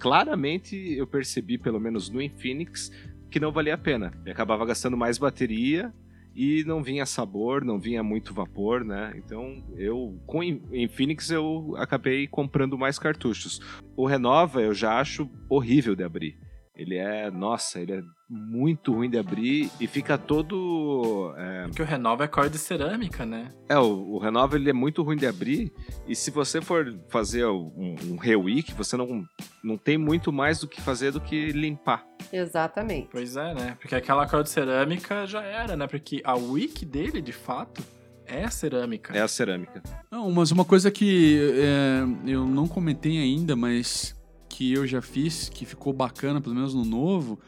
claramente 0.00 0.74
eu 0.96 1.06
percebi, 1.06 1.58
pelo 1.58 1.78
menos 1.78 2.08
no 2.08 2.20
Infinix, 2.20 2.90
que 3.30 3.38
não 3.38 3.52
valia 3.52 3.74
a 3.74 3.78
pena. 3.78 4.12
E 4.26 4.30
acabava 4.30 4.66
gastando 4.66 4.96
mais 4.96 5.18
bateria 5.18 5.92
e 6.34 6.64
não 6.64 6.82
vinha 6.82 7.04
sabor, 7.04 7.64
não 7.64 7.78
vinha 7.78 8.02
muito 8.02 8.32
vapor, 8.32 8.84
né? 8.84 9.12
Então 9.16 9.62
eu 9.76 10.18
com 10.26 10.42
Infinix 10.42 11.30
eu 11.30 11.74
acabei 11.76 12.26
comprando 12.26 12.78
mais 12.78 12.98
cartuchos. 12.98 13.60
O 13.96 14.06
Renova 14.06 14.62
eu 14.62 14.72
já 14.72 14.98
acho 14.98 15.30
horrível 15.48 15.94
de 15.94 16.02
abrir. 16.02 16.38
Ele 16.74 16.96
é, 16.96 17.30
nossa, 17.30 17.78
ele 17.78 17.92
é 17.92 18.02
muito 18.30 18.92
ruim 18.92 19.10
de 19.10 19.18
abrir 19.18 19.68
e 19.80 19.88
fica 19.88 20.16
todo 20.16 21.34
é, 21.36 21.64
Porque 21.64 21.82
o 21.82 21.84
Renova 21.84 22.24
é 22.24 22.28
cor 22.28 22.48
de 22.48 22.58
cerâmica, 22.58 23.26
né? 23.26 23.50
é, 23.68 23.76
o, 23.76 24.12
o 24.12 24.18
Renova 24.18 24.54
ele 24.54 24.70
é 24.70 24.72
muito 24.72 25.02
ruim 25.02 25.16
de 25.16 25.26
abrir 25.26 25.72
e 26.06 26.14
se 26.14 26.30
você 26.30 26.60
for 26.60 26.96
fazer 27.08 27.44
um, 27.46 27.96
um 28.08 28.16
rewick, 28.16 28.72
você 28.74 28.96
não, 28.96 29.24
não 29.64 29.76
tem 29.76 29.98
muito 29.98 30.32
mais 30.32 30.60
do 30.60 30.68
que 30.68 30.80
fazer 30.80 31.10
do 31.10 31.20
que 31.20 31.50
limpar. 31.50 32.06
Exatamente. 32.32 33.08
Pois 33.10 33.36
é, 33.36 33.52
né? 33.52 33.76
Porque 33.80 33.96
aquela 33.96 34.28
cor 34.28 34.44
de 34.44 34.50
cerâmica 34.50 35.26
já 35.26 35.42
era, 35.42 35.76
né? 35.76 35.88
Porque 35.88 36.22
a 36.24 36.36
wick 36.36 36.84
dele, 36.86 37.20
de 37.20 37.32
fato, 37.32 37.82
é 38.24 38.48
cerâmica. 38.48 39.16
É 39.16 39.20
a 39.20 39.28
cerâmica. 39.28 39.82
Não, 40.10 40.30
mas 40.30 40.52
uma 40.52 40.64
coisa 40.64 40.90
que 40.90 41.52
é, 41.54 42.30
eu 42.30 42.46
não 42.46 42.68
comentei 42.68 43.18
ainda, 43.18 43.56
mas 43.56 44.16
que 44.48 44.72
eu 44.72 44.86
já 44.86 45.02
fiz, 45.02 45.48
que 45.48 45.64
ficou 45.64 45.92
bacana, 45.92 46.40
pelo 46.40 46.54
menos 46.54 46.74
no 46.74 46.84
novo, 46.84 47.40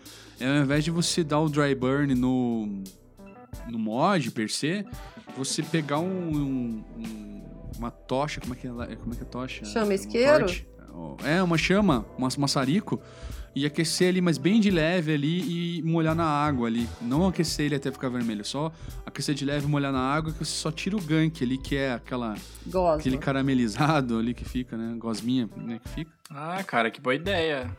ao 0.44 0.62
invés 0.64 0.84
de 0.84 0.90
você 0.90 1.22
dar 1.24 1.40
o 1.40 1.48
dry 1.48 1.74
burn 1.74 2.14
no, 2.14 2.82
no 3.68 3.78
mod 3.78 4.30
per 4.30 4.50
se, 4.50 4.84
você 5.36 5.62
pegar 5.62 5.98
um, 6.00 6.06
um- 6.06 6.84
um- 6.98 7.42
uma 7.78 7.90
tocha, 7.90 8.40
como 8.40 8.54
é 8.54 8.56
que 8.56 8.66
é, 8.66 8.70
como 8.70 9.12
é, 9.12 9.16
que 9.16 9.22
é 9.22 9.26
a 9.26 9.28
tocha? 9.28 9.64
Chama 9.64 9.86
Um 9.88 9.92
isqueiro? 9.92 10.46
torch. 10.46 10.66
É, 11.24 11.42
uma 11.42 11.56
chama, 11.58 12.04
um 12.18 12.28
maçarico, 12.38 13.00
e 13.54 13.66
aquecer 13.66 14.08
ali, 14.08 14.20
mas 14.20 14.38
bem 14.38 14.60
de 14.60 14.70
leve 14.70 15.12
ali 15.12 15.78
e 15.78 15.82
molhar 15.82 16.14
na 16.14 16.24
água 16.24 16.68
ali. 16.68 16.88
Não 17.00 17.28
aquecer 17.28 17.66
ele 17.66 17.74
até 17.74 17.90
ficar 17.90 18.08
vermelho, 18.08 18.44
só 18.44 18.72
aquecer 19.04 19.34
de 19.34 19.44
leve 19.44 19.66
e 19.66 19.68
molhar 19.68 19.92
na 19.92 20.00
água 20.00 20.32
que 20.32 20.38
você 20.38 20.52
só 20.52 20.70
tira 20.70 20.96
o 20.96 21.00
gank 21.00 21.42
ali, 21.42 21.58
que 21.58 21.76
é 21.76 21.92
aquela, 21.92 22.34
Gosto. 22.66 23.00
aquele 23.00 23.18
caramelizado 23.18 24.18
ali 24.18 24.34
que 24.34 24.44
fica, 24.44 24.76
né? 24.76 24.94
Gosminha, 24.98 25.48
né? 25.56 25.80
Que 25.82 25.88
fica. 25.88 26.12
Ah, 26.30 26.62
cara, 26.64 26.90
que 26.90 27.00
boa 27.00 27.14
ideia. 27.14 27.70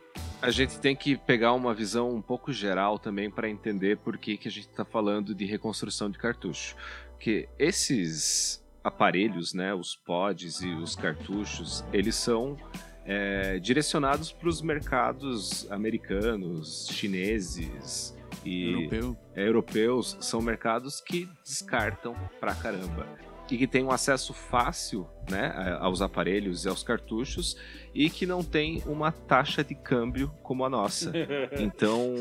A 0.41 0.51
gente 0.51 0.77
tem 0.79 0.95
que 0.95 1.17
pegar 1.17 1.53
uma 1.53 1.73
visão 1.73 2.09
um 2.13 2.21
pouco 2.21 2.51
geral 2.51 2.99
também 2.99 3.31
para 3.31 3.49
entender 3.49 3.97
por 3.97 4.17
que, 4.17 4.37
que 4.37 4.47
a 4.47 4.51
gente 4.51 4.67
está 4.67 4.85
falando 4.85 5.33
de 5.33 5.45
reconstrução 5.45 6.09
de 6.09 6.17
cartucho. 6.17 6.75
Que 7.19 7.47
esses 7.57 8.61
aparelhos, 8.83 9.53
né, 9.53 9.73
os 9.73 9.95
pods 9.95 10.61
e 10.61 10.69
os 10.69 10.95
cartuchos, 10.95 11.83
eles 11.93 12.15
são 12.15 12.57
é, 13.05 13.59
direcionados 13.59 14.31
para 14.31 14.49
os 14.49 14.61
mercados 14.61 15.69
americanos, 15.71 16.87
chineses 16.91 18.15
e 18.45 18.71
Europeu. 18.71 19.17
é, 19.35 19.47
europeus. 19.47 20.17
São 20.19 20.41
mercados 20.41 21.01
que 21.01 21.29
descartam 21.43 22.15
pra 22.39 22.53
caramba 22.55 23.07
e 23.51 23.57
que 23.57 23.67
tem 23.67 23.83
um 23.83 23.91
acesso 23.91 24.33
fácil 24.33 25.07
né, 25.29 25.77
aos 25.79 26.01
aparelhos 26.01 26.65
e 26.65 26.69
aos 26.69 26.81
cartuchos 26.81 27.55
e 27.93 28.09
que 28.09 28.25
não 28.25 28.43
tem 28.43 28.81
uma 28.87 29.11
taxa 29.11 29.63
de 29.63 29.75
câmbio 29.75 30.33
como 30.41 30.65
a 30.65 30.69
nossa. 30.69 31.11
Então 31.59 32.15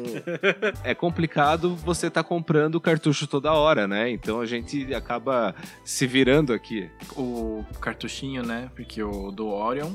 é 0.84 0.94
complicado 0.94 1.74
você 1.74 2.08
estar 2.08 2.22
comprando 2.22 2.78
cartucho 2.80 3.26
toda 3.26 3.52
hora, 3.52 3.88
né? 3.88 4.10
Então 4.10 4.40
a 4.40 4.46
gente 4.46 4.94
acaba 4.94 5.54
se 5.84 6.06
virando 6.06 6.52
aqui. 6.52 6.90
O 7.16 7.64
cartuchinho, 7.80 8.42
né? 8.44 8.70
Porque 8.74 9.02
o 9.02 9.30
do 9.30 9.48
Orion, 9.48 9.92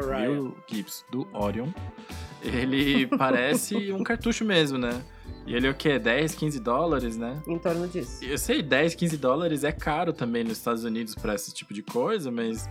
Viu, 0.00 0.56
Gibbs? 0.66 1.04
Do 1.10 1.26
Orion, 1.32 1.68
ele 2.42 3.06
parece 3.18 3.92
um 3.92 4.02
cartucho 4.02 4.44
mesmo, 4.44 4.78
né? 4.78 5.02
E 5.46 5.54
ele 5.54 5.66
é 5.66 5.70
o 5.70 5.74
quê? 5.74 5.98
10, 5.98 6.34
15 6.34 6.60
dólares, 6.60 7.16
né? 7.16 7.42
Em 7.46 7.58
torno 7.58 7.88
disso. 7.88 8.24
Eu 8.24 8.38
sei, 8.38 8.62
10, 8.62 8.94
15 8.94 9.16
dólares 9.16 9.64
é 9.64 9.72
caro 9.72 10.12
também 10.12 10.44
nos 10.44 10.58
Estados 10.58 10.84
Unidos 10.84 11.14
pra 11.14 11.34
esse 11.34 11.52
tipo 11.52 11.74
de 11.74 11.82
coisa, 11.82 12.30
mas 12.30 12.68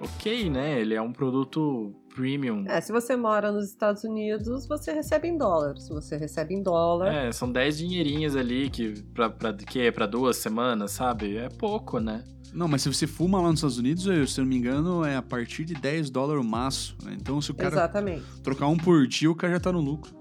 ok, 0.00 0.50
né? 0.50 0.80
Ele 0.80 0.94
é 0.94 1.02
um 1.02 1.12
produto 1.12 1.94
premium. 2.14 2.64
É, 2.66 2.80
se 2.80 2.92
você 2.92 3.16
mora 3.16 3.52
nos 3.52 3.68
Estados 3.68 4.02
Unidos, 4.04 4.66
você 4.66 4.92
recebe 4.92 5.28
em 5.28 5.36
dólar. 5.36 5.76
Se 5.76 5.90
você 5.90 6.16
recebe 6.16 6.54
em 6.54 6.62
dólar, 6.62 7.12
É, 7.12 7.32
são 7.32 7.50
10 7.50 7.78
dinheirinhos 7.78 8.34
ali 8.36 8.68
que 8.68 9.02
pra, 9.14 9.30
pra, 9.30 9.52
que 9.52 9.80
é 9.80 9.90
pra 9.90 10.06
duas 10.06 10.36
semanas, 10.36 10.92
sabe? 10.92 11.36
É 11.36 11.48
pouco, 11.48 11.98
né? 12.00 12.24
Não, 12.52 12.66
mas 12.66 12.82
se 12.82 12.92
você 12.92 13.06
fuma 13.06 13.40
lá 13.40 13.48
nos 13.48 13.58
Estados 13.60 13.78
Unidos, 13.78 14.06
eu, 14.06 14.26
se 14.26 14.40
eu 14.40 14.44
não 14.44 14.48
me 14.48 14.56
engano, 14.56 15.04
é 15.04 15.14
a 15.14 15.22
partir 15.22 15.64
de 15.64 15.74
10 15.74 16.10
dólares 16.10 16.44
o 16.44 16.46
maço. 16.46 16.96
né? 17.04 17.16
Então, 17.20 17.40
se 17.40 17.52
o 17.52 17.54
cara 17.54 17.68
exatamente. 17.74 18.24
trocar 18.42 18.66
um 18.66 18.76
por 18.76 19.06
dia, 19.06 19.30
o 19.30 19.36
cara 19.36 19.52
já 19.52 19.60
tá 19.60 19.70
no 19.70 19.80
lucro. 19.80 20.12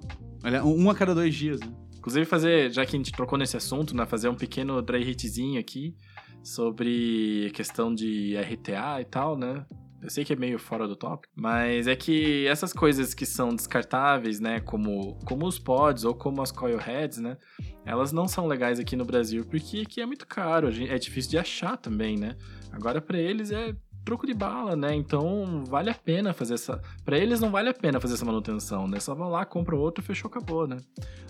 Aliás, 0.43 0.63
um 0.63 0.89
a 0.89 0.95
cada 0.95 1.15
dois 1.15 1.33
dias, 1.33 1.59
né? 1.59 1.67
Inclusive, 1.97 2.25
fazer, 2.25 2.71
já 2.71 2.85
que 2.85 2.95
a 2.95 2.99
gente 2.99 3.11
trocou 3.11 3.37
nesse 3.37 3.57
assunto, 3.57 3.95
né? 3.95 4.05
Fazer 4.05 4.29
um 4.29 4.35
pequeno 4.35 4.81
dry 4.81 5.01
hitzinho 5.01 5.59
aqui 5.59 5.95
sobre 6.43 7.51
questão 7.53 7.93
de 7.93 8.35
RTA 8.37 9.01
e 9.01 9.05
tal, 9.05 9.37
né? 9.37 9.65
Eu 10.01 10.09
sei 10.09 10.23
que 10.23 10.31
é 10.31 10.35
meio 10.35 10.57
fora 10.57 10.87
do 10.87 10.95
tópico, 10.95 11.33
mas 11.35 11.85
é 11.85 11.93
que 11.95 12.47
essas 12.47 12.71
coisas 12.71 13.13
que 13.13 13.25
são 13.25 13.49
descartáveis, 13.49 14.39
né, 14.39 14.61
como, 14.61 15.19
como 15.25 15.45
os 15.45 15.59
pods 15.59 16.05
ou 16.05 16.15
como 16.15 16.41
as 16.41 16.53
coil 16.53 16.77
heads, 16.77 17.17
né, 17.17 17.37
elas 17.85 18.13
não 18.13 18.25
são 18.25 18.47
legais 18.47 18.79
aqui 18.79 18.95
no 18.95 19.03
Brasil 19.03 19.45
porque 19.45 19.81
aqui 19.81 19.99
é 19.99 20.05
muito 20.05 20.25
caro, 20.25 20.69
é 20.69 20.97
difícil 20.97 21.31
de 21.31 21.37
achar 21.37 21.75
também, 21.75 22.17
né? 22.17 22.37
Agora 22.71 23.01
pra 23.01 23.17
eles 23.17 23.51
é 23.51 23.75
troco 24.03 24.25
de 24.25 24.33
bala, 24.33 24.75
né? 24.75 24.95
Então 24.95 25.63
vale 25.65 25.89
a 25.89 25.93
pena 25.93 26.33
fazer 26.33 26.55
essa. 26.55 26.81
Pra 27.03 27.17
eles 27.17 27.39
não 27.39 27.51
vale 27.51 27.69
a 27.69 27.73
pena 27.73 27.99
fazer 27.99 28.15
essa 28.15 28.25
manutenção, 28.25 28.87
né? 28.87 28.99
Só 28.99 29.13
vão 29.13 29.29
lá, 29.29 29.45
compram 29.45 29.77
outro, 29.77 30.03
fechou, 30.03 30.29
acabou, 30.29 30.67
né? 30.67 30.77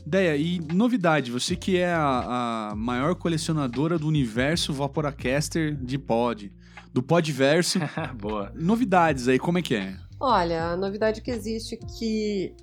Deia, 0.06 0.36
e 0.36 0.60
novidade, 0.74 1.32
você 1.32 1.56
que 1.56 1.78
é 1.78 1.94
a, 1.94 2.70
a 2.72 2.76
maior 2.76 3.16
colecionadora 3.16 4.00
do 4.00 4.08
universo 4.08 4.74
Vaporacaster 4.74 5.76
de 5.76 5.98
pod, 5.98 6.52
do 6.94 7.04
Podverso, 7.04 7.80
Boa. 8.20 8.52
novidades 8.56 9.28
aí, 9.28 9.38
como 9.38 9.58
é 9.58 9.62
que 9.62 9.76
é? 9.76 9.96
Olha, 10.20 10.72
a 10.72 10.78
novidade 10.78 11.22
que 11.22 11.32
existe 11.32 11.78
que 11.98 12.54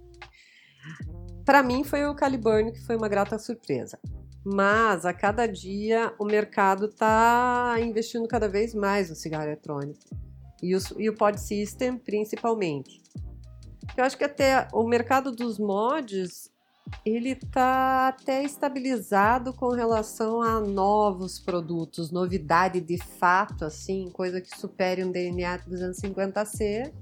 para 1.44 1.62
mim 1.62 1.84
foi 1.84 2.04
o 2.04 2.14
Caliburn 2.14 2.72
que 2.72 2.84
foi 2.84 2.96
uma 2.96 3.08
grata 3.08 3.38
surpresa. 3.38 3.98
Mas 4.48 5.04
a 5.04 5.12
cada 5.12 5.44
dia 5.44 6.14
o 6.20 6.24
mercado 6.24 6.86
está 6.86 7.74
investindo 7.80 8.28
cada 8.28 8.48
vez 8.48 8.72
mais 8.72 9.10
no 9.10 9.16
cigarro 9.16 9.42
eletrônico. 9.42 9.98
E 10.62 10.76
o, 10.76 10.78
e 10.98 11.10
o 11.10 11.14
Pod 11.14 11.40
System 11.40 11.98
principalmente. 11.98 13.02
Eu 13.96 14.04
acho 14.04 14.16
que 14.16 14.22
até 14.22 14.68
o 14.72 14.84
mercado 14.84 15.32
dos 15.32 15.58
mods 15.58 16.48
ele 17.04 17.30
está 17.30 18.06
até 18.06 18.44
estabilizado 18.44 19.52
com 19.52 19.70
relação 19.70 20.40
a 20.40 20.60
novos 20.60 21.40
produtos, 21.40 22.12
novidade 22.12 22.80
de 22.80 22.98
fato, 22.98 23.64
assim, 23.64 24.08
coisa 24.10 24.40
que 24.40 24.56
supere 24.56 25.02
um 25.02 25.10
DNA 25.10 25.58
250C, 25.58 26.92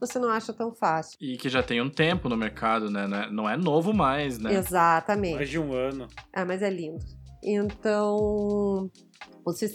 você 0.00 0.18
não 0.18 0.30
acha 0.30 0.52
tão 0.52 0.74
fácil. 0.74 1.16
E 1.20 1.36
que 1.36 1.48
já 1.48 1.62
tem 1.62 1.80
um 1.80 1.90
tempo 1.90 2.28
no 2.28 2.36
mercado, 2.36 2.90
né? 2.90 3.06
Não 3.30 3.48
é- 3.48 3.54
é 3.54 3.56
novo 3.56 3.92
mais, 3.92 4.38
né? 4.38 4.54
Exatamente. 4.54 5.34
Mais 5.34 5.48
de 5.50 5.58
um 5.58 5.72
ano. 5.74 6.08
Ah, 6.32 6.44
mas 6.44 6.62
é 6.62 6.70
lindo. 6.70 7.04
Então, 7.42 8.16
o, 8.16 8.90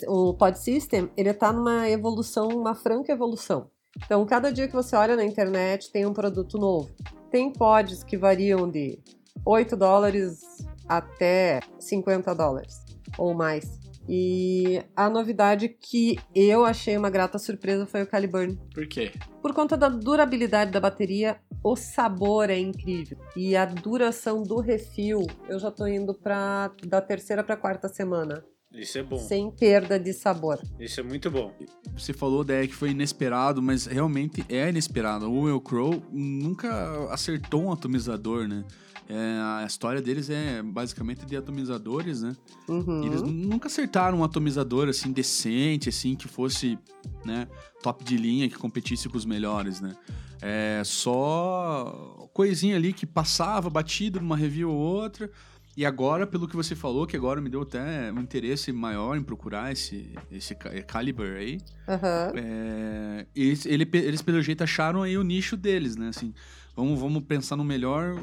o 0.08 0.34
Pod 0.34 0.58
System, 0.60 1.10
ele 1.18 1.34
tá 1.34 1.52
numa 1.52 1.90
evolução, 1.90 2.48
uma 2.50 2.76
franca 2.76 3.12
evolução. 3.12 3.70
Então, 4.04 4.26
cada 4.26 4.52
dia 4.52 4.68
que 4.68 4.74
você 4.74 4.96
olha 4.96 5.16
na 5.16 5.24
internet, 5.24 5.92
tem 5.92 6.06
um 6.06 6.14
produto 6.14 6.58
novo. 6.58 6.90
Tem 7.32 7.52
pods 7.52 8.04
que 8.04 8.18
variam 8.18 8.70
de 8.70 9.00
8 9.46 9.76
dólares 9.76 10.42
até 10.88 11.60
50 11.80 12.34
dólares 12.36 12.84
ou 13.18 13.34
mais. 13.34 13.80
E 14.08 14.82
a 14.96 15.10
novidade 15.10 15.70
que 15.70 16.20
eu 16.34 16.64
achei 16.66 16.96
uma 16.98 17.10
grata 17.10 17.40
surpresa 17.40 17.86
foi 17.86 18.04
o 18.04 18.08
Caliburn. 18.08 18.58
Por 18.74 18.88
quê? 18.88 19.12
Por 19.42 19.54
conta 19.54 19.76
da 19.76 19.90
durabilidade 19.90 20.72
da 20.72 20.80
bateria, 20.80 21.38
o 21.64 21.76
sabor 21.76 22.50
é 22.50 22.58
incrível. 22.60 23.18
E 23.36 23.56
a 23.56 23.66
duração 23.66 24.44
do 24.44 24.60
refil, 24.60 25.26
eu 25.50 25.58
já 25.60 25.72
tô 25.72 25.88
indo 25.88 26.14
para 26.14 26.72
da 26.86 27.02
terceira 27.02 27.44
para 27.44 27.58
quarta 27.58 27.88
semana, 27.88 28.44
Isso 28.72 28.98
é 29.00 29.04
bom. 29.04 29.18
sem 29.18 29.50
perda 29.52 30.00
de 30.00 30.14
sabor. 30.14 30.60
Isso 30.80 31.00
é 31.00 31.04
muito 31.04 31.32
bom. 31.32 31.52
Você 31.98 32.14
falou, 32.14 32.44
Deia, 32.44 32.68
que 32.68 32.76
foi 32.76 32.90
inesperado, 32.92 33.62
mas 33.62 33.86
realmente 33.86 34.46
é 34.50 34.70
inesperado. 34.70 35.28
O 35.32 35.42
Will 35.44 35.62
Crow 35.62 36.04
nunca 36.12 37.08
acertou 37.12 37.64
um 37.64 37.72
atomizador, 37.72 38.48
né? 38.48 38.64
É, 39.08 39.62
a 39.62 39.66
história 39.68 40.02
deles 40.02 40.30
é 40.30 40.64
basicamente 40.64 41.26
de 41.26 41.36
atomizadores, 41.38 42.22
né? 42.24 42.36
Uhum. 42.68 43.04
Eles 43.06 43.22
nu- 43.22 43.32
nunca 43.32 43.68
acertaram 43.68 44.20
um 44.20 44.24
atomizador 44.24 44.90
assim 44.90 45.12
decente, 45.12 45.90
assim 45.90 46.16
que 46.16 46.28
fosse, 46.28 46.78
né, 47.24 47.48
top 47.84 48.04
de 48.04 48.18
linha, 48.18 48.50
que 48.50 48.56
competisse 48.56 49.08
com 49.08 49.16
os 49.18 49.26
melhores, 49.26 49.80
né? 49.80 49.96
É 50.42 50.82
só 50.84 52.28
coisinha 52.34 52.76
ali 52.76 52.94
que 52.94 53.06
passava 53.06 53.70
batido 53.70 54.20
numa 54.20 54.36
review 54.36 54.70
ou 54.72 54.78
outra. 54.78 55.30
E 55.78 55.86
agora, 55.86 56.26
pelo 56.26 56.48
que 56.48 56.56
você 56.56 56.74
falou, 56.74 57.06
que 57.06 57.18
agora 57.18 57.42
me 57.42 57.50
deu 57.50 57.62
até 57.64 58.10
um 58.12 58.22
interesse 58.22 58.72
maior 58.72 59.18
em 59.18 59.22
procurar 59.24 59.72
esse, 59.74 60.10
esse 60.32 60.56
ca- 60.56 60.72
caliber 60.84 61.36
aí. 61.38 61.58
Aham. 61.88 62.32
É, 62.36 63.26
eles, 63.36 63.66
ele- 63.66 63.90
eles, 63.94 64.22
pelo 64.22 64.42
jeito, 64.42 64.64
acharam 64.64 65.04
aí 65.04 65.18
o 65.18 65.24
nicho 65.24 65.58
deles, 65.58 65.96
né? 65.98 66.08
Assim, 66.10 66.34
vamos, 66.76 66.98
vamos 67.00 67.24
pensar 67.26 67.58
no 67.58 67.64
melhor 67.66 68.16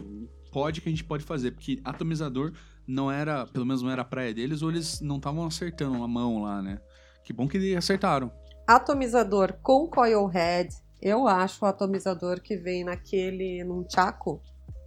pod 0.53 0.81
que 0.81 0.89
a 0.89 0.93
gente 0.93 1.05
pode 1.05 1.25
fazer. 1.25 1.53
Porque 1.53 1.81
atomizador 1.85 2.53
não 2.87 3.11
era, 3.11 3.47
pelo 3.47 3.67
menos 3.67 3.83
não 3.83 3.91
era 3.91 4.03
a 4.03 4.05
praia 4.05 4.35
deles, 4.35 4.63
ou 4.63 4.71
eles 4.71 5.01
não 5.01 5.17
estavam 5.17 5.47
acertando 5.47 6.03
a 6.03 6.07
mão 6.07 6.43
lá, 6.43 6.61
né? 6.61 6.81
Que 7.25 7.33
bom 7.33 7.49
que 7.49 7.75
acertaram. 7.75 8.31
Atomizador 8.67 9.55
com 9.63 9.89
coil 9.89 10.27
head, 10.27 10.73
eu 11.01 11.27
acho 11.27 11.65
o 11.65 11.69
atomizador 11.69 12.41
que 12.41 12.57
vem 12.57 12.85
naquele 12.85 13.65
num 13.65 13.85
chaco 13.89 14.41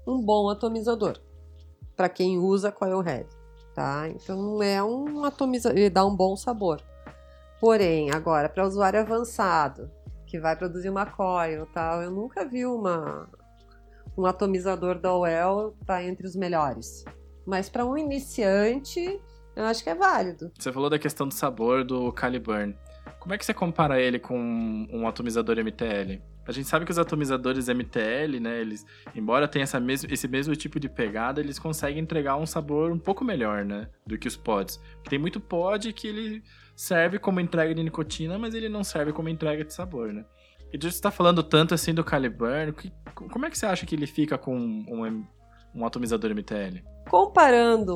um 0.08 0.22
bom 0.22 0.50
atomizador 0.50 1.20
para 1.96 2.08
quem 2.08 2.38
usa 2.38 2.72
coil 2.72 3.02
head, 3.02 3.28
tá? 3.74 4.08
Então 4.10 4.62
é 4.62 4.84
um 4.84 5.24
atomizador, 5.24 5.78
ele 5.78 5.90
dá 5.90 6.06
um 6.06 6.16
bom 6.16 6.36
sabor. 6.36 6.82
Porém, 7.60 8.12
agora 8.12 8.48
para 8.48 8.68
usuário 8.68 9.00
avançado 9.00 9.90
que 10.28 10.40
vai 10.40 10.56
produzir 10.56 10.90
uma 10.90 11.06
coil, 11.06 11.66
tal, 11.68 12.02
eu 12.02 12.12
nunca 12.12 12.46
vi 12.46 12.66
uma 12.66 13.30
um 14.18 14.26
atomizador 14.26 15.00
da 15.00 15.14
OEL 15.14 15.76
tá 15.86 16.04
entre 16.04 16.26
os 16.26 16.36
melhores. 16.36 17.04
Mas 17.46 17.70
para 17.70 17.86
um 17.86 17.98
iniciante, 17.98 19.20
eu 19.56 19.64
acho 19.66 19.84
que 19.84 19.90
é 19.90 19.96
válido. 19.96 20.52
Você 20.58 20.72
falou 20.72 20.90
da 20.90 21.00
questão 21.00 21.28
do 21.28 21.34
sabor 21.34 21.84
do 21.84 22.12
Caliburn. 22.12 22.76
Como 23.20 23.34
é 23.34 23.38
que 23.38 23.46
você 23.46 23.54
compara 23.54 24.00
ele 24.00 24.20
com 24.20 24.38
um 24.92 25.08
atomizador 25.08 25.58
MTL? 25.58 26.22
A 26.48 26.52
gente 26.52 26.68
sabe 26.68 26.86
que 26.86 26.92
os 26.92 27.00
atomizadores 27.00 27.68
MTL, 27.68 28.40
né, 28.40 28.62
eles, 28.62 28.86
embora 29.16 29.48
tenham 29.48 29.64
essa 29.64 29.80
mes 29.80 30.04
esse 30.04 30.28
mesmo 30.28 30.56
tipo 30.56 30.80
de 30.80 30.88
pegada, 30.88 31.42
eles 31.42 31.58
conseguem 31.58 32.00
entregar 32.00 32.38
um 32.38 32.46
sabor 32.46 32.92
um 32.92 33.00
pouco 33.00 33.26
melhor, 33.26 33.66
né, 33.66 33.90
do 34.06 34.16
que 34.16 34.28
os 34.28 34.36
pods. 34.36 34.80
Tem 35.10 35.18
muito 35.18 35.40
pod 35.40 35.92
que 35.92 36.08
ele 36.08 36.44
serve 36.76 37.18
como 37.18 37.40
entrega 37.40 37.74
de 37.74 37.82
nicotina, 37.82 38.38
mas 38.38 38.54
ele 38.54 38.70
não 38.70 38.84
serve 38.84 39.12
como 39.12 39.28
entrega 39.28 39.64
de 39.66 39.74
sabor, 39.74 40.14
né? 40.14 40.24
E 40.76 40.78
você 40.78 40.88
está 40.88 41.10
falando 41.10 41.42
tanto 41.42 41.74
assim 41.74 41.94
do 41.94 42.04
Caliburn, 42.04 42.74
que- 42.74 42.92
como 43.14 43.46
é 43.46 43.50
que 43.50 43.58
você 43.58 43.66
acha 43.66 43.86
que 43.86 43.96
ele 43.96 44.06
fica 44.06 44.38
com 44.38 44.56
um, 44.58 45.24
um 45.74 45.86
atomizador 45.86 46.32
MTL? 46.32 46.84
Comparando 47.10 47.96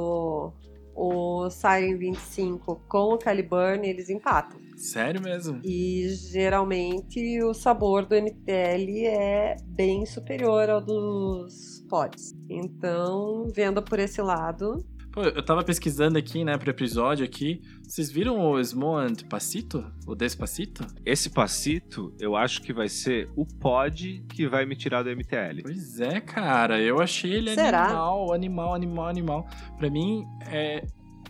o, 0.95 1.43
o 1.45 1.49
Siren 1.49 1.97
25 1.97 2.81
com 2.87 3.13
o 3.13 3.17
Caliburn, 3.17 3.85
eles 3.85 4.09
empatam. 4.09 4.57
Sério 4.77 5.21
mesmo? 5.21 5.59
E 5.63 6.07
geralmente 6.09 7.43
o 7.43 7.53
sabor 7.53 8.05
do 8.05 8.15
MTL 8.15 9.05
é 9.07 9.57
bem 9.65 10.05
superior 10.05 10.69
ao 10.69 10.79
dos 10.79 11.85
pods. 11.89 12.33
Então, 12.49 13.45
vendo 13.53 13.81
por 13.81 13.99
esse 13.99 14.21
lado, 14.21 14.85
Pô, 15.11 15.23
eu 15.23 15.41
tava 15.43 15.63
pesquisando 15.63 16.19
aqui, 16.19 16.43
né, 16.43 16.55
pro 16.57 16.69
episódio 16.69 17.25
aqui. 17.25 17.61
Vocês 17.83 18.11
viram 18.11 18.39
o 18.39 18.59
Smond 18.59 19.25
Passito? 19.25 19.83
O 20.05 20.13
Despacito? 20.13 20.85
Esse 21.03 21.31
passito, 21.31 22.13
eu 22.19 22.35
acho 22.35 22.61
que 22.61 22.71
vai 22.71 22.87
ser 22.87 23.27
o 23.35 23.43
pod 23.43 24.23
que 24.29 24.47
vai 24.47 24.65
me 24.67 24.75
tirar 24.75 25.01
do 25.01 25.09
MTL. 25.09 25.63
Pois 25.63 25.99
é, 25.99 26.21
cara. 26.21 26.79
Eu 26.79 26.99
achei 27.01 27.33
ele 27.33 27.55
Será? 27.55 27.85
animal, 27.85 28.33
animal, 28.33 28.73
animal, 28.75 29.07
animal. 29.07 29.47
Pra 29.79 29.89
mim, 29.89 30.23
é... 30.47 30.85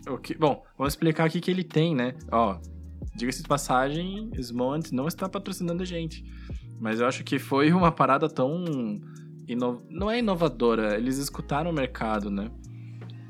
O 0.08 0.18
que... 0.18 0.34
Bom, 0.34 0.62
vamos 0.76 0.92
explicar 0.92 1.24
aqui 1.24 1.40
que 1.40 1.50
ele 1.50 1.64
tem, 1.64 1.94
né? 1.94 2.14
Ó, 2.30 2.58
diga-se 3.16 3.42
de 3.42 3.48
passagem, 3.48 4.30
Smond 4.36 4.92
não 4.94 5.08
está 5.08 5.26
patrocinando 5.26 5.82
a 5.82 5.86
gente. 5.86 6.22
Mas 6.78 7.00
eu 7.00 7.06
acho 7.06 7.24
que 7.24 7.38
foi 7.38 7.72
uma 7.72 7.90
parada 7.90 8.28
tão... 8.28 8.62
ino- 9.48 9.82
Não 9.88 10.10
é 10.10 10.18
inovadora, 10.18 10.96
eles 10.98 11.16
escutaram 11.16 11.70
o 11.70 11.74
mercado, 11.74 12.30
né? 12.30 12.50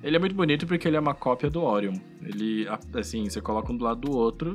Ele 0.03 0.17
é 0.17 0.19
muito 0.19 0.35
bonito 0.35 0.67
porque 0.67 0.89
ele 0.89 0.97
é 0.97 1.01
uma 1.01 1.15
cópia 1.15 1.51
do 1.51 1.63
Orion. 1.63 1.95
Ele, 2.23 2.67
assim, 2.95 3.29
você 3.29 3.41
coloca 3.41 3.73
um 3.73 3.77
do 3.77 3.85
lado 3.85 4.01
do 4.01 4.13
outro, 4.17 4.55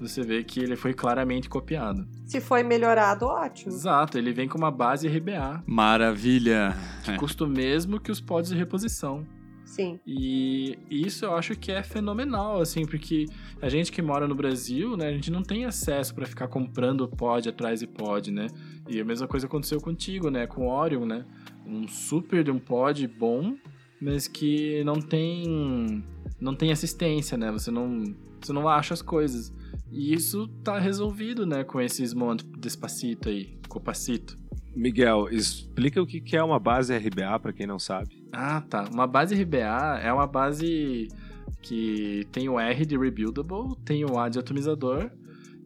você 0.00 0.22
vê 0.22 0.42
que 0.42 0.60
ele 0.60 0.76
foi 0.76 0.94
claramente 0.94 1.48
copiado. 1.48 2.06
se 2.24 2.40
foi 2.40 2.62
melhorado, 2.62 3.26
ótimo. 3.26 3.72
Exato, 3.72 4.16
ele 4.16 4.32
vem 4.32 4.48
com 4.48 4.56
uma 4.56 4.70
base 4.70 5.06
RBA, 5.06 5.62
Maravilha! 5.66 6.74
que 7.04 7.14
custa 7.16 7.44
o 7.44 7.48
mesmo 7.48 8.00
que 8.00 8.10
os 8.10 8.20
pods 8.20 8.50
de 8.50 8.56
reposição. 8.56 9.26
Sim. 9.66 10.00
E 10.04 10.76
isso 10.90 11.24
eu 11.26 11.34
acho 11.36 11.54
que 11.54 11.70
é 11.70 11.80
fenomenal, 11.82 12.60
assim, 12.60 12.84
porque 12.84 13.26
a 13.62 13.68
gente 13.68 13.92
que 13.92 14.02
mora 14.02 14.26
no 14.26 14.34
Brasil, 14.34 14.96
né, 14.96 15.08
a 15.08 15.12
gente 15.12 15.30
não 15.30 15.42
tem 15.44 15.64
acesso 15.64 16.12
para 16.12 16.26
ficar 16.26 16.48
comprando 16.48 17.06
pod 17.06 17.48
atrás 17.48 17.78
de 17.78 17.86
pod, 17.86 18.32
né? 18.32 18.48
E 18.88 19.00
a 19.00 19.04
mesma 19.04 19.28
coisa 19.28 19.46
aconteceu 19.46 19.80
contigo, 19.80 20.28
né, 20.28 20.44
com 20.46 20.66
o 20.66 20.70
Orion, 20.70 21.04
né? 21.06 21.24
Um 21.64 21.86
super 21.86 22.42
de 22.42 22.50
um 22.50 22.58
pod 22.58 23.06
bom, 23.06 23.54
mas 24.00 24.26
que 24.26 24.82
não 24.84 25.00
tem 25.00 26.02
não 26.40 26.54
tem 26.54 26.72
assistência, 26.72 27.36
né? 27.36 27.50
Você 27.52 27.70
não 27.70 28.14
você 28.40 28.52
não 28.52 28.68
acha 28.68 28.94
as 28.94 29.02
coisas. 29.02 29.52
E 29.90 30.14
isso 30.14 30.48
tá 30.64 30.78
resolvido, 30.78 31.44
né, 31.44 31.64
com 31.64 31.80
esses 31.80 32.14
monte 32.14 32.44
despacito 32.58 33.28
aí, 33.28 33.58
copacito. 33.68 34.38
Miguel, 34.74 35.28
explica 35.30 36.00
o 36.00 36.06
que 36.06 36.36
é 36.36 36.42
uma 36.42 36.58
base 36.58 36.96
RBA 36.96 37.38
pra 37.40 37.52
quem 37.52 37.66
não 37.66 37.78
sabe. 37.78 38.24
Ah, 38.32 38.60
tá. 38.60 38.88
Uma 38.92 39.06
base 39.06 39.34
RBA 39.34 40.00
é 40.02 40.12
uma 40.12 40.26
base 40.26 41.08
que 41.60 42.26
tem 42.30 42.48
o 42.48 42.58
R 42.58 42.86
de 42.86 42.96
rebuildable, 42.96 43.76
tem 43.84 44.04
o 44.04 44.18
A 44.18 44.28
de 44.28 44.38
atomizador 44.38 45.10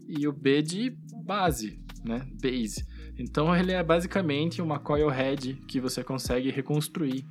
e 0.08 0.26
o 0.26 0.32
B 0.32 0.62
de 0.62 0.96
base, 1.24 1.78
né? 2.02 2.26
Base. 2.42 2.86
Então 3.18 3.54
ele 3.54 3.72
é 3.72 3.82
basicamente 3.82 4.60
uma 4.60 4.78
coil 4.78 5.08
head 5.08 5.54
que 5.68 5.80
você 5.80 6.02
consegue 6.02 6.50
reconstruir. 6.50 7.24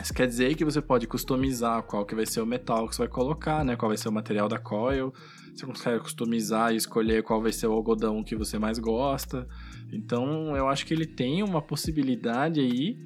Isso 0.00 0.12
quer 0.12 0.26
dizer 0.26 0.54
que 0.54 0.64
você 0.64 0.80
pode 0.80 1.06
customizar 1.06 1.82
qual 1.82 2.04
que 2.04 2.14
vai 2.14 2.26
ser 2.26 2.40
o 2.40 2.46
metal 2.46 2.88
que 2.88 2.94
você 2.94 3.02
vai 3.02 3.08
colocar, 3.08 3.64
né? 3.64 3.76
Qual 3.76 3.88
vai 3.88 3.96
ser 3.96 4.08
o 4.08 4.12
material 4.12 4.48
da 4.48 4.58
coil. 4.58 5.12
Você 5.54 5.66
consegue 5.66 6.00
customizar 6.00 6.72
e 6.72 6.76
escolher 6.76 7.22
qual 7.22 7.40
vai 7.42 7.52
ser 7.52 7.66
o 7.66 7.72
algodão 7.72 8.24
que 8.24 8.34
você 8.34 8.58
mais 8.58 8.78
gosta. 8.78 9.46
Então, 9.92 10.56
eu 10.56 10.68
acho 10.68 10.86
que 10.86 10.94
ele 10.94 11.06
tem 11.06 11.42
uma 11.42 11.60
possibilidade 11.60 12.58
aí, 12.58 12.96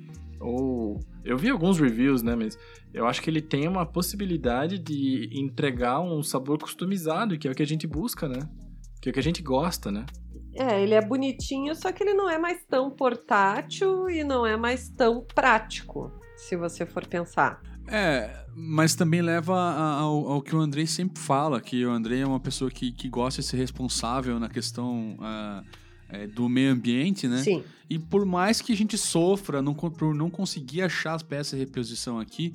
ou 0.40 1.00
eu 1.24 1.36
vi 1.36 1.50
alguns 1.50 1.80
reviews, 1.80 2.22
né, 2.22 2.36
mas 2.36 2.56
eu 2.94 3.04
acho 3.06 3.20
que 3.20 3.28
ele 3.28 3.42
tem 3.42 3.66
uma 3.66 3.84
possibilidade 3.84 4.78
de 4.78 5.28
entregar 5.32 6.00
um 6.00 6.22
sabor 6.22 6.58
customizado, 6.58 7.36
que 7.36 7.48
é 7.48 7.50
o 7.50 7.54
que 7.54 7.62
a 7.62 7.66
gente 7.66 7.86
busca, 7.86 8.28
né? 8.28 8.38
Que 9.02 9.08
é 9.08 9.10
o 9.10 9.12
que 9.12 9.20
a 9.20 9.22
gente 9.22 9.42
gosta, 9.42 9.90
né? 9.90 10.06
É, 10.54 10.82
ele 10.82 10.94
é 10.94 11.04
bonitinho, 11.04 11.74
só 11.74 11.92
que 11.92 12.02
ele 12.02 12.14
não 12.14 12.30
é 12.30 12.38
mais 12.38 12.64
tão 12.64 12.90
portátil 12.90 14.08
e 14.08 14.24
não 14.24 14.46
é 14.46 14.56
mais 14.56 14.88
tão 14.88 15.22
prático, 15.22 16.10
se 16.36 16.56
você 16.56 16.84
for 16.84 17.06
pensar. 17.06 17.60
É, 17.88 18.44
mas 18.54 18.94
também 18.94 19.22
leva 19.22 19.56
ao, 19.56 20.28
ao, 20.28 20.42
que 20.42 20.54
o 20.54 20.58
Andrei 20.58 20.86
sempre 20.86 21.22
fala, 21.22 21.60
que 21.60 21.84
o 21.86 21.90
Andrei 21.90 22.20
é 22.20 22.26
uma 22.26 22.40
pessoa 22.40 22.70
que, 22.70 22.90
que 22.90 23.08
gosta 23.08 23.40
de 23.40 23.46
ser 23.46 23.56
responsável 23.56 24.40
na 24.40 24.48
questão 24.48 25.16
uh, 25.20 25.64
é, 26.08 26.26
do 26.26 26.48
meio 26.48 26.72
ambiente, 26.72 27.28
né? 27.28 27.38
Sim. 27.38 27.62
E 27.88 27.98
por 27.98 28.26
mais 28.26 28.60
que 28.60 28.72
a 28.72 28.76
gente 28.76 28.98
sofra 28.98 29.62
não, 29.62 29.74
por 29.74 30.14
não 30.14 30.28
conseguir 30.28 30.82
achar 30.82 31.14
as 31.14 31.22
peças 31.22 31.58
de 31.58 31.64
reposição 31.64 32.18
aqui, 32.18 32.54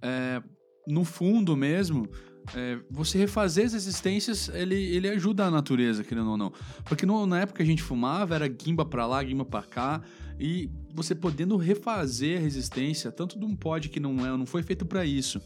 é, 0.00 0.42
no 0.86 1.04
fundo 1.04 1.54
mesmo, 1.56 2.08
é, 2.54 2.78
você 2.90 3.18
refazer 3.18 3.66
as 3.66 3.74
existências, 3.74 4.48
ele, 4.48 4.74
ele 4.74 5.08
ajuda 5.08 5.46
a 5.46 5.50
natureza, 5.50 6.02
querendo 6.02 6.30
ou 6.30 6.36
não. 6.36 6.52
Porque 6.84 7.06
no, 7.06 7.26
na 7.26 7.40
época 7.40 7.58
que 7.58 7.62
a 7.62 7.66
gente 7.66 7.82
fumava, 7.82 8.34
era 8.34 8.48
guimba 8.48 8.84
pra 8.84 9.06
lá, 9.06 9.22
guimba 9.22 9.44
pra 9.44 9.62
cá, 9.62 10.02
e 10.42 10.68
você 10.92 11.14
podendo 11.14 11.56
refazer 11.56 12.36
a 12.36 12.40
resistência, 12.40 13.12
tanto 13.12 13.38
de 13.38 13.44
um 13.44 13.54
pod 13.54 13.88
que 13.88 14.00
não, 14.00 14.26
é, 14.26 14.36
não 14.36 14.44
foi 14.44 14.60
feito 14.64 14.84
para 14.84 15.06
isso, 15.06 15.40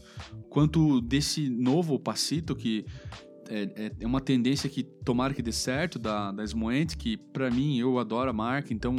quanto 0.49 0.99
desse 1.01 1.47
novo 1.49 1.99
Passito, 1.99 2.55
que 2.55 2.83
é, 3.47 3.61
é, 3.75 3.91
é, 3.99 4.07
uma 4.07 4.19
tendência 4.19 4.67
que 4.67 4.81
tomara 4.81 5.35
que 5.35 5.41
dê 5.43 5.51
certo, 5.51 5.99
da, 5.99 6.31
da 6.31 6.43
Smoent, 6.43 6.97
que 6.97 7.15
para 7.15 7.51
mim, 7.51 7.77
eu 7.77 7.99
adoro 7.99 8.31
a 8.31 8.33
marca, 8.33 8.73
então 8.73 8.95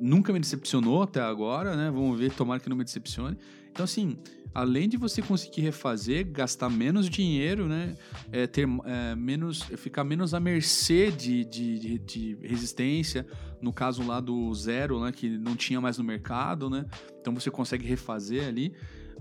nunca 0.00 0.32
me 0.32 0.40
decepcionou 0.40 1.02
até 1.02 1.20
agora, 1.20 1.76
né? 1.76 1.90
Vamos 1.90 2.18
ver, 2.18 2.32
tomara 2.32 2.58
que 2.58 2.70
não 2.70 2.76
me 2.76 2.84
decepcione. 2.84 3.36
Então, 3.76 3.84
assim, 3.84 4.16
além 4.54 4.88
de 4.88 4.96
você 4.96 5.20
conseguir 5.20 5.60
refazer, 5.60 6.26
gastar 6.32 6.70
menos 6.70 7.10
dinheiro, 7.10 7.68
né? 7.68 7.94
É, 8.32 8.46
ter 8.46 8.66
é, 8.86 9.14
menos, 9.14 9.64
ficar 9.76 10.02
menos 10.02 10.32
à 10.32 10.40
mercê 10.40 11.10
de, 11.10 11.44
de, 11.44 11.78
de, 11.78 11.98
de, 11.98 12.38
resistência, 12.40 13.26
no 13.60 13.70
caso 13.74 14.02
lá 14.02 14.18
do 14.18 14.52
zero, 14.54 14.98
né? 15.04 15.12
Que 15.12 15.28
não 15.28 15.54
tinha 15.54 15.78
mais 15.78 15.98
no 15.98 16.04
mercado, 16.04 16.70
né? 16.70 16.86
Então 17.20 17.34
você 17.34 17.50
consegue 17.50 17.86
refazer 17.86 18.48
ali. 18.48 18.72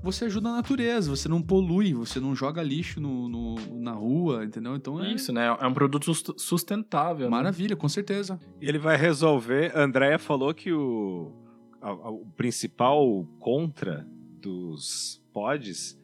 Você 0.01 0.23
ajuda 0.23 0.47
a 0.47 0.53
natureza, 0.53 1.09
você 1.09 1.27
não 1.27 1.41
polui, 1.41 1.93
você 1.93 2.17
não 2.17 2.33
joga 2.33 2.63
lixo 2.63 3.01
no, 3.01 3.27
no 3.27 3.55
na 3.81 3.91
rua, 3.91 4.45
entendeu? 4.45 4.73
Então 4.77 5.03
é. 5.03 5.11
Isso, 5.11 5.33
né? 5.33 5.47
É 5.59 5.67
um 5.67 5.73
produto 5.73 6.13
sustentável. 6.39 7.25
Né? 7.25 7.31
Maravilha, 7.31 7.75
né? 7.75 7.81
com 7.81 7.89
certeza. 7.89 8.39
E 8.61 8.69
ele 8.69 8.77
vai 8.77 8.95
resolver. 8.95 9.75
A 9.75 9.81
Andrea 9.81 10.17
falou 10.17 10.53
que 10.53 10.71
o, 10.71 11.33
a, 11.81 11.89
a, 11.89 12.09
o 12.09 12.25
principal 12.37 13.27
contra 13.37 14.07
dos 14.45 15.19
pods 15.33 15.99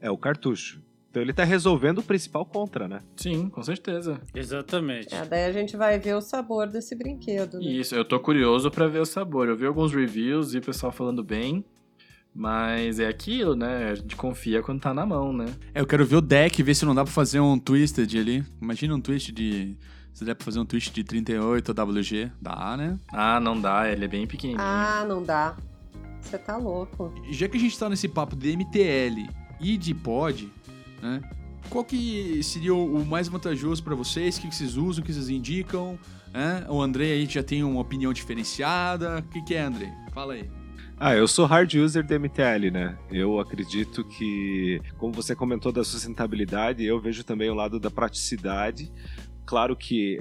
é 0.00 0.10
o 0.10 0.16
cartucho. 0.16 0.82
Então 1.10 1.22
ele 1.22 1.34
tá 1.34 1.44
resolvendo 1.44 1.98
o 1.98 2.02
principal 2.02 2.46
contra, 2.46 2.88
né? 2.88 3.00
Sim, 3.14 3.50
com 3.50 3.62
certeza. 3.62 4.18
Exatamente. 4.34 5.14
É, 5.14 5.26
daí 5.26 5.44
a 5.44 5.52
gente 5.52 5.76
vai 5.76 5.98
ver 5.98 6.16
o 6.16 6.22
sabor 6.22 6.66
desse 6.66 6.94
brinquedo. 6.94 7.58
Né? 7.58 7.66
Isso, 7.66 7.94
eu 7.94 8.02
tô 8.02 8.18
curioso 8.18 8.70
para 8.70 8.88
ver 8.88 9.00
o 9.00 9.04
sabor. 9.04 9.46
Eu 9.46 9.56
vi 9.56 9.66
alguns 9.66 9.92
reviews 9.92 10.54
e 10.54 10.58
o 10.58 10.62
pessoal 10.62 10.90
falando 10.90 11.22
bem. 11.22 11.62
Mas 12.34 12.98
é 12.98 13.06
aquilo, 13.06 13.54
né? 13.54 13.90
A 13.90 13.94
gente 13.94 14.16
confia 14.16 14.62
quando 14.62 14.80
tá 14.80 14.94
na 14.94 15.04
mão, 15.04 15.34
né? 15.34 15.54
É, 15.74 15.82
eu 15.82 15.86
quero 15.86 16.06
ver 16.06 16.16
o 16.16 16.22
deck, 16.22 16.62
ver 16.62 16.74
se 16.74 16.86
não 16.86 16.94
dá 16.94 17.04
pra 17.04 17.12
fazer 17.12 17.40
um 17.40 17.58
twisted 17.58 18.18
ali. 18.18 18.42
Imagina 18.58 18.94
um 18.94 19.00
twist 19.02 19.30
de. 19.32 19.76
Se 20.14 20.24
der 20.24 20.34
pra 20.34 20.46
fazer 20.46 20.60
um 20.60 20.64
twist 20.64 20.94
de 20.94 21.04
38 21.04 21.72
WG, 21.72 22.32
dá, 22.40 22.74
né? 22.74 22.98
Ah, 23.12 23.38
não 23.38 23.60
dá, 23.60 23.90
ele 23.90 24.06
é 24.06 24.08
bem 24.08 24.26
pequenininho. 24.26 24.64
Ah, 24.64 25.04
não 25.06 25.22
dá. 25.22 25.56
Você 26.22 26.38
tá 26.38 26.56
louco. 26.56 27.12
Já 27.30 27.48
que 27.48 27.56
a 27.56 27.60
gente 27.60 27.78
tá 27.78 27.88
nesse 27.88 28.08
papo 28.08 28.34
de 28.34 28.56
MTL 28.56 29.28
e 29.60 29.76
de 29.76 29.94
pod, 29.94 30.50
né? 31.02 31.20
Qual 31.68 31.84
que 31.84 32.42
seria 32.42 32.74
o 32.74 33.04
mais 33.04 33.28
vantajoso 33.28 33.82
para 33.82 33.94
vocês? 33.94 34.36
O 34.36 34.42
que 34.42 34.54
vocês 34.54 34.76
usam, 34.76 35.02
o 35.02 35.06
que 35.06 35.12
vocês 35.12 35.28
indicam? 35.28 35.98
Né? 36.32 36.66
O 36.68 36.80
André 36.80 37.12
aí 37.12 37.26
já 37.26 37.42
tem 37.42 37.62
uma 37.62 37.80
opinião 37.80 38.12
diferenciada. 38.12 39.18
O 39.18 39.22
que, 39.22 39.42
que 39.42 39.54
é, 39.54 39.62
André? 39.62 39.92
Fala 40.12 40.34
aí. 40.34 40.50
Ah, 40.98 41.14
eu 41.14 41.26
sou 41.26 41.46
hard 41.46 41.74
user 41.74 42.04
de 42.04 42.18
MTL, 42.18 42.70
né? 42.70 42.96
Eu 43.10 43.40
acredito 43.40 44.04
que, 44.04 44.80
como 44.98 45.12
você 45.12 45.34
comentou 45.34 45.72
da 45.72 45.82
sustentabilidade, 45.82 46.84
eu 46.84 47.00
vejo 47.00 47.24
também 47.24 47.50
o 47.50 47.54
lado 47.54 47.80
da 47.80 47.90
praticidade. 47.90 48.92
Claro 49.44 49.74
que 49.74 50.18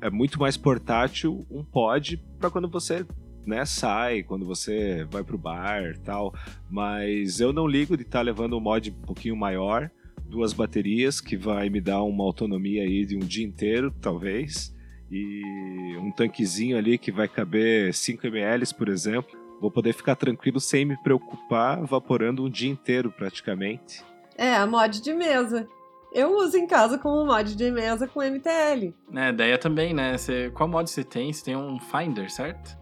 é 0.00 0.10
muito 0.10 0.38
mais 0.38 0.56
portátil 0.56 1.44
um 1.50 1.64
pod 1.64 2.22
para 2.38 2.50
quando 2.50 2.68
você 2.68 3.04
né, 3.46 3.64
sai 3.64 4.22
quando 4.22 4.46
você 4.46 5.04
vai 5.10 5.22
pro 5.22 5.38
bar 5.38 5.96
tal, 6.04 6.34
mas 6.70 7.40
eu 7.40 7.52
não 7.52 7.66
ligo 7.66 7.96
de 7.96 8.02
estar 8.02 8.18
tá 8.18 8.22
levando 8.22 8.56
um 8.56 8.60
mod 8.60 8.90
um 8.90 9.06
pouquinho 9.06 9.36
maior, 9.36 9.90
duas 10.26 10.52
baterias 10.52 11.20
que 11.20 11.36
vai 11.36 11.68
me 11.68 11.80
dar 11.80 12.02
uma 12.02 12.24
autonomia 12.24 12.82
aí 12.82 13.04
de 13.04 13.16
um 13.16 13.20
dia 13.20 13.44
inteiro, 13.44 13.90
talvez, 14.00 14.74
e 15.10 15.96
um 15.98 16.10
tanquezinho 16.10 16.76
ali 16.78 16.96
que 16.96 17.12
vai 17.12 17.28
caber 17.28 17.92
5 17.92 18.26
ml, 18.26 18.74
por 18.74 18.88
exemplo. 18.88 19.38
Vou 19.60 19.70
poder 19.70 19.92
ficar 19.92 20.16
tranquilo 20.16 20.58
sem 20.58 20.84
me 20.84 20.96
preocupar, 21.02 21.84
vaporando 21.84 22.44
um 22.44 22.50
dia 22.50 22.70
inteiro 22.70 23.12
praticamente. 23.12 24.02
É, 24.36 24.56
a 24.56 24.66
mod 24.66 25.00
de 25.00 25.12
mesa. 25.12 25.68
Eu 26.12 26.36
uso 26.36 26.56
em 26.56 26.66
casa 26.66 26.98
como 26.98 27.24
mod 27.24 27.54
de 27.54 27.70
mesa 27.70 28.08
com 28.08 28.20
MTL. 28.20 28.94
É, 29.14 29.28
ideia 29.28 29.58
também, 29.58 29.94
né? 29.94 30.16
Você, 30.16 30.50
qual 30.50 30.68
mod 30.68 30.90
você 30.90 31.04
tem? 31.04 31.32
Você 31.32 31.44
tem 31.44 31.56
um 31.56 31.78
Finder, 31.78 32.30
certo? 32.30 32.76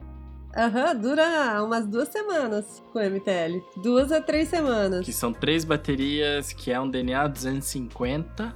Aham, 0.56 0.94
uhum, 0.94 1.00
dura 1.00 1.62
umas 1.62 1.86
duas 1.86 2.08
semanas 2.08 2.82
com 2.92 2.98
MTL. 2.98 3.62
Duas 3.82 4.10
a 4.10 4.20
três 4.20 4.48
semanas. 4.48 5.04
Que 5.04 5.12
são 5.12 5.32
três 5.32 5.64
baterias, 5.64 6.52
que 6.52 6.72
é 6.72 6.80
um 6.80 6.90
DNA 6.90 7.28
250, 7.28 8.54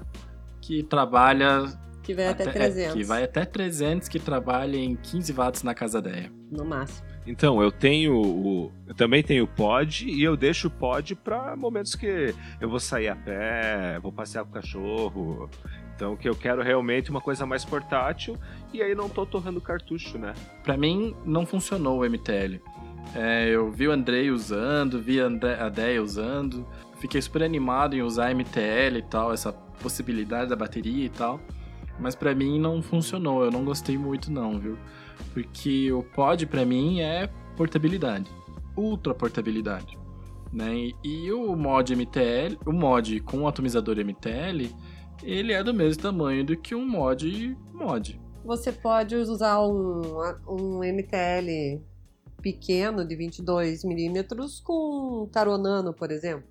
que 0.60 0.82
trabalha. 0.82 1.64
Que 2.02 2.12
vai 2.12 2.26
até, 2.26 2.42
até 2.42 2.52
300. 2.52 2.90
É, 2.90 2.92
que 2.92 3.04
vai 3.04 3.22
até 3.22 3.44
300, 3.44 4.08
que 4.08 4.18
trabalha 4.18 4.76
em 4.76 4.96
15 4.96 5.32
watts 5.32 5.62
na 5.62 5.72
casa 5.72 6.02
dela. 6.02 6.28
No 6.50 6.64
máximo. 6.64 7.06
Então, 7.26 7.62
eu 7.62 7.72
tenho 7.72 8.20
o. 8.20 8.72
Eu 8.86 8.94
também 8.94 9.22
tenho 9.22 9.44
o 9.44 9.48
pod 9.48 10.06
e 10.06 10.22
eu 10.22 10.36
deixo 10.36 10.68
o 10.68 10.70
pod 10.70 11.14
para 11.14 11.56
momentos 11.56 11.94
que 11.94 12.34
eu 12.60 12.68
vou 12.68 12.80
sair 12.80 13.08
a 13.08 13.16
pé, 13.16 13.98
vou 14.00 14.12
passear 14.12 14.44
com 14.44 14.50
o 14.50 14.52
cachorro. 14.52 15.50
Então, 15.94 16.16
que 16.16 16.28
eu 16.28 16.34
quero 16.34 16.62
realmente 16.62 17.10
uma 17.10 17.20
coisa 17.20 17.46
mais 17.46 17.64
portátil 17.64 18.36
e 18.72 18.82
aí 18.82 18.94
não 18.94 19.08
tô 19.08 19.24
torrando 19.24 19.60
cartucho, 19.60 20.18
né? 20.18 20.34
Para 20.62 20.76
mim, 20.76 21.14
não 21.24 21.46
funcionou 21.46 22.00
o 22.00 22.04
MTL. 22.04 22.60
É, 23.14 23.48
eu 23.48 23.70
vi 23.70 23.86
o 23.86 23.92
Andrei 23.92 24.30
usando, 24.30 25.00
vi 25.00 25.20
a 25.20 25.68
Deia 25.68 26.02
usando, 26.02 26.66
fiquei 26.98 27.22
super 27.22 27.42
animado 27.44 27.94
em 27.94 28.02
usar 28.02 28.34
MTL 28.34 28.98
e 28.98 29.02
tal, 29.02 29.32
essa 29.32 29.52
possibilidade 29.52 30.50
da 30.50 30.56
bateria 30.56 31.04
e 31.04 31.10
tal. 31.10 31.40
Mas 31.98 32.16
para 32.16 32.34
mim 32.34 32.58
não 32.58 32.82
funcionou, 32.82 33.44
eu 33.44 33.52
não 33.52 33.64
gostei 33.64 33.96
muito 33.96 34.32
não, 34.32 34.58
viu? 34.58 34.76
Porque 35.32 35.92
o 35.92 36.02
pod 36.02 36.44
para 36.46 36.64
mim 36.64 37.00
é 37.00 37.28
portabilidade, 37.56 38.28
ultra 38.76 39.14
portabilidade, 39.14 39.96
né? 40.52 40.90
E 41.04 41.30
o 41.30 41.54
mod 41.54 41.94
MTL, 41.94 42.58
o 42.66 42.72
mod 42.72 43.20
com 43.20 43.46
atomizador 43.46 43.96
MTL, 43.98 44.74
ele 45.24 45.52
é 45.52 45.62
do 45.62 45.74
mesmo 45.74 46.02
tamanho 46.02 46.44
do 46.44 46.56
que 46.56 46.74
um 46.74 46.86
mod 46.86 47.56
mod. 47.72 48.20
Você 48.44 48.70
pode 48.70 49.16
usar 49.16 49.60
um, 49.60 50.02
um 50.46 50.80
MTL 50.80 51.82
pequeno 52.42 53.06
de 53.06 53.16
22 53.16 53.84
milímetros 53.84 54.60
com 54.60 55.22
um 55.22 55.26
taronano, 55.26 55.94
por 55.94 56.10
exemplo. 56.10 56.44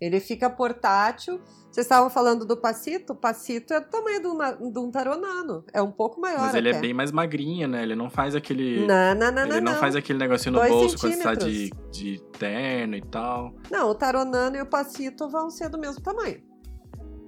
Ele 0.00 0.20
fica 0.20 0.48
portátil. 0.50 1.40
Vocês 1.70 1.84
estavam 1.84 2.08
falando 2.08 2.44
do 2.44 2.56
Passito? 2.56 3.12
O 3.12 3.16
Passito 3.16 3.72
é 3.72 3.80
do 3.80 3.88
tamanho 3.88 4.20
de, 4.20 4.26
uma, 4.26 4.52
de 4.52 4.78
um 4.78 4.90
taronano. 4.90 5.64
É 5.72 5.82
um 5.82 5.90
pouco 5.90 6.20
maior. 6.20 6.40
Mas 6.40 6.54
ele 6.54 6.68
é 6.68 6.70
até. 6.70 6.78
é 6.78 6.82
bem 6.82 6.94
mais 6.94 7.12
magrinho, 7.12 7.68
né? 7.68 7.82
Ele 7.82 7.94
não 7.94 8.08
faz 8.08 8.34
aquele. 8.34 8.86
Não, 8.86 9.14
não, 9.14 9.32
não. 9.32 9.42
Ele 9.42 9.60
não, 9.60 9.72
não, 9.72 9.80
faz 9.80 9.94
aquele 9.94 10.18
negocinho 10.18 10.54
no 10.54 10.68
bolso 10.68 10.98
quando 10.98 11.14
você 11.14 11.22
tá 11.22 11.34
de, 11.34 11.70
de 11.92 12.20
terno 12.38 12.96
e 12.96 13.02
tal. 13.02 13.54
Não, 13.70 13.90
o 13.90 13.94
taronano 13.94 14.56
e 14.56 14.60
o 14.60 14.66
Passito 14.66 15.28
vão 15.28 15.50
ser 15.50 15.68
do 15.68 15.78
mesmo 15.78 16.00
tamanho 16.00 16.47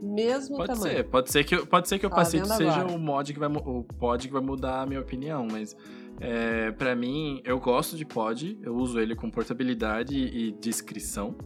mesmo 0.00 0.56
pode 0.56 0.74
tamanho. 0.74 0.96
Ser, 0.96 1.04
pode 1.04 1.30
ser 1.30 1.44
que 1.44 1.66
pode 1.66 1.88
ser 1.88 1.98
que 1.98 2.06
o 2.06 2.10
Passito 2.10 2.46
seja 2.46 2.84
o 2.84 2.98
mod 2.98 3.32
que 3.32 3.38
vai 3.38 3.48
o 3.48 3.84
pod 3.84 4.26
que 4.26 4.32
vai 4.32 4.42
mudar 4.42 4.82
a 4.82 4.86
minha 4.86 5.00
opinião, 5.00 5.46
mas 5.50 5.76
é, 6.20 6.70
para 6.72 6.94
mim 6.94 7.40
eu 7.44 7.58
gosto 7.58 7.96
de 7.96 8.04
pod, 8.04 8.58
eu 8.62 8.74
uso 8.74 8.98
ele 8.98 9.14
com 9.14 9.30
portabilidade 9.30 10.16
e 10.16 10.52
descrição. 10.52 11.36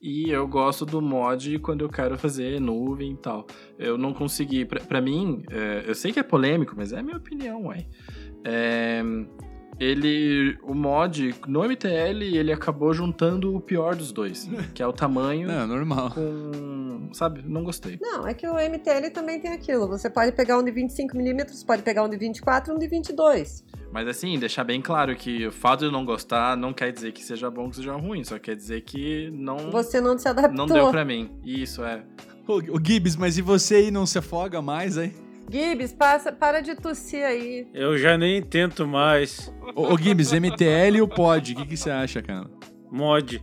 E 0.00 0.30
eu 0.30 0.46
gosto 0.46 0.84
do 0.84 1.00
mod 1.00 1.58
quando 1.58 1.80
eu 1.80 1.88
quero 1.88 2.18
fazer 2.18 2.60
nuvem 2.60 3.12
e 3.12 3.16
tal. 3.16 3.46
Eu 3.78 3.96
não 3.96 4.12
consegui. 4.12 4.64
para 4.64 5.00
mim, 5.00 5.42
é, 5.50 5.84
eu 5.86 5.94
sei 5.94 6.12
que 6.12 6.20
é 6.20 6.22
polêmico, 6.22 6.74
mas 6.76 6.92
é 6.92 6.98
a 6.98 7.02
minha 7.02 7.16
opinião, 7.16 7.66
ué. 7.66 7.86
É, 8.44 9.02
ele. 9.78 10.56
O 10.62 10.74
mod, 10.74 11.34
no 11.46 11.62
MTL, 11.64 12.22
ele 12.36 12.52
acabou 12.52 12.92
juntando 12.92 13.54
o 13.54 13.60
pior 13.60 13.94
dos 13.94 14.12
dois. 14.12 14.48
que 14.74 14.82
é 14.82 14.86
o 14.86 14.92
tamanho 14.92 15.46
Não, 15.48 15.66
normal. 15.66 16.10
com. 16.10 17.08
Sabe? 17.12 17.42
Não 17.46 17.62
gostei. 17.62 17.98
Não, 18.00 18.26
é 18.26 18.34
que 18.34 18.46
o 18.46 18.54
MTL 18.54 19.10
também 19.12 19.38
tem 19.40 19.52
aquilo. 19.52 19.86
Você 19.88 20.10
pode 20.10 20.32
pegar 20.32 20.58
um 20.58 20.62
de 20.64 20.72
25mm, 20.72 21.64
pode 21.66 21.82
pegar 21.82 22.02
um 22.02 22.08
de 22.08 22.16
24 22.16 22.72
e 22.72 22.76
um 22.76 22.78
de 22.78 22.88
22. 22.88 23.64
Mas 23.92 24.08
assim, 24.08 24.38
deixar 24.38 24.64
bem 24.64 24.82
claro 24.82 25.14
que 25.16 25.46
o 25.46 25.52
fato 25.52 25.80
de 25.80 25.84
eu 25.86 25.92
não 25.92 26.04
gostar 26.04 26.56
não 26.56 26.72
quer 26.72 26.92
dizer 26.92 27.12
que 27.12 27.22
seja 27.22 27.50
bom 27.50 27.64
ou 27.64 27.70
que 27.70 27.76
seja 27.76 27.92
ruim, 27.94 28.24
só 28.24 28.38
quer 28.38 28.54
dizer 28.56 28.82
que 28.82 29.30
não, 29.32 29.70
Você 29.70 30.00
não 30.00 30.18
se 30.18 30.28
adaptou. 30.28 30.54
não 30.54 30.66
deu 30.66 30.90
pra 30.90 31.04
mim. 31.04 31.30
Isso 31.44 31.82
é. 31.84 32.02
Ô, 32.46 32.54
ô 32.56 32.80
Gibbs, 32.82 33.16
mas 33.16 33.38
e 33.38 33.42
você 33.42 33.76
aí 33.76 33.90
não 33.90 34.04
se 34.04 34.18
afoga 34.18 34.60
mais, 34.60 34.98
aí? 34.98 35.14
Gibbs, 35.50 35.92
passa, 35.92 36.32
para 36.32 36.60
de 36.60 36.74
tossir 36.74 37.24
aí. 37.24 37.68
Eu 37.72 37.96
já 37.96 38.18
nem 38.18 38.42
tento 38.42 38.86
mais. 38.86 39.52
Ô, 39.74 39.94
ô 39.94 39.98
Gibbs, 39.98 40.32
MTL 40.32 41.00
ou 41.00 41.08
pod? 41.08 41.52
O 41.52 41.56
que, 41.56 41.66
que 41.66 41.76
você 41.76 41.90
acha, 41.90 42.20
cara? 42.20 42.50
Mod. 42.90 43.42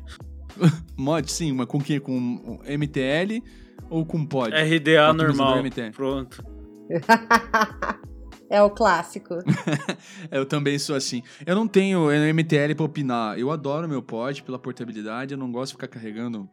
Mod, 0.97 1.31
sim, 1.31 1.51
mas 1.53 1.67
com 1.67 1.79
que? 1.79 1.99
Com 1.99 2.59
MTL 2.65 3.41
ou 3.89 4.05
com 4.05 4.25
pod? 4.25 4.53
RDA 4.53 5.13
normal. 5.13 5.57
Pronto. 5.95 6.43
é 8.49 8.61
o 8.61 8.69
clássico. 8.69 9.35
Eu 10.29 10.45
também 10.45 10.77
sou 10.77 10.95
assim. 10.95 11.23
Eu 11.45 11.55
não 11.55 11.67
tenho 11.67 12.09
MTL 12.33 12.75
pra 12.75 12.85
opinar. 12.85 13.39
Eu 13.39 13.49
adoro 13.49 13.87
meu 13.87 14.01
pod 14.01 14.43
pela 14.43 14.59
portabilidade, 14.59 15.33
eu 15.33 15.37
não 15.37 15.51
gosto 15.51 15.71
de 15.71 15.73
ficar 15.75 15.87
carregando 15.87 16.49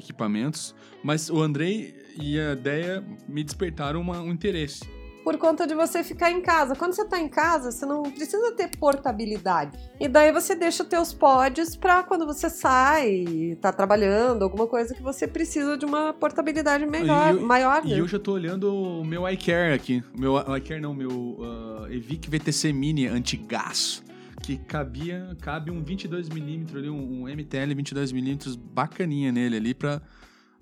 equipamentos. 0.00 0.74
Mas 1.02 1.30
o 1.30 1.40
Andrei 1.40 1.94
e 2.20 2.38
a 2.40 2.54
Deia 2.54 3.04
me 3.28 3.42
despertaram 3.44 4.00
uma- 4.00 4.20
um 4.20 4.30
interesse. 4.32 4.80
Por 5.22 5.36
conta 5.36 5.66
de 5.66 5.74
você 5.74 6.02
ficar 6.02 6.30
em 6.30 6.40
casa. 6.40 6.74
Quando 6.74 6.94
você 6.94 7.04
tá 7.06 7.18
em 7.20 7.28
casa, 7.28 7.70
você 7.70 7.84
não 7.84 8.02
precisa 8.04 8.52
ter 8.52 8.70
portabilidade. 8.78 9.78
E 10.00 10.08
daí 10.08 10.32
você 10.32 10.54
deixa 10.54 10.82
os 10.82 10.88
teus 10.88 11.12
pods 11.12 11.76
pra 11.76 12.02
quando 12.02 12.24
você 12.24 12.48
sai, 12.48 13.56
tá 13.60 13.70
trabalhando, 13.70 14.42
alguma 14.42 14.66
coisa 14.66 14.94
que 14.94 15.02
você 15.02 15.28
precisa 15.28 15.76
de 15.76 15.84
uma 15.84 16.14
portabilidade 16.14 16.86
melhor, 16.86 17.34
eu- 17.34 17.40
maior. 17.42 17.84
né? 17.84 17.96
E 17.96 17.98
eu 17.98 18.08
já 18.08 18.18
tô 18.18 18.32
olhando 18.32 18.74
o 18.74 19.04
meu 19.04 19.28
iCare 19.28 19.74
aqui. 19.74 20.02
Meu 20.16 20.36
iCare 20.56 20.80
não, 20.80 20.94
meu 20.94 21.36
ah, 21.42 21.86
Evic 21.90 22.28
VTC 22.30 22.72
Mini 22.72 23.06
antigaço. 23.06 24.02
Que 24.50 24.58
cabia, 24.58 25.36
cabe 25.40 25.70
um 25.70 25.80
22mm 25.80 26.76
ali, 26.76 26.90
um, 26.90 27.22
um 27.22 27.28
MTL 27.28 27.72
22mm 27.72 28.58
bacaninha 28.58 29.30
nele 29.30 29.56
ali 29.56 29.72
pra, 29.72 30.02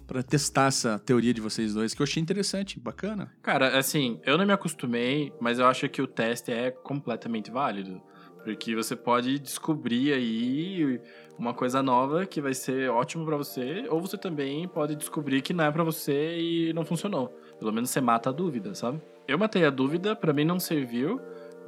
pra 0.07 0.23
testar 0.23 0.67
essa 0.67 0.99
teoria 0.99 1.33
de 1.33 1.41
vocês 1.41 1.73
dois, 1.73 1.95
que 1.95 2.03
eu 2.03 2.05
achei 2.05 2.23
interessante, 2.23 2.79
bacana. 2.79 3.33
Cara, 3.41 3.79
assim, 3.79 4.21
eu 4.27 4.37
não 4.37 4.45
me 4.45 4.53
acostumei, 4.53 5.33
mas 5.41 5.59
eu 5.59 5.65
acho 5.65 5.89
que 5.89 6.03
o 6.03 6.07
teste 6.07 6.53
é 6.53 6.71
completamente 6.71 7.51
válido. 7.51 8.03
Porque 8.45 8.77
você 8.77 8.95
pode 8.95 9.39
descobrir 9.39 10.13
aí 10.13 11.01
uma 11.39 11.55
coisa 11.55 11.83
nova 11.83 12.27
que 12.27 12.43
vai 12.43 12.53
ser 12.53 12.91
ótimo 12.91 13.25
pra 13.25 13.39
você, 13.39 13.87
ou 13.89 14.03
você 14.03 14.19
também 14.19 14.69
pode 14.69 14.97
descobrir 14.97 15.41
que 15.41 15.55
não 15.55 15.65
é 15.65 15.73
pra 15.73 15.83
você 15.83 16.39
e 16.39 16.73
não 16.75 16.85
funcionou. 16.85 17.29
Pelo 17.59 17.73
menos 17.73 17.89
você 17.89 18.03
mata 18.03 18.29
a 18.29 18.33
dúvida, 18.33 18.75
sabe? 18.75 19.01
Eu 19.27 19.39
matei 19.39 19.65
a 19.65 19.71
dúvida, 19.71 20.15
pra 20.15 20.35
mim 20.35 20.45
não 20.45 20.61
serviu, 20.61 21.21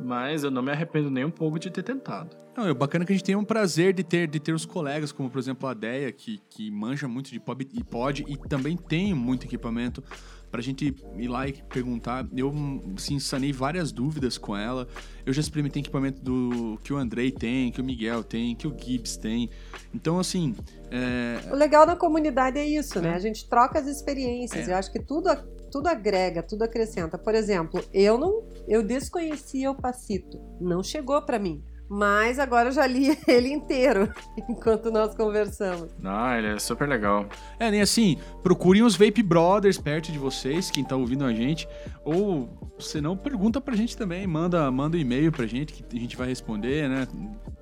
mas 0.04 0.44
eu 0.44 0.50
não 0.50 0.62
me 0.62 0.70
arrependo 0.70 1.10
nem 1.10 1.24
um 1.24 1.30
pouco 1.30 1.58
de 1.58 1.70
ter 1.70 1.82
tentado. 1.82 2.36
Não, 2.56 2.66
é 2.66 2.74
bacana 2.74 3.04
que 3.04 3.12
a 3.12 3.16
gente 3.16 3.24
tem 3.24 3.36
um 3.36 3.44
prazer 3.44 3.92
de 3.94 4.02
ter, 4.02 4.26
de 4.26 4.40
ter 4.40 4.52
os 4.52 4.66
colegas, 4.66 5.12
como 5.12 5.30
por 5.30 5.38
exemplo 5.38 5.68
a 5.68 5.74
Deia, 5.74 6.10
que, 6.10 6.40
que 6.50 6.70
manja 6.70 7.06
muito 7.06 7.30
de 7.30 7.38
pod 7.38 7.66
e 7.72 7.84
pod 7.84 8.24
e 8.28 8.36
também 8.48 8.76
tem 8.76 9.14
muito 9.14 9.46
equipamento 9.46 10.02
pra 10.50 10.60
gente 10.60 10.94
ir 11.16 11.28
lá 11.28 11.46
e 11.46 11.52
perguntar. 11.52 12.26
Eu, 12.36 12.52
assim, 12.96 13.18
sanei 13.18 13.52
várias 13.52 13.92
dúvidas 13.92 14.36
com 14.36 14.56
ela. 14.56 14.88
Eu 15.24 15.32
já 15.32 15.40
experimentei 15.40 15.80
equipamento 15.80 16.20
do 16.20 16.78
que 16.82 16.92
o 16.92 16.96
Andrei 16.96 17.30
tem, 17.30 17.70
que 17.70 17.80
o 17.80 17.84
Miguel 17.84 18.24
tem, 18.24 18.54
que 18.54 18.66
o 18.66 18.76
Gibbs 18.76 19.16
tem. 19.16 19.48
Então, 19.94 20.18
assim, 20.18 20.54
é, 20.90 21.52
O 21.52 21.54
legal 21.54 21.86
da 21.86 21.94
comunidade 21.94 22.58
é 22.58 22.66
isso, 22.66 23.00
né? 23.00 23.14
A 23.14 23.18
gente 23.18 23.48
troca 23.48 23.78
as 23.78 23.86
experiências. 23.86 24.66
Eu 24.66 24.76
acho 24.76 24.90
que 24.90 24.98
tudo, 24.98 25.30
tudo 25.70 25.86
agrega, 25.86 26.42
tudo 26.42 26.64
acrescenta. 26.64 27.16
Por 27.16 27.34
exemplo, 27.34 27.82
eu 27.94 28.18
não, 28.18 28.42
eu 28.66 28.82
desconhecia 28.82 29.70
o 29.70 29.74
Pacito, 29.74 30.40
não 30.60 30.82
chegou 30.82 31.22
pra 31.22 31.38
mim. 31.38 31.62
Mas 31.92 32.38
agora 32.38 32.68
eu 32.68 32.72
já 32.72 32.86
li 32.86 33.18
ele 33.26 33.52
inteiro 33.52 34.08
enquanto 34.48 34.92
nós 34.92 35.12
conversamos. 35.12 35.90
Ah, 36.04 36.38
ele 36.38 36.46
é 36.46 36.58
super 36.60 36.88
legal. 36.88 37.28
É, 37.58 37.68
nem 37.68 37.80
assim, 37.80 38.16
procurem 38.44 38.84
os 38.84 38.94
Vape 38.94 39.24
Brothers 39.24 39.76
perto 39.76 40.12
de 40.12 40.18
vocês, 40.18 40.70
quem 40.70 40.84
tá 40.84 40.94
ouvindo 40.94 41.24
a 41.24 41.34
gente. 41.34 41.68
Ou, 42.04 42.48
se 42.78 43.00
não, 43.00 43.16
pergunta 43.16 43.60
pra 43.60 43.74
gente 43.74 43.96
também. 43.96 44.24
Manda, 44.24 44.70
manda 44.70 44.96
um 44.96 45.00
e-mail 45.00 45.32
pra 45.32 45.46
gente 45.46 45.72
que 45.72 45.96
a 45.96 46.00
gente 46.00 46.16
vai 46.16 46.28
responder, 46.28 46.88
né? 46.88 47.08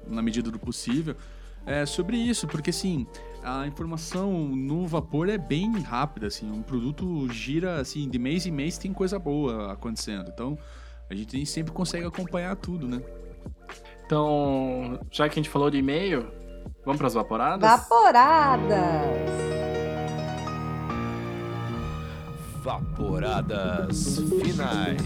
Na 0.06 0.20
medida 0.20 0.50
do 0.50 0.58
possível. 0.58 1.16
É 1.64 1.86
sobre 1.86 2.18
isso, 2.18 2.46
porque 2.46 2.68
assim, 2.68 3.06
a 3.42 3.66
informação 3.66 4.30
no 4.30 4.86
vapor 4.86 5.30
é 5.30 5.38
bem 5.38 5.72
rápida, 5.80 6.26
assim. 6.26 6.50
Um 6.50 6.60
produto 6.60 7.26
gira, 7.32 7.80
assim, 7.80 8.06
de 8.06 8.18
mês 8.18 8.44
em 8.44 8.50
mês 8.50 8.76
tem 8.76 8.92
coisa 8.92 9.18
boa 9.18 9.72
acontecendo. 9.72 10.30
Então, 10.30 10.58
a 11.08 11.14
gente 11.14 11.34
nem 11.34 11.46
sempre 11.46 11.72
consegue 11.72 12.06
acompanhar 12.06 12.54
tudo, 12.56 12.86
né? 12.86 13.00
Então, 14.09 14.98
já 15.11 15.28
que 15.28 15.38
a 15.38 15.42
gente 15.42 15.50
falou 15.50 15.68
de 15.68 15.76
e-mail, 15.76 16.32
vamos 16.82 16.98
pras 16.98 17.12
vaporadas? 17.12 17.61
Vaporadas! 17.61 18.70
Vaporadas 22.62 24.18
finais. 24.42 24.96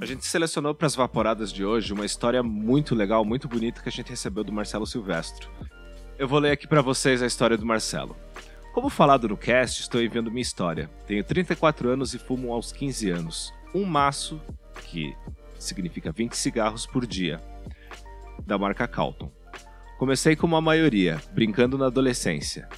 A 0.00 0.06
gente 0.06 0.24
selecionou 0.24 0.72
para 0.72 0.86
as 0.86 0.94
vaporadas 0.94 1.52
de 1.52 1.64
hoje 1.64 1.92
uma 1.92 2.06
história 2.06 2.44
muito 2.44 2.94
legal, 2.94 3.24
muito 3.24 3.48
bonita 3.48 3.82
que 3.82 3.88
a 3.88 3.92
gente 3.92 4.08
recebeu 4.08 4.44
do 4.44 4.52
Marcelo 4.52 4.86
Silvestro. 4.86 5.50
Eu 6.20 6.28
vou 6.28 6.38
ler 6.38 6.50
aqui 6.50 6.66
para 6.66 6.82
vocês 6.82 7.22
a 7.22 7.26
história 7.26 7.56
do 7.56 7.64
Marcelo. 7.64 8.14
Como 8.74 8.90
falado 8.90 9.26
no 9.26 9.38
cast, 9.38 9.80
estou 9.80 10.02
enviando 10.02 10.30
minha 10.30 10.42
história. 10.42 10.90
Tenho 11.06 11.24
34 11.24 11.88
anos 11.88 12.12
e 12.12 12.18
fumo 12.18 12.52
aos 12.52 12.72
15 12.72 13.08
anos. 13.08 13.54
Um 13.74 13.86
maço, 13.86 14.38
que 14.84 15.16
significa 15.58 16.12
20 16.12 16.34
cigarros 16.34 16.84
por 16.84 17.06
dia, 17.06 17.42
da 18.46 18.58
marca 18.58 18.86
Calton. 18.86 19.32
Comecei 19.98 20.36
como 20.36 20.56
a 20.56 20.60
maioria, 20.60 21.18
brincando 21.32 21.78
na 21.78 21.86
adolescência, 21.86 22.68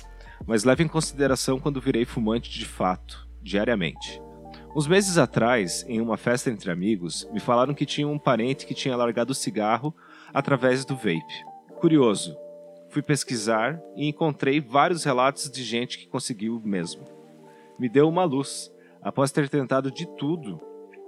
mas 0.47 0.63
leve 0.63 0.85
em 0.85 0.89
consideração 0.89 1.59
quando 1.59 1.81
virei 1.81 2.05
fumante 2.05 2.49
de 2.49 2.65
fato, 2.65 3.29
diariamente. 3.43 4.23
Uns 4.73 4.87
meses 4.87 5.19
atrás, 5.19 5.85
em 5.89 6.01
uma 6.01 6.17
festa 6.17 6.49
entre 6.49 6.71
amigos, 6.71 7.29
me 7.33 7.41
falaram 7.41 7.75
que 7.75 7.87
tinha 7.87 8.07
um 8.07 8.21
parente 8.21 8.65
que 8.65 8.73
tinha 8.73 8.95
largado 8.95 9.33
o 9.33 9.35
cigarro 9.35 9.93
através 10.33 10.85
do 10.85 10.95
vape. 10.95 11.45
Curioso, 11.81 12.37
fui 12.93 13.01
pesquisar 13.01 13.83
e 13.97 14.07
encontrei 14.07 14.61
vários 14.61 15.03
relatos 15.03 15.51
de 15.51 15.65
gente 15.65 15.97
que 15.97 16.07
conseguiu 16.07 16.59
o 16.59 16.69
mesmo. 16.69 17.05
Me 17.79 17.89
deu 17.89 18.07
uma 18.07 18.25
luz. 18.25 18.71
Após 19.01 19.33
ter 19.33 19.49
tentado 19.49 19.91
de 19.91 20.07
tudo, 20.17 20.61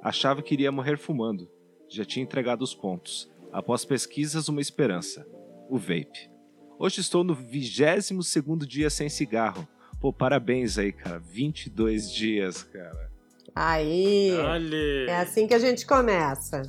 achava 0.03 0.43
que 0.43 0.55
iria 0.55 0.73
morrer 0.73 0.97
fumando. 0.97 1.49
Já 1.89 2.05
tinha 2.05 2.25
entregado 2.25 2.63
os 2.63 2.75
pontos. 2.75 3.31
Após 3.53 3.85
pesquisas, 3.85 4.49
uma 4.49 4.63
esperança: 4.63 5.27
o 5.69 5.79
vape. 5.79 6.31
Hoje 6.79 7.01
estou 7.01 7.23
no 7.23 7.35
22 7.35 8.27
segundo 8.27 8.67
dia 8.67 8.89
sem 8.89 9.09
cigarro. 9.09 9.69
Pô, 10.01 10.13
parabéns 10.13 10.79
aí, 10.79 10.91
cara. 10.91 11.19
22 11.19 12.11
dias, 12.11 12.63
cara. 12.63 13.13
Aí! 13.55 14.33
Olha. 14.33 15.11
É 15.11 15.17
assim 15.21 15.47
que 15.47 15.55
a 15.55 15.59
gente 15.59 15.87
começa. 15.87 16.63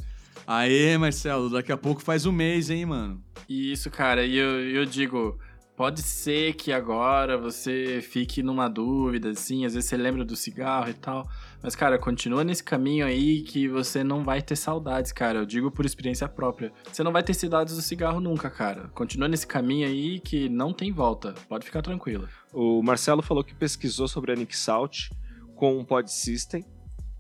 Aê, 0.47 0.97
Marcelo, 0.97 1.49
daqui 1.49 1.71
a 1.71 1.77
pouco 1.77 2.01
faz 2.01 2.25
um 2.25 2.31
mês, 2.31 2.69
hein, 2.69 2.85
mano? 2.85 3.23
Isso, 3.49 3.89
cara, 3.89 4.23
e 4.23 4.37
eu, 4.37 4.59
eu 4.69 4.85
digo, 4.85 5.39
pode 5.75 6.01
ser 6.01 6.53
que 6.53 6.71
agora 6.71 7.37
você 7.37 7.99
fique 7.99 8.43
numa 8.43 8.67
dúvida, 8.67 9.31
assim, 9.31 9.65
às 9.65 9.73
vezes 9.73 9.89
você 9.89 9.97
lembra 9.97 10.23
do 10.23 10.35
cigarro 10.35 10.89
e 10.89 10.93
tal, 10.93 11.27
mas, 11.63 11.75
cara, 11.75 11.97
continua 11.97 12.43
nesse 12.43 12.63
caminho 12.63 13.05
aí 13.05 13.41
que 13.41 13.67
você 13.67 14.03
não 14.03 14.23
vai 14.23 14.39
ter 14.39 14.55
saudades, 14.55 15.11
cara, 15.11 15.39
eu 15.39 15.45
digo 15.45 15.71
por 15.71 15.83
experiência 15.83 16.29
própria. 16.29 16.71
Você 16.91 17.01
não 17.01 17.11
vai 17.11 17.23
ter 17.23 17.33
saudades 17.33 17.75
do 17.75 17.81
cigarro 17.81 18.19
nunca, 18.19 18.49
cara. 18.49 18.87
Continua 18.93 19.27
nesse 19.27 19.47
caminho 19.47 19.87
aí 19.87 20.19
que 20.19 20.47
não 20.47 20.71
tem 20.71 20.91
volta, 20.91 21.33
pode 21.49 21.65
ficar 21.65 21.81
tranquilo. 21.81 22.29
O 22.53 22.83
Marcelo 22.83 23.21
falou 23.21 23.43
que 23.43 23.55
pesquisou 23.55 24.07
sobre 24.07 24.31
a 24.31 24.35
Nick 24.35 24.55
Salt 24.55 25.09
com 25.55 25.77
um 25.77 25.83
pod 25.83 26.11
system 26.11 26.63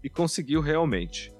e 0.03 0.09
conseguiu 0.09 0.61
realmente. 0.61 1.34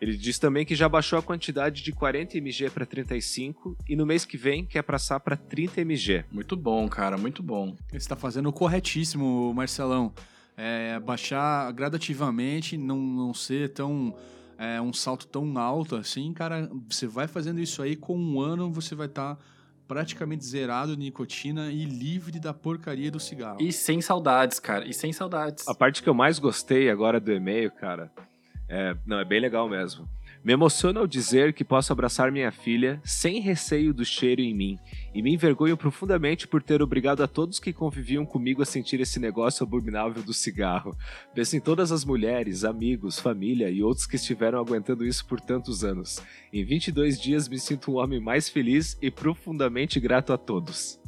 Ele 0.00 0.16
diz 0.16 0.38
também 0.38 0.64
que 0.66 0.74
já 0.74 0.88
baixou 0.88 1.18
a 1.18 1.22
quantidade 1.22 1.82
de 1.82 1.90
40 1.92 2.36
mg 2.36 2.70
para 2.70 2.84
35 2.84 3.76
e 3.88 3.96
no 3.96 4.04
mês 4.04 4.24
que 4.24 4.36
vem 4.36 4.64
quer 4.64 4.82
passar 4.82 5.20
para 5.20 5.36
30 5.36 5.80
mg. 5.80 6.24
Muito 6.30 6.56
bom, 6.56 6.86
cara, 6.88 7.16
muito 7.16 7.42
bom. 7.42 7.74
Você 7.88 7.96
está 7.96 8.14
fazendo 8.14 8.48
o 8.48 8.52
corretíssimo, 8.52 9.52
Marcelão. 9.54 10.12
É, 10.56 10.98
baixar 11.00 11.72
gradativamente, 11.72 12.76
não, 12.76 12.98
não 12.98 13.34
ser 13.34 13.70
tão. 13.70 14.14
é, 14.58 14.80
um 14.80 14.92
salto 14.92 15.26
tão 15.26 15.56
alto 15.58 15.96
assim, 15.96 16.32
cara. 16.32 16.70
Você 16.88 17.06
vai 17.06 17.26
fazendo 17.26 17.60
isso 17.60 17.82
aí, 17.82 17.96
com 17.96 18.18
um 18.18 18.40
ano 18.40 18.70
você 18.70 18.94
vai 18.94 19.06
estar 19.06 19.38
praticamente 19.86 20.44
zerado 20.44 20.96
de 20.96 21.02
nicotina 21.04 21.70
e 21.70 21.84
livre 21.84 22.40
da 22.40 22.52
porcaria 22.52 23.10
do 23.10 23.20
cigarro. 23.20 23.58
E 23.60 23.72
sem 23.72 24.00
saudades, 24.00 24.58
cara. 24.58 24.86
E 24.86 24.92
sem 24.92 25.12
saudades. 25.12 25.66
A 25.68 25.74
parte 25.74 26.02
que 26.02 26.08
eu 26.08 26.14
mais 26.14 26.38
gostei 26.38 26.90
agora 26.90 27.20
do 27.20 27.32
e-mail, 27.32 27.70
cara, 27.70 28.10
é, 28.68 28.96
não, 29.06 29.18
é 29.18 29.24
bem 29.24 29.40
legal 29.40 29.68
mesmo. 29.68 30.08
Me 30.46 30.52
emociona 30.52 31.00
ao 31.00 31.08
dizer 31.08 31.52
que 31.52 31.64
posso 31.64 31.92
abraçar 31.92 32.30
minha 32.30 32.52
filha 32.52 33.00
sem 33.04 33.40
receio 33.40 33.92
do 33.92 34.04
cheiro 34.04 34.40
em 34.40 34.54
mim, 34.54 34.78
e 35.12 35.20
me 35.20 35.34
envergonho 35.34 35.76
profundamente 35.76 36.46
por 36.46 36.62
ter 36.62 36.80
obrigado 36.80 37.20
a 37.20 37.26
todos 37.26 37.58
que 37.58 37.72
conviviam 37.72 38.24
comigo 38.24 38.62
a 38.62 38.64
sentir 38.64 39.00
esse 39.00 39.18
negócio 39.18 39.64
abominável 39.64 40.22
do 40.22 40.32
cigarro. 40.32 40.96
Penso 41.34 41.56
em 41.56 41.60
todas 41.60 41.90
as 41.90 42.04
mulheres, 42.04 42.64
amigos, 42.64 43.18
família 43.18 43.68
e 43.70 43.82
outros 43.82 44.06
que 44.06 44.14
estiveram 44.14 44.60
aguentando 44.60 45.04
isso 45.04 45.26
por 45.26 45.40
tantos 45.40 45.82
anos. 45.82 46.22
Em 46.52 46.64
22 46.64 47.20
dias 47.20 47.48
me 47.48 47.58
sinto 47.58 47.90
um 47.90 47.96
homem 47.96 48.20
mais 48.20 48.48
feliz 48.48 48.96
e 49.02 49.10
profundamente 49.10 49.98
grato 49.98 50.32
a 50.32 50.38
todos. 50.38 51.00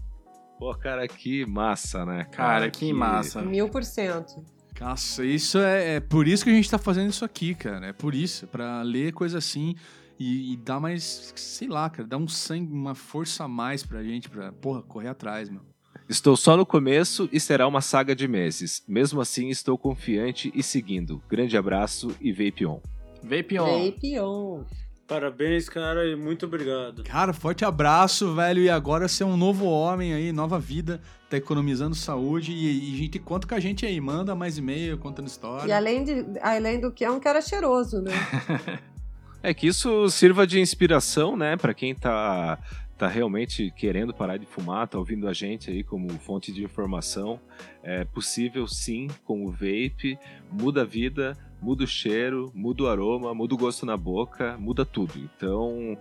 Pô, 0.59 0.75
cara, 0.75 1.07
que 1.07 1.47
massa, 1.47 2.05
né? 2.05 2.25
Cara, 2.33 2.69
que 2.69 2.93
massa. 2.93 3.41
Mil 3.41 3.69
por 3.69 3.85
cento. 3.85 4.58
Nossa, 4.81 5.25
isso 5.25 5.59
é, 5.59 5.97
é 5.97 6.01
por 6.01 6.29
isso 6.29 6.45
que 6.45 6.51
a 6.51 6.55
gente 6.55 6.71
tá 6.71 6.79
fazendo 6.79 7.11
isso 7.11 7.25
aqui, 7.25 7.55
cara. 7.55 7.87
É 7.87 7.93
por 7.93 8.15
isso, 8.15 8.47
pra 8.47 8.83
ler 8.83 9.13
coisa 9.13 9.39
assim 9.39 9.75
e, 10.19 10.53
e 10.53 10.57
dar 10.57 10.81
mais, 10.81 11.33
sei 11.37 11.69
lá, 11.69 11.89
cara, 11.89 12.09
dar 12.09 12.17
um 12.17 12.29
sangue, 12.29 12.73
uma 12.73 12.95
força 12.95 13.45
a 13.45 13.49
mais 13.49 13.83
pra 13.85 14.03
gente, 14.03 14.29
pra, 14.29 14.53
porra, 14.53 14.83
correr 14.83 15.09
atrás, 15.09 15.49
meu. 15.49 15.63
Estou 16.09 16.37
só 16.37 16.57
no 16.57 16.65
começo 16.65 17.29
e 17.31 17.39
será 17.39 17.69
uma 17.69 17.83
saga 17.83 18.17
de 18.17 18.27
meses. 18.27 18.83
Mesmo 18.89 19.21
assim, 19.21 19.51
estou 19.51 19.77
confiante 19.77 20.51
e 20.55 20.63
seguindo. 20.63 21.23
Grande 21.29 21.57
abraço 21.57 22.17
e 22.21 22.33
Vape 22.33 22.65
On. 22.65 22.81
Vape 23.23 23.59
on. 23.59 23.85
Vape 23.85 24.19
on. 24.21 24.65
Parabéns, 25.07 25.69
cara, 25.69 26.07
e 26.07 26.17
muito 26.17 26.47
obrigado. 26.47 27.03
Cara, 27.03 27.33
forte 27.33 27.65
abraço, 27.65 28.35
velho. 28.35 28.63
E 28.63 28.71
agora 28.71 29.07
você 29.09 29.23
é 29.23 29.27
um 29.27 29.37
novo 29.37 29.67
homem 29.67 30.15
aí, 30.15 30.33
nova 30.33 30.59
vida. 30.59 31.01
Tá 31.29 31.37
economizando 31.37 31.95
saúde. 31.95 32.53
E, 32.53 32.95
e 32.95 32.97
gente, 32.97 33.19
conta 33.19 33.47
com 33.47 33.55
a 33.55 33.61
gente 33.61 33.85
aí. 33.85 34.01
Manda 34.01 34.35
mais 34.35 34.59
e-mail, 34.59 34.99
contando 34.99 35.27
história. 35.27 35.69
E 35.69 35.73
além, 35.73 36.05
de, 36.05 36.25
além 36.41 36.81
do 36.81 36.91
que 36.91 37.05
é 37.05 37.11
um 37.11 37.21
cara 37.21 37.41
cheiroso, 37.41 38.01
né? 38.01 38.13
É 39.41 39.55
que 39.55 39.69
isso 39.69 40.11
sirva 40.11 40.45
de 40.45 40.61
inspiração, 40.61 41.37
né, 41.37 41.57
para 41.57 41.73
quem 41.73 41.95
tá 41.95 42.59
tá 42.99 43.07
realmente 43.07 43.73
querendo 43.77 44.13
parar 44.13 44.37
de 44.39 44.45
fumar, 44.45 44.89
tá 44.89 44.99
ouvindo 44.99 45.29
a 45.29 45.33
gente 45.33 45.71
aí 45.71 45.85
como 45.85 46.09
fonte 46.19 46.53
de 46.53 46.65
informação. 46.65 47.39
É 47.81 48.05
possível 48.05 48.67
sim 48.67 49.07
com 49.25 49.47
o 49.47 49.53
vape, 49.53 50.19
muda 50.51 50.83
a 50.83 50.85
vida, 50.85 51.39
muda 51.63 51.85
o 51.85 51.87
cheiro, 51.87 52.51
muda 52.53 52.83
o 52.83 52.89
aroma, 52.89 53.33
muda 53.33 53.55
o 53.55 53.59
gosto 53.59 53.87
na 53.87 53.97
boca, 53.97 54.59
muda 54.59 54.85
tudo. 54.85 55.17
Então, 55.17 55.97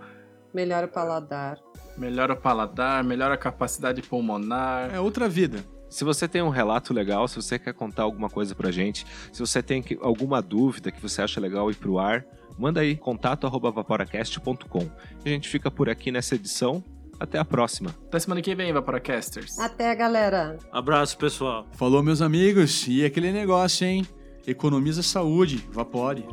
Melhora 0.54 0.86
o 0.86 0.90
paladar. 0.90 1.58
Melhora 1.98 2.34
o 2.34 2.38
paladar, 2.38 3.04
melhora 3.04 3.34
a 3.34 3.38
capacidade 3.38 4.02
pulmonar. 4.02 4.94
É 4.94 5.00
outra 5.00 5.28
vida. 5.28 5.64
Se 5.90 6.04
você 6.04 6.28
tem 6.28 6.42
um 6.42 6.50
relato 6.50 6.94
legal, 6.94 7.28
se 7.28 7.36
você 7.38 7.58
quer 7.58 7.74
contar 7.74 8.04
alguma 8.04 8.30
coisa 8.30 8.54
pra 8.54 8.72
gente, 8.72 9.06
se 9.32 9.40
você 9.40 9.64
tem 9.64 9.82
que- 9.82 9.98
alguma 10.02 10.42
dúvida 10.42 10.92
que 10.92 11.02
você 11.02 11.22
acha 11.22 11.40
legal 11.40 11.72
ir 11.72 11.76
pro 11.76 11.98
ar, 11.98 12.26
manda 12.58 12.82
aí 12.82 12.96
contato@vaporacast.com. 12.98 14.90
A 15.26 15.30
gente 15.30 15.48
fica 15.50 15.72
por 15.72 15.90
aqui 15.90 16.12
nessa 16.12 16.36
edição. 16.36 16.84
Até 17.20 17.40
a 17.40 17.46
próxima. 17.46 17.96
Até 18.08 18.20
semana 18.20 18.44
que 18.44 18.54
vem, 18.54 18.72
Vaporacasters. 18.72 19.58
Até, 19.58 19.96
galera. 19.96 20.56
Abraço, 20.72 21.18
pessoal. 21.18 21.66
Falou, 21.72 22.04
meus 22.04 22.22
amigos. 22.22 22.86
E 22.88 23.04
aquele 23.04 23.32
negócio, 23.32 23.88
hein? 23.88 24.06
Economiza 24.46 25.02
saúde, 25.02 25.68
vapore. 25.72 26.24